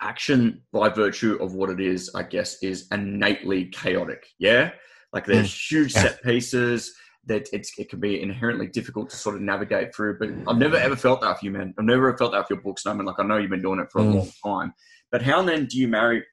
action 0.02 0.62
by 0.72 0.90
virtue 0.90 1.38
of 1.42 1.54
what 1.54 1.70
it 1.70 1.80
is 1.80 2.10
i 2.16 2.24
guess 2.24 2.62
is 2.64 2.88
innately 2.92 3.66
chaotic 3.66 4.26
yeah 4.40 4.72
like 5.14 5.26
there's 5.26 5.54
huge 5.72 5.94
Yeah. 5.94 6.02
set 6.04 6.24
pieces 6.24 6.94
that 7.26 7.48
it's 7.54 7.72
it 7.78 7.90
can 7.90 8.00
be 8.00 8.20
inherently 8.22 8.66
difficult 8.68 9.10
to 9.12 9.16
sort 9.16 9.36
of 9.36 9.42
navigate 9.42 9.94
through 9.96 10.18
but 10.18 10.30
i've 10.48 10.58
never 10.58 10.76
ever 10.78 10.96
felt 10.96 11.22
that 11.22 11.40
for 11.40 11.46
you 11.46 11.52
man 11.52 11.74
i've 11.78 11.86
never 11.86 12.16
felt 12.18 12.32
that 12.32 12.48
for 12.48 12.56
your 12.56 12.64
books 12.64 12.86
and 12.86 12.94
i 12.94 12.96
mean 12.96 13.06
like 13.06 13.20
i 13.20 13.24
know 13.24 13.38
you've 13.38 13.50
been 13.52 13.62
doing 13.62 13.80
it 13.80 13.92
for 13.92 14.00
a 14.02 14.04
Mm. 14.04 14.16
long 14.16 14.32
time 14.62 14.74
but 15.12 15.22
how 15.22 15.42
then 15.44 15.66
do 15.66 15.78
you 15.78 15.88
marry 15.88 16.24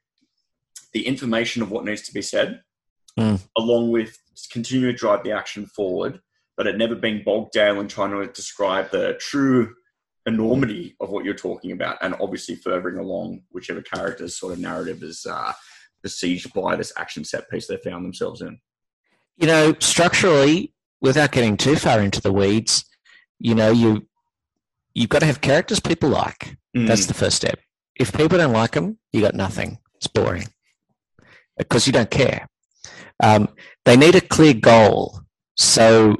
the 0.94 1.06
information 1.06 1.60
of 1.62 1.70
what 1.70 1.84
needs 1.84 2.02
to 2.02 2.12
be 2.12 2.22
said 2.22 2.60
Mm. 3.18 3.40
along 3.58 3.90
with 3.90 4.16
continue 4.50 4.86
to 4.90 4.96
drive 4.96 5.22
the 5.24 5.32
action 5.32 5.66
forward, 5.66 6.20
but 6.56 6.66
it 6.66 6.76
never 6.76 6.94
being 6.94 7.22
bogged 7.24 7.52
down 7.52 7.78
in 7.78 7.88
trying 7.88 8.10
to 8.10 8.26
describe 8.32 8.90
the 8.90 9.14
true 9.20 9.74
enormity 10.26 10.94
of 11.00 11.10
what 11.10 11.24
you're 11.24 11.34
talking 11.34 11.72
about, 11.72 11.96
and 12.02 12.14
obviously 12.20 12.54
furthering 12.54 12.98
along 12.98 13.40
whichever 13.50 13.80
character's 13.80 14.36
sort 14.36 14.52
of 14.52 14.58
narrative 14.58 15.02
is 15.02 15.24
uh, 15.24 15.52
besieged 16.02 16.52
by 16.52 16.76
this 16.76 16.92
action 16.96 17.24
set 17.24 17.48
piece 17.48 17.66
they 17.66 17.76
found 17.78 18.04
themselves 18.04 18.42
in. 18.42 18.58
you 19.38 19.46
know, 19.46 19.74
structurally, 19.78 20.72
without 21.00 21.30
getting 21.32 21.56
too 21.56 21.76
far 21.76 22.00
into 22.00 22.20
the 22.20 22.32
weeds, 22.32 22.84
you 23.38 23.54
know, 23.54 23.70
you 23.70 24.06
you've 24.94 25.08
got 25.08 25.20
to 25.20 25.26
have 25.26 25.40
characters 25.40 25.80
people 25.80 26.08
like. 26.08 26.56
That's 26.86 27.06
the 27.06 27.14
first 27.14 27.36
step. 27.36 27.58
If 27.96 28.12
people 28.12 28.38
don't 28.38 28.52
like 28.52 28.72
them, 28.72 28.98
you 29.12 29.20
got 29.20 29.34
nothing. 29.34 29.78
It's 29.94 30.06
boring 30.08 30.48
because 31.56 31.86
you 31.86 31.92
don't 31.92 32.10
care. 32.10 32.46
Um, 33.22 33.48
they 33.88 33.96
need 33.96 34.14
a 34.14 34.20
clear 34.20 34.52
goal. 34.52 35.22
So, 35.56 36.18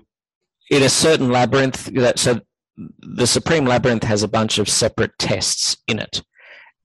in 0.70 0.82
a 0.82 0.88
certain 0.88 1.30
labyrinth, 1.30 1.84
that 1.94 2.18
so 2.18 2.40
the 3.00 3.26
Supreme 3.26 3.66
Labyrinth 3.66 4.04
has 4.04 4.22
a 4.22 4.28
bunch 4.28 4.58
of 4.58 4.68
separate 4.70 5.12
tests 5.18 5.76
in 5.86 5.98
it, 5.98 6.22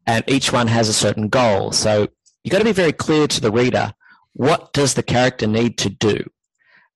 and 0.06 0.26
each 0.28 0.52
one 0.52 0.68
has 0.68 0.90
a 0.90 0.94
certain 0.94 1.30
goal. 1.30 1.72
So, 1.72 2.10
you've 2.44 2.52
got 2.52 2.60
to 2.60 2.66
be 2.66 2.74
very 2.74 2.92
clear 2.92 3.28
to 3.28 3.40
the 3.40 3.50
reader 3.52 3.94
what 4.34 4.74
does 4.74 4.96
the 4.96 5.04
character 5.04 5.48
need 5.48 5.78
to 5.78 5.90
do. 5.90 6.22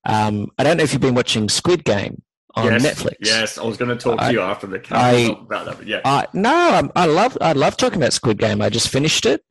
Um, 0.04 0.48
I 0.58 0.64
don't 0.64 0.76
know 0.76 0.84
if 0.84 0.92
you've 0.92 1.02
been 1.02 1.16
watching 1.16 1.48
Squid 1.48 1.86
Game 1.86 2.22
on 2.56 2.74
yes, 2.74 2.84
Netflix. 2.84 3.16
Yes, 3.22 3.58
I 3.58 3.64
was 3.64 3.78
going 3.78 3.90
to 3.90 4.04
talk 4.04 4.20
I- 4.20 4.28
to 4.28 4.34
you 4.34 4.42
after 4.42 4.68
the 4.68 4.82
I- 4.92 5.38
about 5.40 5.66
that, 5.66 5.78
but 5.78 5.88
yeah. 5.88 6.02
Uh, 6.04 6.26
no, 6.34 6.92
I 6.94 7.06
love 7.06 7.38
I 7.40 7.54
love 7.54 7.78
talking 7.78 8.02
about 8.02 8.12
Squid 8.12 8.38
Game. 8.38 8.62
I 8.62 8.68
just 8.70 8.90
finished 8.90 9.26
it. 9.26 9.46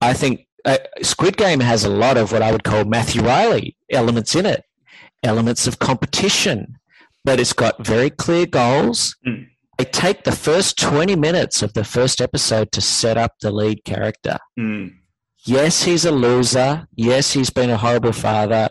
I 0.00 0.14
think 0.14 0.47
uh, 0.64 0.78
Squid 1.02 1.36
Game 1.36 1.60
has 1.60 1.84
a 1.84 1.90
lot 1.90 2.16
of 2.16 2.32
what 2.32 2.42
I 2.42 2.52
would 2.52 2.64
call 2.64 2.84
Matthew 2.84 3.22
Reilly 3.22 3.76
elements 3.90 4.34
in 4.34 4.46
it, 4.46 4.64
elements 5.22 5.66
of 5.66 5.78
competition, 5.78 6.78
but 7.24 7.40
it's 7.40 7.52
got 7.52 7.84
very 7.84 8.10
clear 8.10 8.46
goals. 8.46 9.16
Mm. 9.26 9.48
They 9.78 9.84
take 9.84 10.24
the 10.24 10.32
first 10.32 10.78
20 10.78 11.14
minutes 11.16 11.62
of 11.62 11.72
the 11.74 11.84
first 11.84 12.20
episode 12.20 12.72
to 12.72 12.80
set 12.80 13.16
up 13.16 13.34
the 13.40 13.52
lead 13.52 13.84
character. 13.84 14.38
Mm, 14.58 14.94
Yes, 15.44 15.84
he's 15.84 16.04
a 16.04 16.10
loser. 16.10 16.88
Yes, 16.94 17.32
he's 17.32 17.48
been 17.48 17.70
a 17.70 17.76
horrible 17.78 18.12
father, 18.12 18.68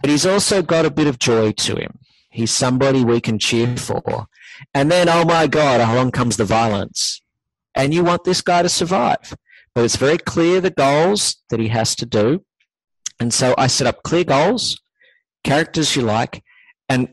but 0.00 0.10
he's 0.10 0.26
also 0.26 0.62
got 0.62 0.84
a 0.84 0.90
bit 0.90 1.06
of 1.08 1.18
joy 1.18 1.52
to 1.52 1.76
him. 1.76 1.98
He's 2.28 2.52
somebody 2.52 3.02
we 3.02 3.20
can 3.20 3.38
cheer 3.40 3.76
for. 3.76 4.26
And 4.72 4.90
then, 4.92 5.08
oh 5.08 5.24
my 5.24 5.46
God, 5.48 5.80
along 5.80 6.12
comes 6.12 6.36
the 6.36 6.44
violence. 6.44 7.22
And 7.74 7.92
you 7.94 8.04
want 8.04 8.22
this 8.24 8.40
guy 8.40 8.62
to 8.62 8.68
survive. 8.68 9.34
But 9.74 9.84
it's 9.84 9.96
very 9.96 10.18
clear 10.18 10.60
the 10.60 10.70
goals 10.70 11.36
that 11.50 11.60
he 11.60 11.68
has 11.68 11.94
to 11.96 12.06
do. 12.06 12.44
And 13.18 13.32
so 13.32 13.54
I 13.56 13.66
set 13.66 13.86
up 13.86 14.02
clear 14.02 14.24
goals, 14.24 14.80
characters 15.44 15.94
you 15.94 16.02
like, 16.02 16.42
and 16.88 17.10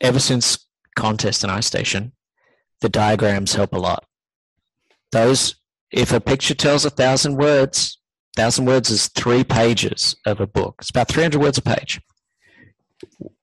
ever 0.00 0.20
since 0.20 0.66
Contest 0.96 1.42
and 1.42 1.50
Ice 1.50 1.66
Station, 1.66 2.12
the 2.80 2.88
diagrams 2.88 3.54
help 3.54 3.72
a 3.72 3.78
lot. 3.78 4.04
Those 5.12 5.56
if 5.90 6.12
a 6.12 6.20
picture 6.20 6.54
tells 6.54 6.84
a 6.84 6.90
thousand 6.90 7.36
words, 7.36 7.98
thousand 8.36 8.66
words 8.66 8.90
is 8.90 9.08
three 9.08 9.44
pages 9.44 10.16
of 10.26 10.40
a 10.40 10.46
book. 10.46 10.76
It's 10.80 10.90
about 10.90 11.08
300 11.08 11.40
words 11.40 11.58
a 11.58 11.62
page. 11.62 12.00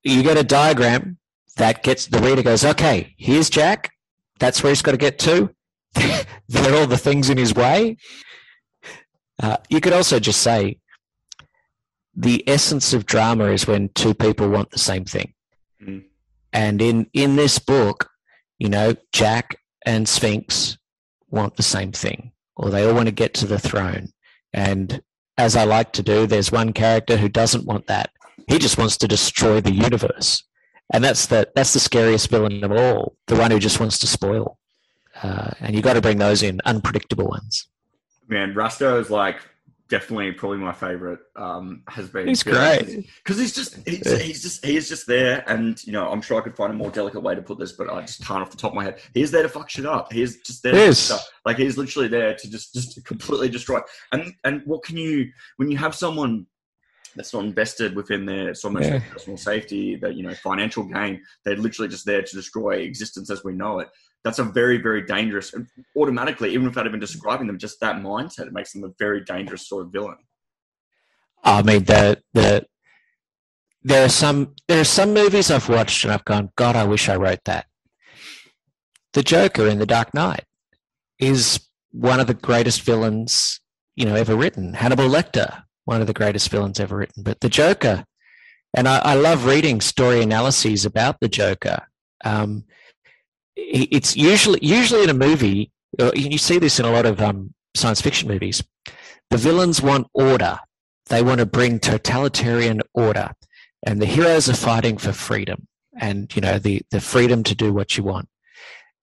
You 0.03 0.21
get 0.21 0.37
a 0.37 0.43
diagram 0.43 1.17
that 1.57 1.83
gets 1.83 2.07
the 2.07 2.19
reader 2.19 2.43
goes, 2.43 2.63
okay, 2.63 3.15
here's 3.17 3.49
Jack. 3.49 3.91
That's 4.39 4.61
where 4.61 4.71
he's 4.71 4.81
got 4.81 4.91
to 4.91 4.97
get 4.97 5.17
to. 5.19 5.54
there 6.49 6.71
are 6.71 6.75
all 6.75 6.87
the 6.87 6.97
things 6.97 7.29
in 7.29 7.37
his 7.37 7.53
way. 7.53 7.97
Uh, 9.41 9.57
you 9.69 9.81
could 9.81 9.93
also 9.93 10.19
just 10.19 10.41
say 10.41 10.79
the 12.15 12.47
essence 12.47 12.93
of 12.93 13.05
drama 13.05 13.45
is 13.45 13.67
when 13.67 13.89
two 13.89 14.13
people 14.13 14.49
want 14.49 14.71
the 14.71 14.79
same 14.79 15.05
thing. 15.05 15.33
Mm. 15.81 16.05
And 16.53 16.81
in, 16.81 17.09
in 17.13 17.35
this 17.35 17.59
book, 17.59 18.09
you 18.59 18.69
know, 18.69 18.95
Jack 19.11 19.57
and 19.85 20.07
Sphinx 20.07 20.77
want 21.29 21.57
the 21.57 21.63
same 21.63 21.91
thing, 21.91 22.31
or 22.55 22.69
they 22.69 22.87
all 22.87 22.95
want 22.95 23.07
to 23.07 23.13
get 23.13 23.33
to 23.35 23.47
the 23.47 23.59
throne. 23.59 24.09
And 24.53 25.01
as 25.37 25.55
I 25.55 25.65
like 25.65 25.91
to 25.93 26.03
do, 26.03 26.25
there's 26.25 26.51
one 26.51 26.71
character 26.71 27.17
who 27.17 27.27
doesn't 27.27 27.65
want 27.65 27.87
that. 27.87 28.11
He 28.47 28.57
just 28.57 28.77
wants 28.77 28.95
to 28.97 29.07
destroy 29.07 29.59
the 29.59 29.73
universe. 29.73 30.43
And 30.93 31.03
that's 31.03 31.25
the 31.25 31.49
that's 31.55 31.73
the 31.73 31.79
scariest 31.79 32.29
villain 32.29 32.63
of 32.63 32.71
all, 32.71 33.15
the 33.27 33.35
one 33.35 33.51
who 33.51 33.59
just 33.59 33.79
wants 33.79 33.97
to 33.99 34.07
spoil. 34.07 34.59
Uh, 35.23 35.51
and 35.61 35.75
you 35.75 35.81
got 35.81 35.93
to 35.93 36.01
bring 36.01 36.17
those 36.17 36.43
in, 36.43 36.59
unpredictable 36.65 37.25
ones. 37.27 37.67
man, 38.27 38.53
Rastor 38.53 38.99
is 38.99 39.09
like 39.09 39.37
definitely 39.87 40.31
probably 40.31 40.57
my 40.57 40.73
favorite. 40.73 41.19
Um, 41.35 41.83
has 41.87 42.09
been 42.09 42.27
He's 42.27 42.43
great. 42.43 43.05
because 43.23 43.37
he's 43.39 43.53
just 43.53 43.77
he's, 43.87 44.21
he's 44.21 44.41
just 44.41 44.65
he 44.65 44.75
is 44.75 44.89
just 44.89 45.07
there, 45.07 45.43
and 45.47 45.81
you 45.85 45.93
know 45.93 46.09
I'm 46.09 46.21
sure 46.21 46.39
I 46.39 46.43
could 46.43 46.55
find 46.55 46.71
a 46.73 46.75
more 46.75 46.89
delicate 46.89 47.21
way 47.21 47.35
to 47.35 47.41
put 47.41 47.59
this, 47.59 47.71
but 47.73 47.89
I 47.89 48.01
just 48.01 48.25
can't 48.25 48.41
off 48.41 48.51
the 48.51 48.57
top 48.57 48.71
of 48.71 48.75
my 48.75 48.83
head. 48.83 48.99
He's 49.13 49.31
there 49.31 49.43
to 49.43 49.49
fuck 49.49 49.69
shit 49.69 49.85
up. 49.85 50.11
He's 50.11 50.41
just 50.41 50.63
there. 50.63 50.73
He 50.73 50.93
to 50.93 51.19
Like 51.45 51.57
he's 51.57 51.77
literally 51.77 52.07
there 52.09 52.35
to 52.35 52.49
just 52.49 52.73
just 52.73 53.03
completely 53.05 53.47
destroy. 53.49 53.79
And 54.11 54.33
and 54.43 54.61
what 54.65 54.83
can 54.83 54.97
you 54.97 55.31
when 55.57 55.69
you 55.71 55.77
have 55.77 55.95
someone 55.95 56.47
that's 57.15 57.33
not 57.33 57.45
invested 57.45 57.95
within 57.95 58.25
their 58.25 58.53
so 58.53 58.69
much 58.69 58.83
Yeah. 58.83 58.99
personal 59.13 59.37
safety, 59.37 59.95
that 59.97 60.15
you 60.15 60.23
know 60.23 60.33
financial 60.33 60.83
gain, 60.83 61.21
they're 61.45 61.55
literally 61.55 61.87
just 61.89 62.05
there 62.05 62.21
to 62.21 62.35
destroy 62.35 62.73
existence 62.79 63.29
as 63.29 63.43
we 63.45 63.53
know 63.53 63.79
it. 63.79 63.89
That's 64.25 64.39
a 64.39 64.43
very 64.43 64.79
very 64.79 65.03
dangerous. 65.03 65.53
Automatically, 65.95 66.51
even 66.51 66.65
without 66.65 66.87
even 66.87 66.99
describing 66.99 67.45
them, 67.45 67.59
just 67.59 67.79
that 67.79 67.97
mindset 67.97 68.47
it 68.47 68.53
makes 68.53 68.73
them 68.73 68.83
a 68.83 68.89
very 68.97 69.23
dangerous 69.23 69.69
sort 69.69 69.85
of 69.85 69.91
villain. 69.91 70.17
I 71.43 71.61
mean, 71.61 71.83
the 71.83 72.21
the 72.33 72.65
there 73.83 74.03
are 74.03 74.09
some 74.09 74.55
there 74.67 74.81
are 74.81 74.91
some 74.99 75.13
movies 75.13 75.51
I've 75.51 75.69
watched 75.69 76.03
and 76.03 76.11
I've 76.11 76.25
gone, 76.25 76.49
God, 76.55 76.75
I 76.75 76.85
wish 76.85 77.07
I 77.07 77.15
wrote 77.15 77.43
that. 77.45 77.67
The 79.13 79.21
Joker 79.21 79.67
in 79.67 79.77
The 79.77 79.85
Dark 79.85 80.13
Knight 80.15 80.43
is 81.19 81.59
one 81.91 82.19
of 82.19 82.25
the 82.25 82.33
greatest 82.33 82.81
villains 82.81 83.61
you 83.95 84.05
know 84.05 84.15
ever 84.15 84.35
written. 84.35 84.73
Hannibal 84.73 85.07
Lecter, 85.07 85.65
one 85.83 86.01
of 86.01 86.07
the 86.07 86.13
greatest 86.13 86.49
villains 86.49 86.79
ever 86.79 86.97
written. 86.97 87.21
But 87.21 87.41
the 87.41 87.49
Joker, 87.49 88.05
and 88.75 88.87
I, 88.87 88.97
I 88.97 89.13
love 89.13 89.45
reading 89.45 89.81
story 89.81 90.23
analyses 90.23 90.83
about 90.83 91.19
the 91.19 91.29
Joker. 91.29 91.87
Um, 92.23 92.63
it's 93.55 94.15
usually 94.15 94.59
usually 94.61 95.03
in 95.03 95.09
a 95.09 95.13
movie. 95.13 95.71
uh, 95.99 96.11
You 96.15 96.37
see 96.37 96.59
this 96.59 96.79
in 96.79 96.85
a 96.85 96.91
lot 96.91 97.05
of 97.05 97.21
um, 97.21 97.53
science 97.75 98.01
fiction 98.01 98.27
movies. 98.27 98.63
The 99.29 99.37
villains 99.37 99.81
want 99.81 100.07
order. 100.13 100.59
They 101.07 101.21
want 101.21 101.39
to 101.39 101.45
bring 101.45 101.79
totalitarian 101.79 102.81
order. 102.93 103.31
And 103.85 104.01
the 104.01 104.05
heroes 104.05 104.49
are 104.49 104.55
fighting 104.55 104.97
for 104.97 105.11
freedom 105.13 105.67
and 105.97 106.33
you 106.35 106.41
know 106.41 106.59
the 106.59 106.81
the 106.91 106.99
freedom 106.99 107.43
to 107.43 107.55
do 107.55 107.71
what 107.73 107.97
you 107.97 108.03
want. 108.03 108.27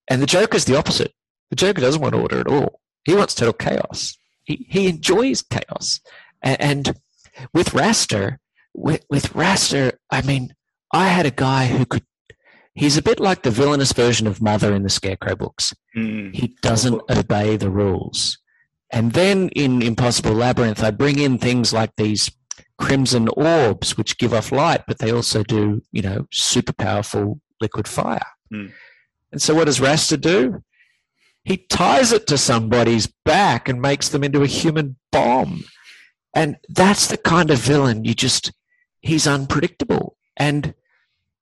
And 0.09 0.21
the 0.21 0.27
joker's 0.27 0.65
the 0.65 0.77
opposite. 0.77 1.13
The 1.51 1.57
joker 1.57 1.81
doesn't 1.81 2.03
want 2.03 2.15
order 2.15 2.41
at 2.41 2.49
all. 2.49 2.81
He 3.05 3.15
wants 3.15 3.35
total 3.35 3.53
chaos. 3.55 4.17
He, 4.45 4.67
he 4.69 4.89
enjoys 4.89 5.43
chaos. 5.43 6.01
And, 6.43 6.61
and 6.61 7.01
with 7.55 7.71
Rastor 7.71 8.39
with, 8.75 9.05
with 9.11 9.33
Rastor 9.33 9.93
i 10.11 10.23
mean 10.23 10.55
i 10.93 11.09
had 11.09 11.27
a 11.27 11.31
guy 11.31 11.67
who 11.67 11.85
could 11.85 12.05
he's 12.75 12.97
a 12.97 13.03
bit 13.03 13.21
like 13.21 13.43
the 13.43 13.51
villainous 13.51 13.93
version 13.93 14.27
of 14.27 14.43
mother 14.43 14.75
in 14.75 14.83
the 14.83 14.91
scarecrow 14.91 15.37
books 15.37 15.75
he 15.95 16.57
doesn't 16.63 17.03
obey 17.11 17.57
the 17.57 17.71
rules. 17.71 18.39
And 18.91 19.13
then 19.13 19.49
in 19.51 19.81
Impossible 19.83 20.33
Labyrinth, 20.33 20.83
I 20.83 20.91
bring 20.91 21.19
in 21.19 21.39
things 21.39 21.73
like 21.73 21.97
these 21.97 22.31
crimson 22.79 23.29
orbs, 23.29 23.97
which 23.97 24.19
give 24.19 24.35
off 24.35 24.53
light, 24.53 24.83
but 24.87 24.99
they 24.99 25.11
also 25.11 25.43
do, 25.43 25.83
you 25.93 26.03
know, 26.03 26.27
super 26.31 26.73
powerful 26.73 27.41
liquid 27.61 27.89
fire. 27.89 28.27
Hmm. 28.51 28.67
And 29.31 29.41
so 29.41 29.55
what 29.55 29.65
does 29.65 29.81
Rastor 29.81 30.21
do? 30.21 30.63
He 31.45 31.57
ties 31.57 32.13
it 32.13 32.27
to 32.29 32.39
somebody's 32.39 33.07
back 33.25 33.69
and 33.69 33.81
makes 33.81 34.11
them 34.11 34.23
into 34.23 34.43
a 34.43 34.47
human 34.47 34.97
bomb. 35.11 35.65
And 36.35 36.57
that's 36.69 37.07
the 37.07 37.17
kind 37.17 37.51
of 37.51 37.59
villain 37.59 38.05
you 38.05 38.15
just, 38.15 38.53
he's 39.01 39.27
unpredictable. 39.27 40.17
And, 40.37 40.75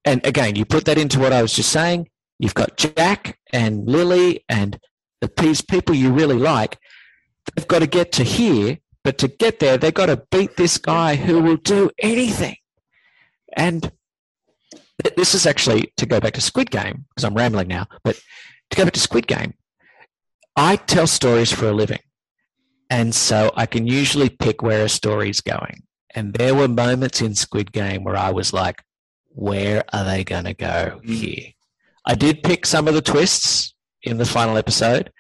and 0.05 0.24
again, 0.26 0.57
you 0.57 0.64
put 0.64 0.84
that 0.86 0.98
into 0.98 1.18
what 1.18 1.32
I 1.32 1.42
was 1.42 1.53
just 1.53 1.70
saying. 1.70 2.09
You've 2.38 2.55
got 2.55 2.76
Jack 2.76 3.38
and 3.53 3.86
Lily 3.86 4.44
and 4.48 4.78
the 5.20 5.30
these 5.36 5.61
people 5.61 5.94
you 5.94 6.12
really 6.12 6.38
like. 6.38 6.78
They've 7.55 7.68
got 7.68 7.80
to 7.80 7.86
get 7.86 8.12
to 8.12 8.24
here, 8.24 8.78
but 9.05 9.18
to 9.18 9.28
get 9.28 9.59
there, 9.59 9.76
they've 9.76 9.92
got 9.92 10.07
to 10.07 10.22
beat 10.30 10.57
this 10.57 10.78
guy 10.78 11.16
who 11.16 11.40
will 11.40 11.57
do 11.57 11.90
anything. 11.98 12.57
And 13.57 13.90
this 15.16 15.34
is 15.34 15.46
actually 15.46 15.92
to 15.96 16.07
go 16.07 16.20
back 16.20 16.34
to 16.34 16.40
Squid 16.40 16.70
Game, 16.70 17.07
because 17.09 17.24
I'm 17.24 17.34
rambling 17.34 17.68
now, 17.68 17.86
but 18.05 18.16
to 18.70 18.76
go 18.76 18.84
back 18.84 18.92
to 18.94 19.01
Squid 19.01 19.26
Game, 19.26 19.55
I 20.57 20.76
tell 20.76 21.07
stories 21.07 21.53
for 21.53 21.68
a 21.68 21.72
living. 21.72 22.01
And 22.88 23.14
so 23.14 23.53
I 23.57 23.66
can 23.66 23.86
usually 23.86 24.28
pick 24.28 24.62
where 24.62 24.84
a 24.84 24.88
story's 24.88 25.40
going. 25.40 25.82
And 26.14 26.34
there 26.34 26.55
were 26.55 26.68
moments 26.68 27.20
in 27.20 27.34
Squid 27.34 27.72
Game 27.72 28.05
where 28.05 28.16
I 28.16 28.30
was 28.30 28.53
like, 28.53 28.82
where 29.31 29.85
are 29.93 30.05
they 30.05 30.24
going 30.24 30.45
to 30.45 30.55
go 30.55 31.01
Mm. 31.05 31.14
here? 31.14 31.53
I 32.05 32.14
did 32.14 32.43
pick 32.43 32.66
some 32.66 32.89
of 32.89 32.95
the 32.95 33.03
twists 33.03 33.74
in 34.03 34.18
the 34.18 34.24
final 34.24 34.57
episode, 34.57 35.12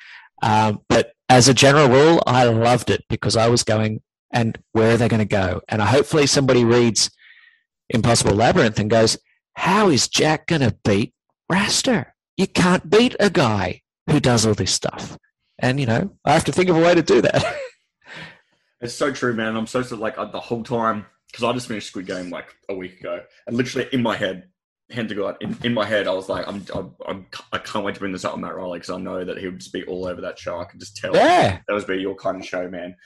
um, 0.42 0.80
but 0.88 1.12
as 1.28 1.48
a 1.48 1.54
general 1.54 1.88
rule, 1.88 2.22
I 2.26 2.44
loved 2.44 2.90
it 2.90 3.04
because 3.08 3.36
I 3.36 3.48
was 3.48 3.62
going, 3.62 4.02
and 4.32 4.58
where 4.72 4.94
are 4.94 4.96
they 4.96 5.08
going 5.08 5.18
to 5.20 5.24
go? 5.24 5.60
And 5.68 5.80
I, 5.82 5.86
hopefully 5.86 6.26
somebody 6.26 6.64
reads 6.64 7.10
Impossible 7.90 8.34
Labyrinth 8.34 8.78
and 8.78 8.90
goes, 8.90 9.18
how 9.54 9.88
is 9.90 10.08
Jack 10.08 10.46
going 10.46 10.62
to 10.62 10.76
beat 10.84 11.12
Rastor? 11.52 12.06
You 12.36 12.46
can't 12.46 12.88
beat 12.88 13.14
a 13.20 13.28
guy 13.30 13.82
who 14.08 14.18
does 14.20 14.46
all 14.46 14.54
this 14.54 14.72
stuff. 14.72 15.18
And, 15.58 15.78
you 15.78 15.86
know, 15.86 16.16
I 16.24 16.32
have 16.32 16.44
to 16.44 16.52
think 16.52 16.70
of 16.70 16.76
a 16.76 16.80
way 16.80 16.94
to 16.94 17.02
do 17.02 17.20
that. 17.20 17.44
It's 18.82 18.94
so 18.94 19.12
true, 19.12 19.34
man. 19.34 19.56
I'm 19.56 19.66
so, 19.66 19.82
so 19.82 19.94
like 19.96 20.16
uh, 20.16 20.24
the 20.24 20.40
whole 20.40 20.62
time 20.64 21.04
because 21.30 21.44
I 21.44 21.52
just 21.52 21.68
finished 21.68 21.88
Squid 21.88 22.06
Game 22.06 22.30
like 22.30 22.54
a 22.68 22.74
week 22.74 23.00
ago, 23.00 23.22
and 23.46 23.56
literally 23.56 23.88
in 23.92 24.02
my 24.02 24.16
head, 24.16 24.48
hand 24.90 25.08
to 25.10 25.14
God, 25.14 25.36
in, 25.40 25.56
in 25.62 25.74
my 25.74 25.86
head, 25.86 26.08
I 26.08 26.12
was 26.12 26.28
like, 26.28 26.46
I'm, 26.48 26.64
I'm, 26.74 26.94
I'm 27.06 27.26
I 27.52 27.58
can't 27.58 27.84
wait 27.84 27.94
to 27.94 28.00
bring 28.00 28.12
this 28.12 28.24
up 28.24 28.32
with 28.32 28.40
Matt 28.40 28.56
Reilly 28.56 28.78
because 28.78 28.90
I 28.90 28.98
know 28.98 29.24
that 29.24 29.38
he 29.38 29.46
would 29.46 29.60
just 29.60 29.72
be 29.72 29.84
all 29.84 30.06
over 30.06 30.20
that 30.22 30.38
show. 30.38 30.58
I 30.58 30.64
could 30.64 30.80
just 30.80 30.96
tell 30.96 31.14
yeah. 31.14 31.60
that 31.66 31.72
was 31.72 31.84
be 31.84 31.96
your 31.96 32.14
kind 32.14 32.38
of 32.38 32.44
show, 32.44 32.68
man. 32.68 32.96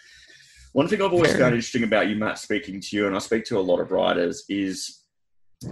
One 0.73 0.89
thing 0.89 1.01
I've 1.03 1.13
always 1.13 1.33
found 1.33 1.55
interesting 1.55 1.85
about 1.85 2.09
you, 2.09 2.17
Matt, 2.17 2.39
speaking 2.39 2.81
to 2.81 2.97
you, 2.97 3.07
and 3.07 3.15
I 3.15 3.21
speak 3.21 3.45
to 3.47 3.59
a 3.59 3.61
lot 3.61 3.81
of 3.81 3.93
writers, 3.93 4.45
is 4.49 5.04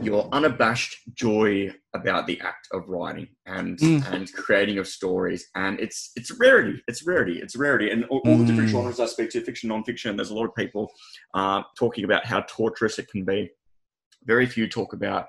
your 0.00 0.28
unabashed 0.32 0.96
joy 1.14 1.72
about 1.94 2.26
the 2.26 2.40
act 2.40 2.68
of 2.72 2.88
writing 2.88 3.28
and 3.46 3.78
Mm. 3.78 4.12
and 4.12 4.32
creating 4.32 4.78
of 4.78 4.88
stories, 4.88 5.48
and 5.54 5.78
it's 5.80 6.10
it's 6.16 6.30
rarity. 6.32 6.82
It's 6.88 7.06
rarity. 7.06 7.40
It's 7.40 7.56
rarity, 7.56 7.90
and 7.90 8.04
all, 8.06 8.22
all 8.24 8.38
the 8.38 8.44
different 8.44 8.68
Mm. 8.68 8.72
genres 8.72 9.00
I 9.00 9.06
speak 9.06 9.30
to, 9.30 9.40
fiction, 9.40 9.68
non-fiction. 9.68 10.16
There's 10.16 10.30
a 10.30 10.34
lot 10.34 10.46
of 10.46 10.54
people 10.54 10.90
uh, 11.34 11.62
talking 11.78 12.04
about 12.04 12.24
how 12.26 12.40
torturous 12.48 12.98
it 12.98 13.08
can 13.08 13.24
be. 13.24 13.50
Very 14.24 14.46
few 14.46 14.68
talk 14.68 14.92
about 14.92 15.28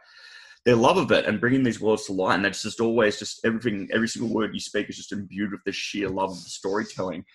their 0.65 0.75
love 0.75 0.97
of 0.97 1.11
it 1.11 1.25
and 1.25 1.41
bringing 1.41 1.63
these 1.63 1.81
worlds 1.81 2.05
to 2.05 2.13
light. 2.13 2.35
And 2.35 2.45
that's 2.45 2.63
just 2.63 2.79
always 2.79 3.19
just 3.19 3.43
everything, 3.43 3.89
every 3.91 4.07
single 4.07 4.33
word 4.33 4.53
you 4.53 4.61
speak 4.61 4.89
is 4.89 4.95
just 4.95 5.11
imbued 5.11 5.51
with 5.51 5.63
the 5.65 5.73
sheer 5.73 6.07
love 6.07 6.29
of 6.31 6.41
the 6.43 6.49
storytelling. 6.49 7.25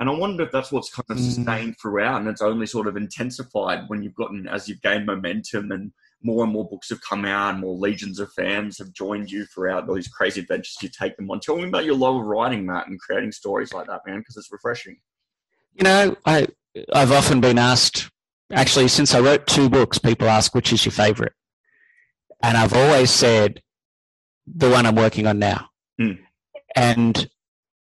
And 0.00 0.10
I 0.10 0.12
wonder 0.14 0.42
if 0.42 0.50
that's 0.50 0.72
what's 0.72 0.92
kind 0.92 1.04
of 1.10 1.18
Mm. 1.18 1.20
sustained 1.20 1.76
throughout, 1.80 2.20
and 2.20 2.28
it's 2.28 2.42
only 2.42 2.66
sort 2.66 2.88
of 2.88 2.96
intensified 2.96 3.84
when 3.88 4.02
you've 4.02 4.16
gotten 4.16 4.48
as 4.48 4.68
you've 4.68 4.82
gained 4.82 5.06
momentum 5.06 5.70
and 5.70 5.92
more 6.24 6.44
and 6.44 6.52
more 6.52 6.68
books 6.68 6.90
have 6.90 7.00
come 7.00 7.24
out, 7.24 7.50
and 7.50 7.60
more 7.60 7.76
legions 7.76 8.18
of 8.18 8.32
fans 8.32 8.78
have 8.78 8.92
joined 8.92 9.30
you 9.30 9.44
throughout 9.46 9.88
all 9.88 9.94
these 9.94 10.08
crazy 10.08 10.40
adventures 10.40 10.76
you 10.80 10.88
take 10.88 11.16
them 11.16 11.30
on. 11.30 11.40
Tell 11.40 11.56
me 11.56 11.68
about 11.68 11.84
your 11.84 11.96
love 11.96 12.16
of 12.16 12.24
writing, 12.24 12.66
Matt, 12.66 12.88
and 12.88 13.00
creating 13.00 13.32
stories 13.32 13.72
like 13.72 13.86
that, 13.88 14.02
man, 14.06 14.20
because 14.20 14.36
it's 14.36 14.52
refreshing. 14.52 14.96
You 15.74 15.84
know, 15.84 16.16
I, 16.24 16.46
I've 16.92 17.12
often 17.12 17.40
been 17.40 17.58
asked, 17.58 18.10
actually, 18.52 18.88
since 18.88 19.14
I 19.14 19.20
wrote 19.20 19.46
two 19.46 19.68
books, 19.68 19.98
people 19.98 20.28
ask, 20.28 20.54
which 20.54 20.72
is 20.72 20.84
your 20.84 20.92
favorite? 20.92 21.32
And 22.42 22.56
I've 22.56 22.74
always 22.74 23.10
said, 23.10 23.62
the 24.46 24.70
one 24.70 24.86
I'm 24.86 24.96
working 24.96 25.26
on 25.26 25.38
now. 25.38 25.70
Hmm. 25.98 26.12
And 26.74 27.28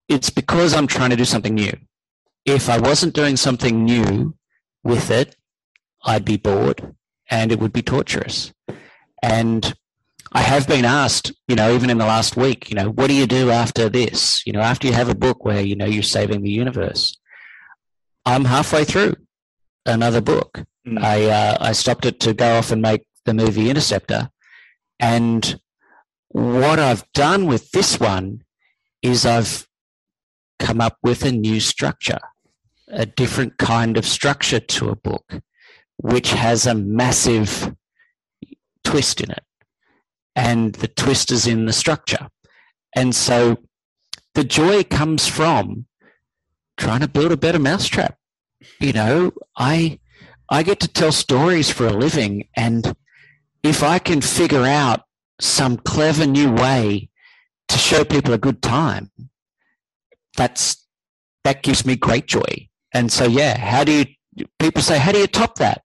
it's 0.08 0.30
because 0.30 0.74
I'm 0.74 0.88
trying 0.88 1.12
to 1.12 1.16
do 1.16 1.26
something 1.26 1.56
new. 1.56 1.74
If 2.46 2.70
I 2.70 2.78
wasn't 2.78 3.14
doing 3.14 3.38
something 3.38 3.86
new 3.86 4.36
with 4.84 5.12
it, 5.12 5.36
I'd 6.04 6.26
be 6.26 6.38
bored 6.38 6.96
and 7.32 7.52
it 7.52 7.60
would 7.60 7.74
be 7.74 7.82
torturous. 7.82 8.54
And 9.24 9.74
I 10.34 10.42
have 10.42 10.68
been 10.68 10.86
asked, 10.86 11.32
you 11.48 11.56
know, 11.56 11.74
even 11.74 11.90
in 11.90 11.98
the 11.98 12.06
last 12.06 12.38
week, 12.38 12.70
you 12.70 12.76
know, 12.76 12.90
what 12.90 13.08
do 13.08 13.14
you 13.14 13.26
do 13.26 13.50
after 13.50 13.90
this? 13.90 14.46
You 14.46 14.54
know, 14.54 14.62
after 14.62 14.88
you 14.88 14.94
have 14.94 15.10
a 15.10 15.16
book 15.16 15.44
where, 15.44 15.62
you 15.62 15.76
know, 15.76 15.86
you're 15.86 16.04
saving 16.04 16.44
the 16.44 16.52
universe. 16.52 17.18
I'm 18.26 18.46
halfway 18.46 18.86
through 18.86 19.16
another 19.86 20.22
book. 20.22 20.64
Mm. 20.88 21.02
I 21.02 21.26
uh, 21.26 21.58
I 21.60 21.72
stopped 21.72 22.06
it 22.06 22.20
to 22.22 22.34
go 22.34 22.58
off 22.58 22.72
and 22.72 22.82
make 22.82 23.06
the 23.26 23.34
movie 23.34 23.70
Interceptor, 23.70 24.30
and 25.00 25.60
what 26.30 26.80
I've 26.80 27.04
done 27.14 27.46
with 27.46 27.72
this 27.72 28.00
one 28.00 28.44
is 29.02 29.26
I've 29.26 29.68
come 30.60 30.82
up 30.82 30.98
with 31.04 31.24
a 31.26 31.32
new 31.32 31.60
structure, 31.60 32.20
a 32.88 33.06
different 33.06 33.58
kind 33.58 33.98
of 33.98 34.06
structure 34.06 34.60
to 34.60 34.90
a 34.90 34.96
book, 34.96 35.42
which 36.02 36.32
has 36.32 36.66
a 36.66 36.74
massive 36.74 37.74
twist 38.84 39.22
in 39.22 39.32
it, 39.32 39.43
and 40.36 40.74
the 40.76 40.88
twist 40.88 41.32
is 41.32 41.47
in 41.47 41.66
the 41.66 41.74
structure, 41.74 42.28
and 42.95 43.16
so 43.16 43.58
the 44.34 44.43
joy 44.43 44.84
comes 44.84 45.28
from 45.28 45.86
trying 46.78 47.02
to 47.02 47.08
build 47.08 47.32
a 47.32 47.38
better 47.38 47.60
mousetrap. 47.60 48.18
You 48.80 48.93
know, 48.93 49.32
I 49.58 49.99
I 50.49 50.64
get 50.64 50.80
to 50.82 50.88
tell 50.88 51.12
stories 51.12 51.70
for 51.70 51.88
a 51.88 51.93
living, 51.93 52.47
and 52.56 52.95
if 53.64 53.84
I 53.84 53.99
can 53.99 54.22
figure 54.22 54.66
out 54.66 55.02
some 55.39 55.78
clever 55.78 56.26
new 56.26 56.52
way 56.52 57.10
to 57.68 57.78
show 57.78 58.04
people 58.04 58.34
a 58.34 58.38
good 58.38 58.62
time, 58.62 59.12
that's 60.36 60.86
that 61.43 61.64
gives 61.64 61.86
me 61.86 61.95
great 61.95 62.28
joy. 62.28 62.70
And 62.93 63.12
so, 63.12 63.26
yeah, 63.26 63.58
how 63.58 63.84
do 63.84 63.91
you 63.91 64.45
people 64.60 64.82
say, 64.82 64.99
"How 64.99 65.12
do 65.12 65.20
you 65.20 65.28
top 65.28 65.56
that?" 65.56 65.84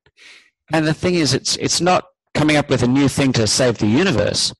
And 0.73 0.87
the 0.87 0.95
thing 0.95 1.15
is, 1.15 1.33
it's 1.35 1.57
it's 1.57 1.81
not 1.81 2.05
coming 2.35 2.57
up 2.57 2.69
with 2.69 2.83
a 2.83 2.89
new 2.89 3.09
thing 3.09 3.33
to 3.35 3.47
save 3.47 3.79
the 3.79 3.87
universe. 3.87 4.53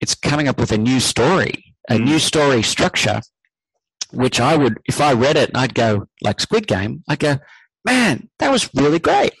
It's 0.00 0.14
coming 0.14 0.46
up 0.48 0.58
with 0.58 0.72
a 0.72 0.78
new 0.78 1.00
story, 1.00 1.74
a 1.90 1.94
Mm. 1.94 2.04
new 2.04 2.18
story 2.18 2.62
structure, 2.62 3.20
which 4.12 4.38
I 4.40 4.56
would, 4.56 4.78
if 4.86 5.00
I 5.00 5.12
read 5.14 5.36
it, 5.36 5.48
and 5.50 5.56
I'd 5.56 5.74
go 5.74 6.06
like 6.22 6.40
Squid 6.40 6.66
Game. 6.66 7.02
I'd 7.08 7.18
go, 7.18 7.38
"Man, 7.84 8.28
that 8.38 8.50
was 8.52 8.68
really 8.74 8.98
great." 9.00 9.32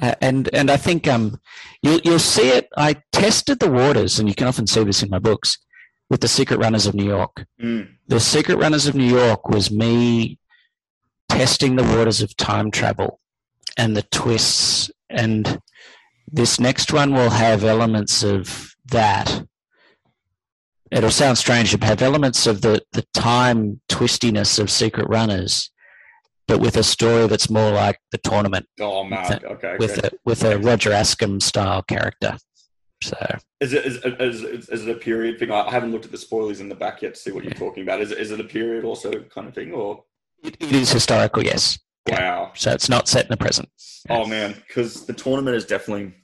Uh, 0.00 0.14
and 0.22 0.48
and 0.54 0.70
I 0.70 0.76
think 0.78 1.06
um, 1.06 1.38
you'll 1.82 2.00
you'll 2.04 2.18
see 2.18 2.48
it. 2.48 2.68
I 2.76 2.96
tested 3.12 3.58
the 3.60 3.70
waters, 3.70 4.18
and 4.18 4.28
you 4.28 4.34
can 4.34 4.46
often 4.46 4.66
see 4.66 4.84
this 4.84 5.02
in 5.02 5.10
my 5.10 5.18
books 5.18 5.58
with 6.08 6.20
the 6.20 6.28
Secret 6.28 6.58
Runners 6.60 6.86
of 6.86 6.94
New 6.94 7.04
York. 7.04 7.44
Mm. 7.60 7.88
The 8.08 8.20
Secret 8.20 8.56
Runners 8.58 8.86
of 8.86 8.94
New 8.94 9.04
York 9.20 9.48
was 9.48 9.70
me 9.70 10.38
testing 11.28 11.76
the 11.76 11.82
waters 11.84 12.20
of 12.22 12.36
time 12.36 12.70
travel 12.70 13.20
and 13.76 13.96
the 13.96 14.02
twists. 14.02 14.90
And 15.12 15.60
this 16.30 16.58
next 16.58 16.92
one 16.92 17.12
will 17.12 17.30
have 17.30 17.64
elements 17.64 18.22
of 18.22 18.74
that. 18.86 19.44
It'll 20.90 21.10
sound 21.10 21.38
strange, 21.38 21.72
it'll 21.72 21.86
have 21.86 22.02
elements 22.02 22.46
of 22.46 22.60
the, 22.60 22.82
the 22.92 23.04
time 23.14 23.80
twistiness 23.88 24.58
of 24.58 24.70
Secret 24.70 25.08
Runners, 25.08 25.70
but 26.46 26.60
with 26.60 26.76
a 26.76 26.82
story 26.82 27.26
that's 27.28 27.48
more 27.48 27.70
like 27.70 27.98
the 28.10 28.18
tournament 28.18 28.66
Oh. 28.80 29.06
Okay. 29.06 29.76
with 29.78 29.98
okay. 29.98 30.08
a 30.08 30.10
with 30.24 30.44
a 30.44 30.58
Roger 30.58 30.90
Ascham 30.90 31.40
style 31.40 31.82
character. 31.82 32.36
So 33.02 33.16
Is 33.60 33.72
it 33.72 33.84
is, 33.84 33.96
is, 34.04 34.68
is, 34.68 34.86
it 34.86 34.96
a 34.96 34.98
period 34.98 35.38
thing? 35.38 35.50
I 35.50 35.70
haven't 35.70 35.92
looked 35.92 36.04
at 36.04 36.12
the 36.12 36.18
spoilers 36.18 36.60
in 36.60 36.68
the 36.68 36.74
back 36.74 37.02
yet 37.02 37.14
to 37.14 37.20
see 37.20 37.32
what 37.32 37.42
you're 37.42 37.52
talking 37.54 37.82
about. 37.82 38.00
Is 38.00 38.12
it, 38.12 38.18
is 38.18 38.30
it 38.30 38.38
a 38.38 38.44
period 38.44 38.84
also 38.84 39.10
kind 39.34 39.48
of 39.48 39.54
thing 39.54 39.72
or 39.72 40.04
it 40.42 40.60
is 40.60 40.92
historical, 40.92 41.42
yes. 41.42 41.78
Yeah. 42.06 42.38
wow? 42.38 42.52
So 42.54 42.72
it's 42.72 42.88
not 42.88 43.08
set 43.08 43.24
in 43.24 43.30
the 43.30 43.36
present. 43.36 43.68
Oh 44.10 44.26
man, 44.26 44.54
because 44.66 45.06
the 45.06 45.12
tournament 45.12 45.56
is 45.56 45.64
definitely 45.64 46.14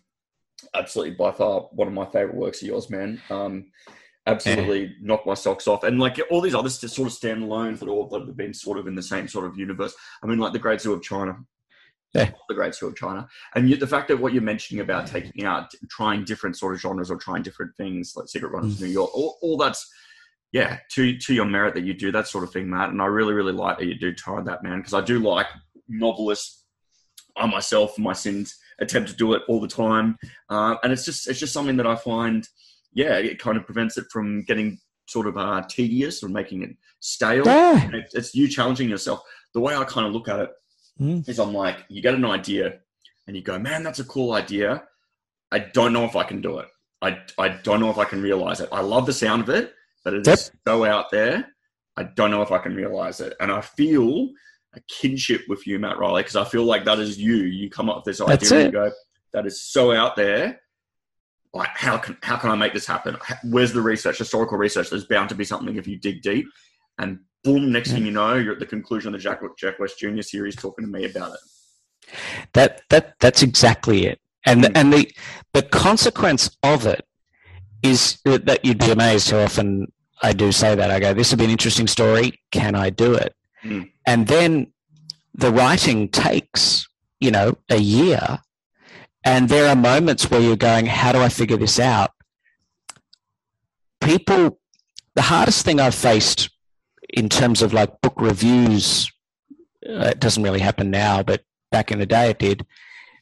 absolutely 0.74 1.14
by 1.14 1.30
far 1.30 1.62
one 1.72 1.88
of 1.88 1.94
my 1.94 2.06
favorite 2.06 2.34
works 2.34 2.62
of 2.62 2.68
yours, 2.68 2.90
man. 2.90 3.20
Um, 3.30 3.66
absolutely 4.26 4.94
knocked 5.00 5.26
my 5.26 5.34
socks 5.34 5.68
off, 5.68 5.84
and 5.84 5.98
like 5.98 6.20
all 6.30 6.40
these 6.40 6.54
other 6.54 6.68
st- 6.68 6.90
sort 6.90 7.08
of 7.08 7.14
standalones 7.14 7.78
that 7.78 7.88
all 7.88 8.08
that 8.08 8.26
have 8.26 8.36
been 8.36 8.54
sort 8.54 8.78
of 8.78 8.86
in 8.86 8.94
the 8.94 9.02
same 9.02 9.28
sort 9.28 9.46
of 9.46 9.56
universe. 9.56 9.94
I 10.22 10.26
mean, 10.26 10.38
like 10.38 10.52
the 10.52 10.58
Great 10.58 10.80
Zoo 10.80 10.92
of 10.92 11.02
China. 11.02 11.36
Yeah. 12.14 12.30
The 12.48 12.54
Great 12.54 12.74
Zoo 12.74 12.86
of 12.86 12.96
China, 12.96 13.28
and 13.54 13.70
the 13.70 13.86
fact 13.86 14.08
that 14.08 14.18
what 14.18 14.32
you're 14.32 14.42
mentioning 14.42 14.80
about 14.80 15.06
taking 15.06 15.44
out, 15.44 15.70
trying 15.90 16.24
different 16.24 16.56
sort 16.56 16.74
of 16.74 16.80
genres 16.80 17.10
or 17.10 17.18
trying 17.18 17.42
different 17.42 17.76
things 17.76 18.14
like 18.16 18.28
Secret 18.28 18.50
Runners 18.50 18.76
of 18.76 18.80
New 18.80 18.92
York, 18.92 19.10
all, 19.14 19.36
all 19.42 19.58
that's 19.58 19.86
yeah, 20.52 20.78
to 20.92 21.18
to 21.18 21.34
your 21.34 21.44
merit 21.44 21.74
that 21.74 21.84
you 21.84 21.92
do 21.92 22.10
that 22.12 22.26
sort 22.26 22.44
of 22.44 22.52
thing, 22.52 22.70
Matt. 22.70 22.90
And 22.90 23.02
I 23.02 23.06
really, 23.06 23.34
really 23.34 23.52
like 23.52 23.78
that 23.78 23.86
you 23.86 23.94
do 23.94 24.14
tie 24.14 24.40
that, 24.40 24.62
man, 24.62 24.78
because 24.78 24.94
I 24.94 25.02
do 25.02 25.18
like 25.18 25.46
novelists. 25.88 26.64
I 27.36 27.46
myself, 27.46 27.98
my 27.98 28.12
sins, 28.12 28.56
attempt 28.80 29.10
to 29.10 29.16
do 29.16 29.32
it 29.34 29.42
all 29.48 29.60
the 29.60 29.68
time, 29.68 30.18
uh, 30.50 30.76
and 30.82 30.92
it's 30.92 31.04
just 31.04 31.28
it's 31.28 31.38
just 31.38 31.52
something 31.52 31.76
that 31.76 31.86
I 31.86 31.94
find, 31.94 32.48
yeah, 32.92 33.16
it 33.18 33.38
kind 33.38 33.56
of 33.56 33.64
prevents 33.64 33.96
it 33.96 34.06
from 34.10 34.42
getting 34.42 34.78
sort 35.06 35.26
of 35.26 35.36
uh, 35.38 35.62
tedious 35.68 36.22
or 36.22 36.28
making 36.28 36.62
it 36.62 36.70
stale. 37.00 37.44
Yeah. 37.46 37.82
And 37.84 37.94
it, 37.94 38.10
it's 38.12 38.34
you 38.34 38.48
challenging 38.48 38.88
yourself. 38.88 39.20
The 39.54 39.60
way 39.60 39.74
I 39.76 39.84
kind 39.84 40.06
of 40.06 40.12
look 40.12 40.28
at 40.28 40.40
it 40.40 40.50
is, 41.00 41.38
Mm. 41.38 41.42
I'm 41.46 41.54
like, 41.54 41.84
you 41.88 42.02
get 42.02 42.14
an 42.14 42.24
idea, 42.24 42.80
and 43.28 43.36
you 43.36 43.42
go, 43.42 43.56
man, 43.58 43.84
that's 43.84 44.00
a 44.00 44.04
cool 44.04 44.32
idea. 44.32 44.82
I 45.52 45.60
don't 45.60 45.92
know 45.92 46.04
if 46.04 46.16
I 46.16 46.24
can 46.24 46.40
do 46.40 46.58
it. 46.58 46.66
I, 47.00 47.20
I 47.38 47.48
don't 47.50 47.78
know 47.78 47.90
if 47.90 47.98
I 47.98 48.04
can 48.04 48.20
realize 48.20 48.60
it. 48.60 48.68
I 48.72 48.80
love 48.80 49.06
the 49.06 49.12
sound 49.12 49.42
of 49.42 49.48
it, 49.50 49.72
but 50.04 50.12
it 50.14 50.26
is 50.26 50.50
Yep. 50.52 50.60
so 50.66 50.84
out 50.84 51.10
there. 51.12 51.46
I 51.96 52.02
don't 52.02 52.32
know 52.32 52.42
if 52.42 52.50
I 52.50 52.58
can 52.58 52.74
realize 52.74 53.20
it. 53.20 53.34
And 53.40 53.52
I 53.52 53.60
feel 53.60 54.28
a 54.74 54.80
kinship 54.88 55.42
with 55.48 55.66
you, 55.66 55.78
Matt 55.78 55.98
Reilly, 55.98 56.22
because 56.22 56.36
I 56.36 56.44
feel 56.44 56.64
like 56.64 56.84
that 56.84 56.98
is 56.98 57.18
you. 57.18 57.36
You 57.36 57.70
come 57.70 57.88
up 57.88 57.96
with 57.96 58.04
this 58.04 58.20
idea 58.20 58.36
That's 58.36 58.50
and 58.52 58.64
you 58.64 58.70
go, 58.72 58.92
that 59.32 59.46
is 59.46 59.62
so 59.62 59.92
out 59.92 60.16
there. 60.16 60.60
Like, 61.54 61.70
how 61.74 61.96
can 61.96 62.18
how 62.22 62.36
can 62.36 62.50
I 62.50 62.54
make 62.56 62.74
this 62.74 62.86
happen? 62.86 63.16
Where's 63.44 63.72
the 63.72 63.80
research, 63.80 64.18
historical 64.18 64.58
research? 64.58 64.90
There's 64.90 65.06
bound 65.06 65.30
to 65.30 65.34
be 65.34 65.44
something 65.44 65.76
if 65.76 65.86
you 65.86 65.96
dig 65.98 66.20
deep. 66.22 66.46
And 66.98 67.20
boom, 67.42 67.72
next 67.72 67.92
thing 67.92 68.04
you 68.04 68.12
know, 68.12 68.34
you're 68.34 68.52
at 68.52 68.58
the 68.58 68.66
conclusion 68.66 69.14
of 69.14 69.20
the 69.20 69.22
Jack, 69.22 69.40
Jack 69.56 69.78
West 69.78 69.98
Jr. 69.98 70.20
series 70.20 70.56
talking 70.56 70.84
to 70.84 70.90
me 70.90 71.06
about 71.06 71.32
it. 71.32 71.40
That 72.52 72.82
that 72.90 73.14
that's 73.20 73.42
exactly 73.42 74.06
it. 74.06 74.20
And 74.44 74.64
Mm. 74.64 74.72
and 74.74 74.92
the 74.92 75.10
the 75.54 75.62
consequence 75.62 76.50
of 76.62 76.86
it 76.86 77.04
is 77.82 78.18
that 78.24 78.64
you'd 78.64 78.78
be 78.78 78.90
amazed 78.90 79.30
how 79.30 79.38
often 79.38 79.90
I 80.22 80.32
do 80.32 80.52
say 80.52 80.74
that. 80.74 80.90
I 80.90 81.00
go, 81.00 81.14
this 81.14 81.30
would 81.30 81.38
be 81.38 81.44
an 81.44 81.50
interesting 81.50 81.86
story. 81.86 82.40
Can 82.50 82.74
I 82.74 82.90
do 82.90 83.14
it? 83.14 83.34
Mm. 83.64 83.90
And 84.06 84.26
then 84.26 84.72
the 85.34 85.52
writing 85.52 86.08
takes, 86.08 86.88
you 87.20 87.30
know, 87.30 87.56
a 87.68 87.78
year. 87.78 88.40
And 89.24 89.48
there 89.48 89.68
are 89.68 89.76
moments 89.76 90.30
where 90.30 90.40
you're 90.40 90.56
going, 90.56 90.86
how 90.86 91.12
do 91.12 91.20
I 91.20 91.28
figure 91.28 91.56
this 91.56 91.78
out? 91.78 92.12
People, 94.00 94.58
the 95.14 95.22
hardest 95.22 95.64
thing 95.64 95.80
I've 95.80 95.94
faced 95.94 96.50
in 97.08 97.28
terms 97.28 97.62
of 97.62 97.72
like 97.72 98.00
book 98.00 98.14
reviews, 98.16 99.10
uh, 99.88 100.10
it 100.10 100.20
doesn't 100.20 100.42
really 100.42 100.60
happen 100.60 100.90
now, 100.90 101.22
but 101.22 101.42
back 101.70 101.90
in 101.90 101.98
the 101.98 102.06
day 102.06 102.30
it 102.30 102.38
did, 102.38 102.66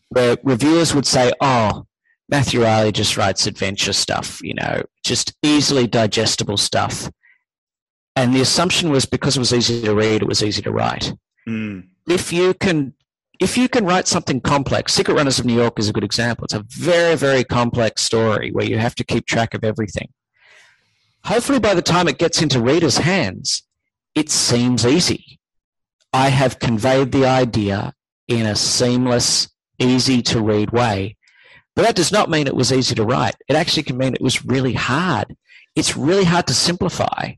where 0.08 0.36
reviewers 0.42 0.94
would 0.94 1.06
say, 1.06 1.32
oh, 1.40 1.86
Matthew 2.28 2.62
Reilly 2.62 2.92
just 2.92 3.16
writes 3.16 3.46
adventure 3.46 3.92
stuff, 3.92 4.40
you 4.42 4.54
know, 4.54 4.82
just 5.04 5.34
easily 5.42 5.86
digestible 5.86 6.56
stuff. 6.56 7.10
And 8.16 8.34
the 8.34 8.40
assumption 8.40 8.90
was 8.90 9.04
because 9.04 9.36
it 9.36 9.40
was 9.40 9.52
easy 9.52 9.82
to 9.82 9.94
read, 9.94 10.22
it 10.22 10.28
was 10.28 10.42
easy 10.42 10.62
to 10.62 10.72
write. 10.72 11.12
Mm. 11.46 11.88
If 12.08 12.32
you 12.32 12.54
can, 12.54 12.94
if 13.38 13.58
you 13.58 13.68
can 13.68 13.84
write 13.84 14.08
something 14.08 14.40
complex, 14.40 14.94
Secret 14.94 15.14
Runners 15.14 15.38
of 15.38 15.44
New 15.44 15.54
York 15.54 15.78
is 15.78 15.90
a 15.90 15.92
good 15.92 16.02
example. 16.04 16.44
It's 16.44 16.54
a 16.54 16.64
very, 16.68 17.14
very 17.14 17.44
complex 17.44 18.02
story 18.02 18.50
where 18.52 18.64
you 18.64 18.78
have 18.78 18.94
to 18.96 19.04
keep 19.04 19.26
track 19.26 19.52
of 19.52 19.62
everything. 19.62 20.08
Hopefully, 21.24 21.58
by 21.58 21.74
the 21.74 21.82
time 21.82 22.08
it 22.08 22.18
gets 22.18 22.40
into 22.40 22.60
readers' 22.60 22.98
hands, 22.98 23.64
it 24.14 24.30
seems 24.30 24.86
easy. 24.86 25.38
I 26.12 26.30
have 26.30 26.58
conveyed 26.58 27.12
the 27.12 27.26
idea 27.26 27.92
in 28.28 28.46
a 28.46 28.56
seamless, 28.56 29.48
easy 29.78 30.22
to 30.22 30.40
read 30.40 30.70
way. 30.70 31.16
But 31.74 31.82
that 31.82 31.96
does 31.96 32.10
not 32.10 32.30
mean 32.30 32.46
it 32.46 32.56
was 32.56 32.72
easy 32.72 32.94
to 32.94 33.04
write. 33.04 33.34
It 33.48 33.56
actually 33.56 33.82
can 33.82 33.98
mean 33.98 34.14
it 34.14 34.22
was 34.22 34.46
really 34.46 34.72
hard. 34.72 35.36
It's 35.74 35.96
really 35.96 36.24
hard 36.24 36.46
to 36.46 36.54
simplify 36.54 37.32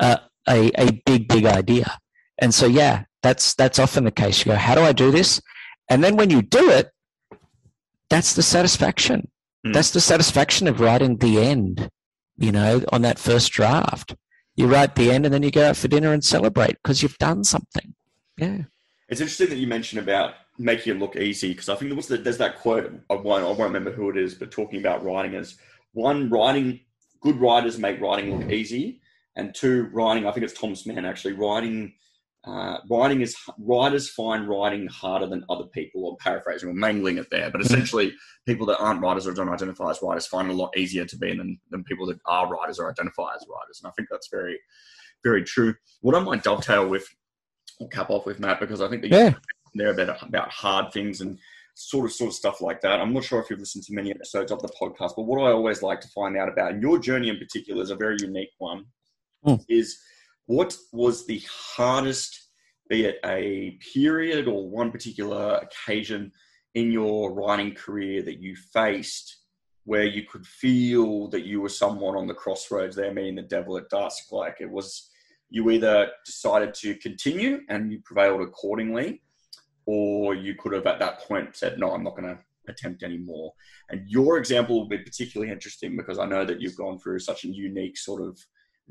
uh, 0.00 0.18
a, 0.48 0.70
a 0.80 1.02
big, 1.06 1.28
big 1.28 1.46
idea. 1.46 1.98
And 2.38 2.52
so, 2.52 2.66
yeah, 2.66 3.04
that's 3.22 3.54
that's 3.54 3.78
often 3.78 4.04
the 4.04 4.10
case. 4.10 4.44
You 4.44 4.52
go, 4.52 4.56
how 4.56 4.74
do 4.74 4.82
I 4.82 4.92
do 4.92 5.10
this? 5.10 5.40
And 5.88 6.02
then 6.02 6.16
when 6.16 6.30
you 6.30 6.42
do 6.42 6.70
it, 6.70 6.90
that's 8.10 8.34
the 8.34 8.42
satisfaction. 8.42 9.30
Mm. 9.66 9.74
That's 9.74 9.90
the 9.90 10.00
satisfaction 10.00 10.68
of 10.68 10.80
writing 10.80 11.18
the 11.18 11.40
end. 11.40 11.88
You 12.36 12.52
know, 12.52 12.82
on 12.92 13.02
that 13.02 13.18
first 13.18 13.52
draft, 13.52 14.16
you 14.56 14.66
write 14.66 14.96
the 14.96 15.10
end, 15.10 15.24
and 15.24 15.32
then 15.32 15.42
you 15.42 15.50
go 15.50 15.68
out 15.68 15.76
for 15.76 15.88
dinner 15.88 16.12
and 16.12 16.24
celebrate 16.24 16.76
because 16.82 17.02
you've 17.02 17.18
done 17.18 17.44
something. 17.44 17.94
Yeah. 18.36 18.62
It's 19.08 19.20
interesting 19.20 19.50
that 19.50 19.58
you 19.58 19.66
mentioned 19.66 20.02
about 20.02 20.34
making 20.58 20.94
it 20.94 20.98
look 20.98 21.16
easy 21.16 21.50
because 21.50 21.68
I 21.68 21.74
think 21.74 21.90
there 21.90 21.96
was 21.96 22.08
the, 22.08 22.16
there's 22.16 22.38
that 22.38 22.58
quote 22.58 22.92
I 23.10 23.14
won't, 23.14 23.44
I 23.44 23.48
won't 23.48 23.60
remember 23.60 23.92
who 23.92 24.10
it 24.10 24.16
is, 24.16 24.34
but 24.34 24.50
talking 24.50 24.80
about 24.80 25.04
writing 25.04 25.34
as 25.34 25.56
one 25.92 26.30
writing 26.30 26.80
good 27.20 27.40
writers 27.40 27.78
make 27.78 28.00
writing 28.00 28.38
look 28.38 28.50
easy, 28.50 29.00
and 29.36 29.54
two 29.54 29.88
writing 29.92 30.26
I 30.26 30.32
think 30.32 30.44
it's 30.44 30.58
Thomas 30.58 30.86
Mann 30.86 31.04
actually 31.04 31.34
writing 31.34 31.94
uh, 32.46 32.76
writing 32.90 33.22
is 33.22 33.34
writers 33.58 34.10
find 34.10 34.46
writing 34.46 34.86
harder 34.86 35.26
than 35.26 35.44
other 35.48 35.64
people. 35.64 36.04
Or 36.04 36.16
paraphrasing 36.18 36.68
or 36.68 36.74
mangling 36.74 37.16
it 37.16 37.30
there, 37.30 37.50
but 37.50 37.62
essentially 37.62 38.12
people 38.46 38.66
that 38.66 38.78
aren't 38.78 39.00
writers 39.00 39.26
or 39.26 39.32
don't 39.32 39.48
identify 39.48 39.90
as 39.90 40.00
writers 40.02 40.26
find 40.26 40.50
it 40.50 40.54
a 40.54 40.56
lot 40.56 40.76
easier 40.76 41.06
to 41.06 41.16
be 41.16 41.34
than 41.34 41.58
than 41.70 41.84
people 41.84 42.06
that 42.06 42.18
are 42.26 42.46
writers 42.48 42.78
or 42.78 42.90
identify 42.90 43.34
as 43.34 43.46
writers, 43.48 43.80
and 43.82 43.88
I 43.88 43.92
think 43.96 44.08
that's 44.10 44.28
very 44.30 44.58
very 45.22 45.42
true. 45.42 45.74
What 46.02 46.14
I 46.14 46.20
might 46.20 46.42
dovetail 46.42 46.86
with 46.86 47.06
or 47.80 47.88
cap 47.88 48.10
off 48.10 48.26
with 48.26 48.40
Matt 48.40 48.60
because 48.60 48.80
I 48.82 48.88
think 48.88 49.02
that 49.02 49.10
Yeah. 49.10 49.34
there 49.74 49.90
about 49.90 50.22
about 50.22 50.50
hard 50.50 50.92
things 50.92 51.22
and 51.22 51.38
sort 51.74 52.04
of 52.04 52.12
sort 52.12 52.28
of 52.28 52.34
stuff 52.34 52.60
like 52.60 52.80
that. 52.82 53.00
I'm 53.00 53.12
not 53.12 53.24
sure 53.24 53.40
if 53.40 53.50
you've 53.50 53.58
listened 53.58 53.84
to 53.84 53.94
many 53.94 54.10
episodes 54.10 54.52
of 54.52 54.62
the 54.62 54.68
podcast, 54.80 55.14
but 55.16 55.22
what 55.22 55.40
I 55.42 55.50
always 55.50 55.82
like 55.82 56.00
to 56.02 56.08
find 56.08 56.36
out 56.36 56.48
about, 56.48 56.72
and 56.72 56.82
your 56.82 56.98
journey 56.98 57.30
in 57.30 57.38
particular 57.38 57.82
is 57.82 57.90
a 57.90 57.96
very 57.96 58.16
unique 58.20 58.52
one, 58.58 58.84
Hmm. 59.44 59.56
is 59.68 59.98
what 60.46 60.76
was 60.92 61.26
the 61.26 61.42
hardest, 61.50 62.48
be 62.88 63.04
it 63.04 63.18
a 63.24 63.78
period 63.92 64.48
or 64.48 64.68
one 64.68 64.90
particular 64.90 65.56
occasion 65.56 66.32
in 66.74 66.90
your 66.90 67.32
writing 67.32 67.74
career 67.74 68.22
that 68.22 68.40
you 68.40 68.56
faced 68.56 69.38
where 69.84 70.04
you 70.04 70.22
could 70.24 70.46
feel 70.46 71.28
that 71.28 71.44
you 71.44 71.60
were 71.60 71.68
somewhat 71.68 72.16
on 72.16 72.26
the 72.26 72.34
crossroads 72.34 72.96
there, 72.96 73.12
meeting 73.12 73.34
the 73.34 73.42
devil 73.42 73.76
at 73.76 73.88
dusk. 73.90 74.32
Like 74.32 74.56
it 74.60 74.70
was 74.70 75.10
you 75.50 75.70
either 75.70 76.10
decided 76.24 76.74
to 76.74 76.96
continue 76.96 77.60
and 77.68 77.92
you 77.92 78.00
prevailed 78.04 78.40
accordingly, 78.40 79.22
or 79.86 80.34
you 80.34 80.54
could 80.54 80.72
have 80.72 80.86
at 80.86 80.98
that 80.98 81.20
point 81.20 81.54
said, 81.54 81.78
No, 81.78 81.92
I'm 81.92 82.02
not 82.02 82.16
going 82.16 82.34
to 82.34 82.38
attempt 82.68 83.02
anymore. 83.02 83.52
And 83.90 84.08
your 84.08 84.38
example 84.38 84.80
will 84.80 84.88
be 84.88 84.98
particularly 84.98 85.52
interesting 85.52 85.96
because 85.96 86.18
I 86.18 86.26
know 86.26 86.44
that 86.44 86.60
you've 86.60 86.76
gone 86.76 86.98
through 86.98 87.18
such 87.18 87.44
a 87.44 87.48
unique 87.48 87.98
sort 87.98 88.22
of 88.22 88.38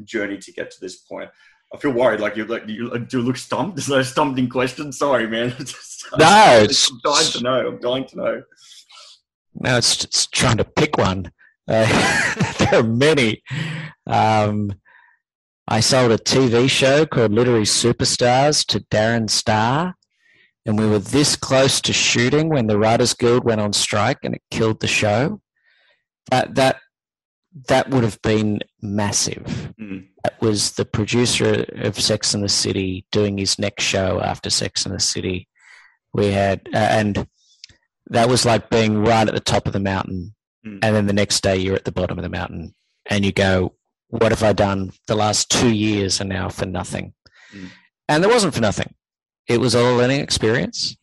journey 0.04 0.38
to 0.38 0.52
get 0.52 0.72
to 0.72 0.82
this 0.82 0.98
point. 0.98 1.30
I 1.74 1.78
feel 1.78 1.91
worried. 1.91 2.20
Like 2.20 2.38
you 2.38 2.46
like 2.46 2.68
you 2.68 2.98
do 3.00 3.18
you 3.18 3.24
look 3.24 3.38
stumped. 3.38 3.78
Is 3.80 3.88
that 3.88 4.00
a 4.00 4.06
stumping 4.06 4.50
question? 4.50 4.91
Sorry, 4.91 5.28
man. 5.28 5.50
Just, 5.60 6.06
No, 6.18 6.60
it's, 6.62 6.89
I'm 6.91 7.00
dying 7.04 7.32
to 7.32 7.41
know. 7.41 7.68
I'm 7.68 7.80
dying 7.80 8.06
to 8.08 8.18
know. 8.18 8.44
no, 9.56 9.78
it's, 9.78 10.04
it's 10.04 10.28
trying 10.28 10.58
to 10.58 10.64
pick 10.64 10.98
one. 10.98 11.32
Uh, 11.68 12.54
there 12.60 12.80
are 12.80 12.84
many. 12.84 13.41
Um, 14.06 14.74
I 15.68 15.80
sold 15.80 16.12
a 16.12 16.18
TV 16.18 16.70
show 16.70 17.06
called 17.06 17.32
Literary 17.32 17.64
Superstars 17.64 18.66
to 18.68 18.82
Darren 18.91 19.30
Star, 19.30 19.96
and 20.66 20.78
we 20.78 20.88
were 20.88 21.00
this 21.00 21.36
close 21.36 21.82
to 21.82 21.94
shooting 21.94 22.50
when 22.50 22.68
the 22.68 22.78
Writers 22.78 23.14
Guild 23.14 23.46
went 23.46 23.62
on 23.62 23.74
strike 23.74 24.20
and 24.24 24.36
it 24.36 24.41
killed 24.52 24.82
the 24.82 24.88
show. 24.88 25.41
That 26.30 26.56
that 26.56 26.78
that 27.68 27.89
would 27.89 28.04
have 28.04 28.22
been 28.22 28.60
massive. 28.82 29.74
Mm. 29.80 30.08
That 30.24 30.41
was 30.41 30.72
the 30.72 30.86
producer 30.86 31.66
of 31.76 31.99
Sex 31.99 32.34
and 32.34 32.43
the 32.43 32.49
City 32.49 33.06
doing 33.12 33.38
his 33.38 33.60
next 33.60 33.84
show 33.84 34.20
after 34.22 34.49
Sex 34.49 34.86
and 34.86 34.95
the 34.95 34.99
City. 34.99 35.47
We 36.14 36.28
had, 36.28 36.62
uh, 36.74 36.78
and 36.78 37.28
that 38.08 38.28
was 38.30 38.45
like 38.45 38.70
being 38.70 39.04
right 39.04 39.28
at 39.28 39.34
the 39.34 39.39
top 39.39 39.68
of 39.68 39.74
the 39.74 39.80
mountain, 39.80 40.36
Mm. 40.66 40.80
and 40.82 40.95
then 40.95 41.08
the 41.08 41.14
next 41.14 41.41
day 41.43 41.58
you're 41.58 41.76
at 41.76 41.84
the 41.86 41.91
bottom 41.91 42.18
of 42.18 42.24
the 42.24 42.30
mountain, 42.30 42.74
and 43.06 43.26
you 43.26 43.32
go, 43.34 43.76
"What 44.08 44.32
have 44.32 44.43
I 44.43 44.54
done? 44.54 44.93
The 45.08 45.16
last 45.16 45.49
two 45.51 45.72
years 45.74 46.22
are 46.22 46.26
now 46.26 46.49
for 46.49 46.66
nothing." 46.66 47.14
Mm. 47.54 47.70
And 48.08 48.24
it 48.24 48.30
wasn't 48.30 48.54
for 48.54 48.62
nothing. 48.62 48.93
It 49.47 49.60
was 49.60 49.76
all 49.76 49.93
a 49.93 49.97
learning 49.97 50.22
experience, 50.22 50.95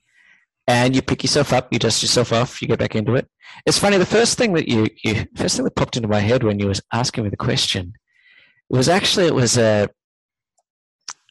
and 0.67 0.95
you 0.95 1.03
pick 1.03 1.23
yourself 1.23 1.53
up, 1.53 1.73
you 1.73 1.79
dust 1.79 2.03
yourself 2.03 2.33
off, 2.33 2.63
you 2.63 2.69
get 2.69 2.79
back 2.79 2.95
into 2.95 3.15
it. 3.15 3.29
It's 3.67 3.79
funny. 3.79 3.99
The 3.99 4.07
first 4.07 4.39
thing 4.39 4.53
that 4.55 4.69
you, 4.69 4.89
you 5.03 5.27
first 5.37 5.57
thing 5.57 5.65
that 5.65 5.75
popped 5.75 5.97
into 5.97 6.09
my 6.09 6.21
head 6.21 6.43
when 6.43 6.59
you 6.59 6.69
was 6.69 6.81
asking 6.93 7.25
me 7.25 7.31
the 7.31 7.37
question 7.37 7.95
was 8.69 8.89
actually 8.89 9.27
it 9.27 9.35
was 9.35 9.59
a 9.59 9.89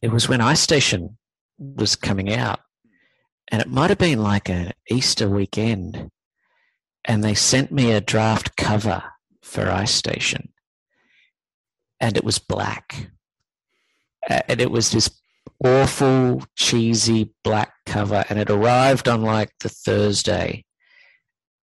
it 0.01 0.11
was 0.11 0.27
when 0.29 0.41
Ice 0.41 0.61
Station 0.61 1.17
was 1.57 1.95
coming 1.95 2.33
out, 2.33 2.59
and 3.51 3.61
it 3.61 3.69
might 3.69 3.89
have 3.89 3.97
been 3.97 4.23
like 4.23 4.49
an 4.49 4.71
Easter 4.89 5.29
weekend, 5.29 6.09
and 7.05 7.23
they 7.23 7.33
sent 7.33 7.71
me 7.71 7.91
a 7.91 8.01
draft 8.01 8.55
cover 8.55 9.03
for 9.41 9.69
Ice 9.69 9.93
Station, 9.93 10.53
and 11.99 12.15
it 12.15 12.23
was 12.23 12.39
black, 12.39 13.11
Uh, 14.29 14.41
and 14.47 14.61
it 14.61 14.71
was 14.71 14.91
this 14.91 15.18
awful 15.63 16.43
cheesy 16.55 17.33
black 17.43 17.71
cover, 17.85 18.25
and 18.29 18.39
it 18.39 18.49
arrived 18.49 19.07
on 19.07 19.21
like 19.21 19.51
the 19.59 19.69
Thursday, 19.69 20.65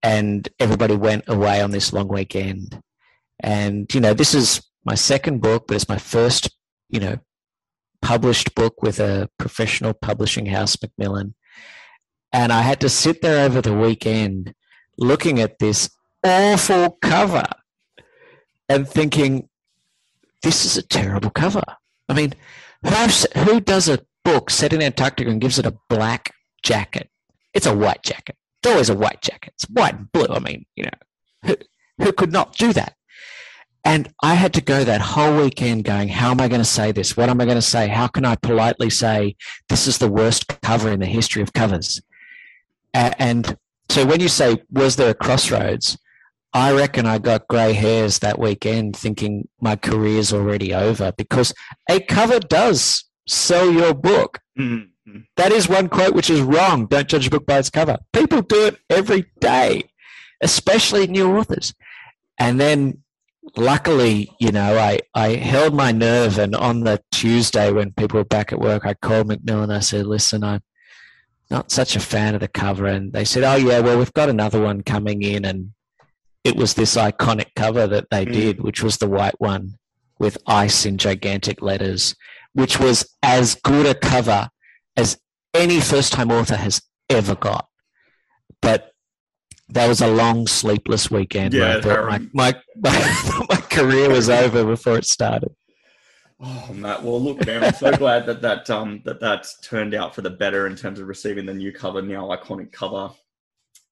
and 0.02 0.48
everybody 0.58 0.96
went 0.96 1.24
away 1.28 1.60
on 1.60 1.70
this 1.70 1.92
long 1.92 2.08
weekend, 2.08 2.80
and 3.40 3.92
you 3.94 4.00
know 4.00 4.14
this 4.14 4.34
is 4.34 4.62
my 4.84 4.94
second 4.94 5.40
book, 5.40 5.66
but 5.66 5.74
it's 5.74 5.88
my 5.88 5.98
first, 5.98 6.48
you 6.88 7.00
know, 7.00 7.18
published 8.00 8.54
book 8.54 8.82
with 8.82 9.00
a 9.00 9.28
professional 9.36 9.92
publishing 9.92 10.46
house, 10.46 10.76
Macmillan. 10.80 11.34
And 12.32 12.52
I 12.52 12.62
had 12.62 12.80
to 12.80 12.88
sit 12.88 13.20
there 13.20 13.44
over 13.44 13.60
the 13.60 13.74
weekend 13.74 14.54
looking 14.96 15.40
at 15.40 15.58
this 15.58 15.90
awful 16.22 16.98
cover 17.02 17.46
and 18.68 18.88
thinking, 18.88 19.48
this 20.42 20.64
is 20.64 20.76
a 20.76 20.82
terrible 20.82 21.30
cover. 21.30 21.64
I 22.08 22.14
mean, 22.14 22.34
who, 22.86 23.40
who 23.40 23.60
does 23.60 23.88
a 23.88 24.00
book 24.24 24.50
set 24.50 24.72
in 24.72 24.82
Antarctica 24.82 25.30
and 25.30 25.40
gives 25.40 25.58
it 25.58 25.66
a 25.66 25.76
black 25.88 26.32
jacket? 26.62 27.10
It's 27.54 27.66
a 27.66 27.76
white 27.76 28.02
jacket. 28.02 28.36
It's 28.62 28.70
always 28.70 28.90
a 28.90 28.96
white 28.96 29.22
jacket. 29.22 29.52
It's 29.54 29.64
white 29.64 29.94
and 29.94 30.12
blue. 30.12 30.34
I 30.34 30.38
mean, 30.40 30.66
you 30.74 30.84
know, 30.84 30.90
who, 31.44 31.56
who 31.98 32.12
could 32.12 32.32
not 32.32 32.56
do 32.56 32.72
that? 32.72 32.94
And 33.84 34.12
I 34.20 34.34
had 34.34 34.52
to 34.54 34.60
go 34.60 34.82
that 34.82 35.00
whole 35.00 35.36
weekend 35.36 35.84
going, 35.84 36.08
how 36.08 36.32
am 36.32 36.40
I 36.40 36.48
going 36.48 36.60
to 36.60 36.64
say 36.64 36.90
this? 36.90 37.16
What 37.16 37.28
am 37.28 37.40
I 37.40 37.44
going 37.44 37.56
to 37.56 37.62
say? 37.62 37.86
How 37.86 38.08
can 38.08 38.24
I 38.24 38.34
politely 38.34 38.90
say 38.90 39.36
this 39.68 39.86
is 39.86 39.98
the 39.98 40.10
worst 40.10 40.48
cover 40.60 40.90
in 40.90 40.98
the 40.98 41.06
history 41.06 41.40
of 41.40 41.52
covers? 41.52 42.02
And 42.92 43.56
so 43.88 44.04
when 44.04 44.18
you 44.18 44.28
say, 44.28 44.56
was 44.70 44.96
there 44.96 45.10
a 45.10 45.14
crossroads? 45.14 45.96
I 46.56 46.72
reckon 46.72 47.04
I 47.04 47.18
got 47.18 47.48
grey 47.48 47.74
hairs 47.74 48.20
that 48.20 48.38
weekend 48.38 48.96
thinking 48.96 49.46
my 49.60 49.76
career's 49.76 50.32
already 50.32 50.72
over 50.72 51.12
because 51.12 51.52
a 51.90 52.00
cover 52.00 52.40
does 52.40 53.04
sell 53.28 53.70
your 53.70 53.92
book. 53.92 54.40
Mm. 54.58 54.88
Mm. 55.06 55.26
That 55.36 55.52
is 55.52 55.68
one 55.68 55.90
quote 55.90 56.14
which 56.14 56.30
is 56.30 56.40
wrong. 56.40 56.86
Don't 56.86 57.08
judge 57.08 57.26
a 57.26 57.30
book 57.30 57.44
by 57.44 57.58
its 57.58 57.68
cover. 57.68 57.98
People 58.14 58.40
do 58.40 58.68
it 58.68 58.78
every 58.88 59.26
day, 59.38 59.82
especially 60.40 61.06
new 61.06 61.36
authors. 61.36 61.74
And 62.38 62.58
then 62.58 63.02
luckily, 63.54 64.30
you 64.40 64.50
know, 64.50 64.78
I, 64.78 65.00
I 65.14 65.34
held 65.34 65.74
my 65.74 65.92
nerve. 65.92 66.38
And 66.38 66.56
on 66.56 66.84
the 66.84 67.02
Tuesday 67.12 67.70
when 67.70 67.92
people 67.92 68.18
were 68.18 68.24
back 68.24 68.50
at 68.50 68.60
work, 68.60 68.86
I 68.86 68.94
called 68.94 69.28
Macmillan. 69.28 69.70
I 69.70 69.80
said, 69.80 70.06
listen, 70.06 70.42
I'm 70.42 70.62
not 71.50 71.70
such 71.70 71.96
a 71.96 72.00
fan 72.00 72.34
of 72.34 72.40
the 72.40 72.48
cover. 72.48 72.86
And 72.86 73.12
they 73.12 73.26
said, 73.26 73.44
oh, 73.44 73.56
yeah, 73.56 73.80
well, 73.80 73.98
we've 73.98 74.14
got 74.14 74.30
another 74.30 74.62
one 74.62 74.80
coming 74.80 75.20
in. 75.20 75.44
And 75.44 75.72
it 76.46 76.56
was 76.56 76.74
this 76.74 76.96
iconic 76.96 77.48
cover 77.56 77.86
that 77.88 78.08
they 78.10 78.24
Mm. 78.24 78.32
did, 78.32 78.60
which 78.62 78.82
was 78.82 78.98
the 78.98 79.08
white 79.08 79.38
one 79.40 79.74
with 80.18 80.38
ice 80.46 80.86
in 80.86 80.96
gigantic 80.96 81.60
letters, 81.60 82.14
which 82.52 82.78
was 82.78 83.08
as 83.22 83.56
good 83.56 83.84
a 83.86 83.94
cover 83.94 84.48
as 84.96 85.18
any 85.52 85.80
first 85.80 86.12
time 86.12 86.30
author 86.30 86.56
has 86.56 86.80
ever 87.10 87.34
got. 87.34 87.66
But 88.62 88.92
that 89.68 89.88
was 89.88 90.00
a 90.00 90.06
long 90.06 90.46
sleepless 90.46 91.10
weekend 91.10 91.52
Yeah, 91.52 91.76
I 91.78 91.80
thought 91.80 92.06
my, 92.06 92.18
my, 92.32 92.54
my, 92.76 93.46
my 93.48 93.56
career 93.56 94.08
was 94.08 94.28
over 94.30 94.64
before 94.64 94.96
it 94.96 95.04
started. 95.04 95.52
Oh, 96.38 96.70
Matt. 96.72 97.02
Well, 97.02 97.20
look, 97.20 97.44
man. 97.46 97.64
I'm 97.64 97.74
so 97.74 97.92
glad 97.92 98.26
that 98.26 98.42
that 98.42 98.68
um 98.70 99.00
that 99.06 99.20
that's 99.20 99.58
turned 99.60 99.94
out 99.94 100.14
for 100.14 100.20
the 100.22 100.30
better 100.30 100.66
in 100.66 100.76
terms 100.76 101.00
of 101.00 101.08
receiving 101.08 101.46
the 101.46 101.54
new 101.54 101.72
cover, 101.72 102.02
now 102.02 102.28
iconic 102.28 102.70
cover, 102.72 103.10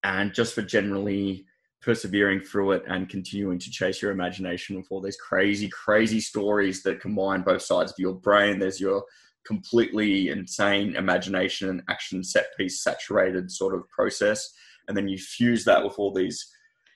and 0.02 0.32
just 0.34 0.54
for 0.54 0.60
generally 0.62 1.46
persevering 1.84 2.40
through 2.40 2.72
it 2.72 2.84
and 2.88 3.08
continuing 3.08 3.58
to 3.58 3.70
chase 3.70 4.00
your 4.00 4.10
imagination 4.10 4.76
with 4.76 4.86
all 4.90 5.00
these 5.00 5.16
crazy, 5.16 5.68
crazy 5.68 6.20
stories 6.20 6.82
that 6.82 7.00
combine 7.00 7.42
both 7.42 7.62
sides 7.62 7.92
of 7.92 7.98
your 7.98 8.14
brain. 8.14 8.58
There's 8.58 8.80
your 8.80 9.04
completely 9.46 10.30
insane 10.30 10.96
imagination 10.96 11.68
and 11.68 11.82
action 11.90 12.24
set 12.24 12.46
piece 12.56 12.82
saturated 12.82 13.50
sort 13.50 13.74
of 13.74 13.88
process, 13.90 14.50
and 14.88 14.96
then 14.96 15.08
you 15.08 15.18
fuse 15.18 15.64
that 15.64 15.84
with 15.84 15.98
all 15.98 16.12
these 16.12 16.50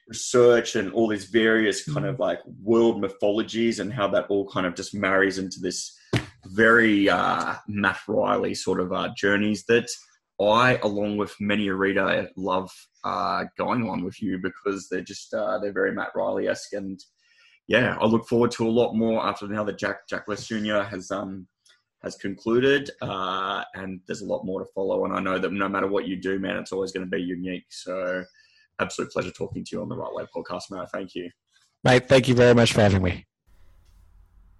research 0.09 0.74
and 0.74 0.91
all 0.93 1.07
these 1.07 1.26
various 1.26 1.84
kind 1.84 2.07
of 2.07 2.18
like 2.18 2.41
world 2.62 3.01
mythologies 3.01 3.78
and 3.78 3.93
how 3.93 4.09
that 4.09 4.24
all 4.30 4.49
kind 4.49 4.66
of 4.66 4.74
just 4.74 4.95
marries 4.95 5.36
into 5.36 5.61
this 5.61 5.95
very 6.47 7.11
uh, 7.11 7.55
Matt 7.68 8.01
Reilly 8.09 8.55
sort 8.55 8.80
of 8.80 8.93
uh, 8.93 9.11
journeys 9.16 9.64
that 9.66 9.91
I, 10.41 10.78
along 10.82 11.16
with 11.16 11.34
many 11.41 11.68
a 11.68 11.74
reader, 11.74 12.28
love 12.36 12.70
uh, 13.05 13.45
going 13.57 13.89
on 13.89 14.05
with 14.05 14.22
you 14.22 14.39
because 14.39 14.89
they're 14.89 15.01
just 15.01 15.34
uh, 15.34 15.59
they're 15.59 15.72
very 15.72 15.93
Matt 15.93 16.11
Reilly 16.14 16.49
esque 16.49 16.72
and 16.74 17.01
yeah, 17.66 17.97
I 18.01 18.07
look 18.07 18.26
forward 18.26 18.51
to 18.53 18.66
a 18.66 18.70
lot 18.70 18.95
more 18.95 19.24
after 19.24 19.47
now 19.47 19.64
that 19.64 19.78
Jack 19.78 20.09
Jack 20.09 20.26
West 20.28 20.49
Jr. 20.49 20.80
has 20.80 21.11
um 21.11 21.47
has 22.03 22.14
concluded 22.16 22.91
uh, 23.03 23.64
and 23.74 24.01
there's 24.07 24.22
a 24.22 24.26
lot 24.26 24.45
more 24.45 24.61
to 24.61 24.70
follow 24.74 25.05
and 25.05 25.14
I 25.14 25.20
know 25.20 25.39
that 25.39 25.53
no 25.53 25.68
matter 25.68 25.89
what 25.89 26.07
you 26.07 26.16
do, 26.16 26.39
man, 26.39 26.57
it's 26.57 26.72
always 26.72 26.93
going 26.93 27.05
to 27.05 27.11
be 27.11 27.22
unique. 27.22 27.66
So 27.70 28.24
absolute 28.80 29.11
pleasure 29.11 29.32
talking 29.32 29.64
to 29.64 29.76
you 29.76 29.82
on 29.82 29.89
the 29.89 29.97
Right 29.97 30.14
Way 30.14 30.24
podcast, 30.34 30.70
Matt. 30.70 30.91
Thank 30.93 31.14
you. 31.14 31.30
Mate, 31.84 32.09
thank 32.09 32.28
you 32.28 32.34
very 32.34 32.55
much 32.55 32.72
for 32.72 32.80
having 32.80 33.03
me. 33.03 33.27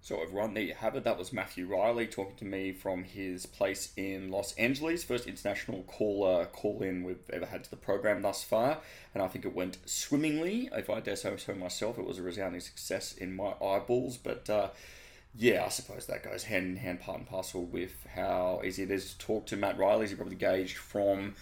So 0.01 0.21
everyone, 0.21 0.53
there 0.53 0.63
you 0.63 0.73
have 0.75 0.95
it. 0.95 1.03
That 1.03 1.17
was 1.17 1.33
Matthew 1.33 1.67
Reilly 1.67 2.07
talking 2.07 2.37
to 2.37 2.45
me 2.45 2.71
from 2.71 3.03
his 3.03 3.45
place 3.45 3.91
in 3.97 4.31
Los 4.31 4.53
Angeles. 4.53 5.03
First 5.03 5.27
international 5.27 5.83
caller 5.83 6.45
call 6.45 6.81
in 6.81 7.03
we've 7.03 7.29
ever 7.31 7.45
had 7.45 7.65
to 7.65 7.69
the 7.69 7.75
program 7.75 8.21
thus 8.21 8.41
far, 8.41 8.79
and 9.13 9.21
I 9.21 9.27
think 9.27 9.43
it 9.43 9.53
went 9.53 9.77
swimmingly. 9.85 10.69
If 10.71 10.89
I 10.89 11.01
dare 11.01 11.17
say 11.17 11.35
so 11.35 11.53
myself, 11.53 11.99
it 11.99 12.05
was 12.05 12.17
a 12.17 12.23
resounding 12.23 12.61
success 12.61 13.13
in 13.13 13.35
my 13.35 13.53
eyeballs. 13.61 14.17
But 14.17 14.49
uh, 14.49 14.69
yeah, 15.35 15.65
I 15.65 15.69
suppose 15.69 16.05
that 16.05 16.23
goes 16.23 16.43
hand 16.43 16.65
in 16.65 16.75
hand, 16.77 17.01
part 17.01 17.19
and 17.19 17.27
parcel 17.27 17.65
with 17.65 18.07
how 18.15 18.61
easy 18.63 18.83
it 18.83 18.91
is 18.91 19.13
to 19.13 19.19
talk 19.19 19.47
to 19.47 19.57
Matt 19.57 19.77
Reilly. 19.77 20.05
As 20.05 20.11
you 20.11 20.17
probably 20.17 20.37
gauged 20.37 20.77
from 20.77 21.35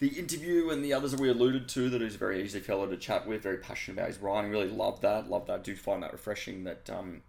the 0.00 0.08
interview 0.08 0.68
and 0.68 0.84
the 0.84 0.92
others 0.92 1.12
that 1.12 1.20
we 1.20 1.30
alluded 1.30 1.66
to, 1.70 1.88
that 1.88 2.02
he's 2.02 2.16
a 2.16 2.18
very 2.18 2.44
easy 2.44 2.60
fellow 2.60 2.86
to 2.86 2.96
chat 2.98 3.26
with, 3.26 3.42
very 3.42 3.56
passionate 3.56 3.98
about 3.98 4.08
his 4.08 4.18
writing. 4.18 4.50
Really 4.50 4.68
love 4.68 5.00
that. 5.00 5.30
Love 5.30 5.46
that. 5.46 5.64
do 5.64 5.74
find 5.74 6.02
that 6.02 6.12
refreshing 6.12 6.64
that. 6.64 6.90
Um, 6.90 7.22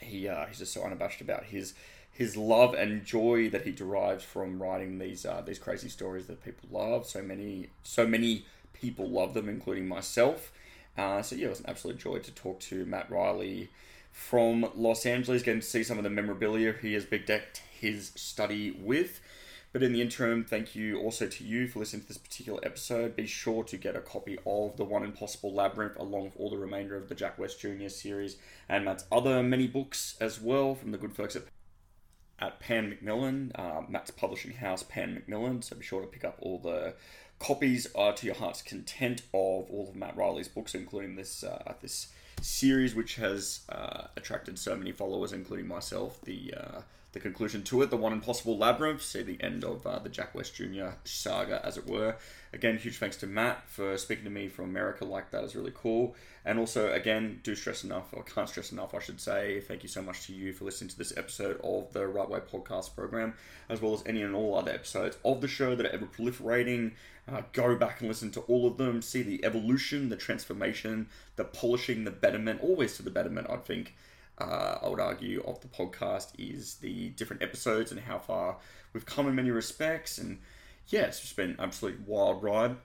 he 0.00 0.28
uh, 0.28 0.46
he's 0.46 0.58
just 0.58 0.72
so 0.72 0.82
unabashed 0.82 1.20
about 1.20 1.44
his 1.44 1.74
his 2.10 2.36
love 2.36 2.74
and 2.74 3.04
joy 3.04 3.50
that 3.50 3.62
he 3.62 3.72
derives 3.72 4.22
from 4.22 4.62
writing 4.62 4.98
these 4.98 5.26
uh, 5.26 5.42
these 5.44 5.58
crazy 5.58 5.88
stories 5.88 6.26
that 6.26 6.44
people 6.44 6.68
love. 6.70 7.06
So 7.06 7.22
many 7.22 7.70
so 7.82 8.06
many 8.06 8.46
people 8.72 9.08
love 9.08 9.34
them, 9.34 9.48
including 9.48 9.88
myself. 9.88 10.52
Uh, 10.96 11.22
so 11.22 11.34
yeah, 11.34 11.46
it 11.46 11.50
was 11.50 11.60
an 11.60 11.66
absolute 11.68 11.98
joy 11.98 12.18
to 12.18 12.30
talk 12.30 12.60
to 12.60 12.84
Matt 12.84 13.10
Reilly 13.10 13.68
from 14.12 14.70
Los 14.76 15.04
Angeles, 15.04 15.42
getting 15.42 15.60
to 15.60 15.66
see 15.66 15.82
some 15.82 15.98
of 15.98 16.04
the 16.04 16.10
memorabilia 16.10 16.72
he 16.80 16.94
has 16.94 17.04
big 17.04 17.26
decked 17.26 17.62
his 17.80 18.12
study 18.14 18.70
with. 18.70 19.20
But 19.74 19.82
in 19.82 19.92
the 19.92 20.00
interim, 20.00 20.44
thank 20.44 20.76
you 20.76 21.00
also 21.00 21.26
to 21.26 21.44
you 21.44 21.66
for 21.66 21.80
listening 21.80 22.02
to 22.02 22.08
this 22.08 22.16
particular 22.16 22.60
episode. 22.62 23.16
Be 23.16 23.26
sure 23.26 23.64
to 23.64 23.76
get 23.76 23.96
a 23.96 24.00
copy 24.00 24.38
of 24.46 24.76
The 24.76 24.84
One 24.84 25.02
Impossible 25.02 25.52
Labyrinth 25.52 25.98
along 25.98 26.26
with 26.26 26.36
all 26.36 26.48
the 26.48 26.56
remainder 26.56 26.96
of 26.96 27.08
the 27.08 27.16
Jack 27.16 27.40
West 27.40 27.58
Jr. 27.58 27.88
series 27.88 28.36
and 28.68 28.84
Matt's 28.84 29.04
other 29.10 29.42
many 29.42 29.66
books 29.66 30.14
as 30.20 30.40
well 30.40 30.76
from 30.76 30.92
the 30.92 30.96
good 30.96 31.12
folks 31.12 31.34
at 31.34 31.42
at 32.38 32.60
Pan 32.60 32.88
Macmillan, 32.88 33.50
uh, 33.56 33.82
Matt's 33.88 34.12
publishing 34.12 34.52
house, 34.52 34.84
Pan 34.84 35.12
Macmillan. 35.12 35.62
So 35.62 35.74
be 35.74 35.82
sure 35.82 36.02
to 36.02 36.06
pick 36.06 36.24
up 36.24 36.36
all 36.38 36.60
the 36.60 36.94
copies 37.40 37.88
uh, 37.96 38.12
to 38.12 38.26
your 38.26 38.36
heart's 38.36 38.62
content 38.62 39.22
of 39.32 39.68
all 39.70 39.88
of 39.90 39.96
Matt 39.96 40.16
Reilly's 40.16 40.46
books, 40.46 40.76
including 40.76 41.16
this 41.16 41.42
uh, 41.42 41.74
this 41.82 42.12
series, 42.40 42.94
which 42.94 43.16
has 43.16 43.62
uh, 43.70 44.04
attracted 44.16 44.56
so 44.56 44.76
many 44.76 44.92
followers, 44.92 45.32
including 45.32 45.66
myself. 45.66 46.20
The 46.22 46.54
uh, 46.56 46.80
the 47.14 47.20
conclusion 47.20 47.62
to 47.62 47.80
it, 47.80 47.90
the 47.90 47.96
one 47.96 48.12
impossible 48.12 48.58
labyrinth, 48.58 49.00
see 49.00 49.22
the 49.22 49.40
end 49.40 49.64
of 49.64 49.86
uh, 49.86 50.00
the 50.00 50.08
Jack 50.08 50.34
West 50.34 50.56
Jr. 50.56 50.88
saga, 51.04 51.64
as 51.64 51.78
it 51.78 51.86
were. 51.86 52.16
Again, 52.52 52.76
huge 52.76 52.98
thanks 52.98 53.16
to 53.18 53.26
Matt 53.28 53.68
for 53.68 53.96
speaking 53.96 54.24
to 54.24 54.30
me 54.30 54.48
from 54.48 54.66
America 54.66 55.04
like 55.04 55.30
that 55.30 55.44
is 55.44 55.54
really 55.54 55.72
cool. 55.74 56.16
And 56.44 56.58
also, 56.58 56.92
again, 56.92 57.40
do 57.44 57.54
stress 57.54 57.84
enough, 57.84 58.08
or 58.12 58.24
can't 58.24 58.48
stress 58.48 58.72
enough, 58.72 58.94
I 58.94 58.98
should 58.98 59.20
say. 59.20 59.60
Thank 59.60 59.84
you 59.84 59.88
so 59.88 60.02
much 60.02 60.26
to 60.26 60.32
you 60.32 60.52
for 60.52 60.64
listening 60.64 60.90
to 60.90 60.98
this 60.98 61.16
episode 61.16 61.60
of 61.62 61.92
the 61.92 62.06
Right 62.06 62.28
Way 62.28 62.40
podcast 62.40 62.96
program, 62.96 63.34
as 63.68 63.80
well 63.80 63.94
as 63.94 64.02
any 64.06 64.22
and 64.22 64.34
all 64.34 64.58
other 64.58 64.72
episodes 64.72 65.16
of 65.24 65.40
the 65.40 65.48
show 65.48 65.76
that 65.76 65.86
are 65.86 65.94
ever 65.94 66.06
proliferating. 66.06 66.92
Uh, 67.28 67.42
go 67.52 67.76
back 67.76 68.00
and 68.00 68.08
listen 68.08 68.32
to 68.32 68.40
all 68.40 68.66
of 68.66 68.76
them, 68.76 69.00
see 69.00 69.22
the 69.22 69.42
evolution, 69.44 70.08
the 70.08 70.16
transformation, 70.16 71.08
the 71.36 71.44
polishing, 71.44 72.04
the 72.04 72.10
betterment, 72.10 72.60
always 72.60 72.96
to 72.96 73.02
the 73.04 73.10
betterment, 73.10 73.48
I 73.48 73.56
think 73.56 73.94
uh, 74.38 74.78
I 74.82 74.88
would 74.88 75.00
argue, 75.00 75.42
of 75.46 75.60
the 75.60 75.68
podcast 75.68 76.32
is 76.38 76.76
the 76.76 77.10
different 77.10 77.42
episodes 77.42 77.90
and 77.92 78.00
how 78.00 78.18
far 78.18 78.56
we've 78.92 79.06
come 79.06 79.28
in 79.28 79.34
many 79.34 79.50
respects. 79.50 80.18
And 80.18 80.40
yeah, 80.88 81.02
it's 81.02 81.20
just 81.20 81.36
been 81.36 81.50
an 81.50 81.56
absolute 81.60 82.00
wild 82.06 82.42
ride. 82.42 82.76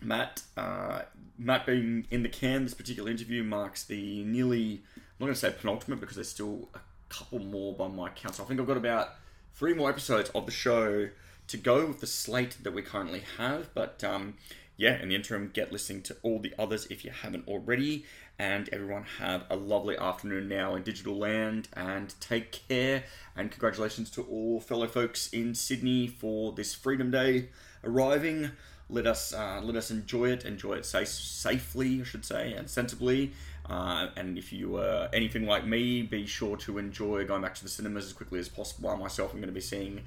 Matt, 0.00 0.42
uh, 0.56 1.02
Matt 1.38 1.66
being 1.66 2.06
in 2.10 2.22
the 2.22 2.28
can, 2.28 2.64
this 2.64 2.74
particular 2.74 3.10
interview 3.10 3.42
marks 3.42 3.84
the 3.84 4.22
nearly, 4.24 4.82
I'm 4.96 5.02
not 5.18 5.26
going 5.26 5.34
to 5.34 5.40
say 5.40 5.54
penultimate 5.58 6.00
because 6.00 6.16
there's 6.16 6.28
still 6.28 6.68
a 6.74 6.80
couple 7.08 7.38
more 7.38 7.74
by 7.74 7.88
my 7.88 8.10
count. 8.10 8.36
So 8.36 8.44
I 8.44 8.46
think 8.46 8.60
I've 8.60 8.66
got 8.66 8.76
about 8.76 9.10
three 9.54 9.74
more 9.74 9.88
episodes 9.88 10.30
of 10.30 10.46
the 10.46 10.52
show 10.52 11.08
to 11.46 11.56
go 11.56 11.86
with 11.86 12.00
the 12.00 12.06
slate 12.06 12.56
that 12.62 12.72
we 12.72 12.82
currently 12.82 13.22
have. 13.38 13.72
But 13.74 14.04
um, 14.04 14.34
yeah, 14.76 15.00
in 15.00 15.08
the 15.08 15.14
interim, 15.14 15.50
get 15.52 15.72
listening 15.72 16.02
to 16.02 16.16
all 16.22 16.40
the 16.40 16.54
others 16.58 16.86
if 16.86 17.04
you 17.04 17.10
haven't 17.10 17.46
already 17.46 18.04
and 18.38 18.68
everyone 18.72 19.04
have 19.18 19.44
a 19.48 19.56
lovely 19.56 19.96
afternoon 19.96 20.48
now 20.48 20.74
in 20.74 20.82
digital 20.82 21.16
land 21.16 21.68
and 21.74 22.14
take 22.20 22.66
care 22.68 23.04
and 23.36 23.50
congratulations 23.50 24.10
to 24.10 24.22
all 24.22 24.60
fellow 24.60 24.86
folks 24.86 25.28
in 25.32 25.54
Sydney 25.54 26.06
for 26.06 26.52
this 26.52 26.74
Freedom 26.74 27.10
Day 27.10 27.48
arriving. 27.84 28.50
Let 28.90 29.06
us 29.06 29.32
uh, 29.32 29.60
let 29.62 29.76
us 29.76 29.90
enjoy 29.90 30.30
it, 30.30 30.44
enjoy 30.44 30.74
it 30.74 30.84
safe, 30.84 31.08
safely, 31.08 32.00
I 32.00 32.04
should 32.04 32.24
say, 32.24 32.52
and 32.52 32.68
sensibly. 32.68 33.32
Uh, 33.68 34.08
and 34.16 34.36
if 34.36 34.52
you 34.52 34.76
are 34.76 35.08
anything 35.12 35.46
like 35.46 35.66
me, 35.66 36.02
be 36.02 36.26
sure 36.26 36.56
to 36.58 36.76
enjoy 36.76 37.24
going 37.24 37.40
back 37.40 37.54
to 37.54 37.62
the 37.62 37.70
cinemas 37.70 38.04
as 38.04 38.12
quickly 38.12 38.38
as 38.38 38.48
possible. 38.48 38.90
I 38.90 38.96
myself 38.96 39.32
am 39.32 39.38
going 39.38 39.48
to 39.48 39.54
be 39.54 39.60
seeing 39.60 40.02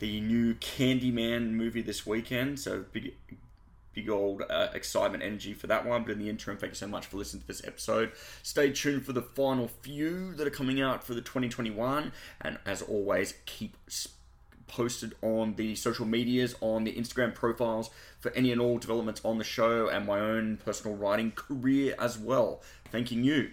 the 0.00 0.20
new 0.20 0.54
Candyman 0.54 1.52
movie 1.52 1.82
this 1.82 2.04
weekend, 2.04 2.58
so 2.58 2.84
big 2.92 3.14
big 3.96 4.10
old 4.10 4.42
uh, 4.48 4.68
excitement 4.74 5.24
energy 5.24 5.54
for 5.54 5.66
that 5.66 5.84
one. 5.84 6.04
But 6.04 6.12
in 6.12 6.18
the 6.20 6.28
interim, 6.28 6.58
thank 6.58 6.72
you 6.72 6.76
so 6.76 6.86
much 6.86 7.06
for 7.06 7.16
listening 7.16 7.40
to 7.40 7.46
this 7.48 7.64
episode. 7.64 8.12
Stay 8.44 8.70
tuned 8.70 9.04
for 9.04 9.12
the 9.12 9.22
final 9.22 9.66
few 9.66 10.34
that 10.34 10.46
are 10.46 10.50
coming 10.50 10.80
out 10.80 11.02
for 11.02 11.14
the 11.14 11.22
2021. 11.22 12.12
And 12.42 12.58
as 12.64 12.82
always, 12.82 13.34
keep 13.46 13.74
posted 14.68 15.14
on 15.22 15.54
the 15.54 15.74
social 15.74 16.06
medias, 16.06 16.54
on 16.60 16.84
the 16.84 16.92
Instagram 16.92 17.34
profiles 17.34 17.90
for 18.18 18.30
any 18.32 18.52
and 18.52 18.60
all 18.60 18.78
developments 18.78 19.20
on 19.24 19.38
the 19.38 19.44
show 19.44 19.88
and 19.88 20.06
my 20.06 20.20
own 20.20 20.58
personal 20.58 20.96
writing 20.96 21.32
career 21.32 21.94
as 21.98 22.18
well. 22.18 22.62
Thanking 22.90 23.24
you 23.24 23.52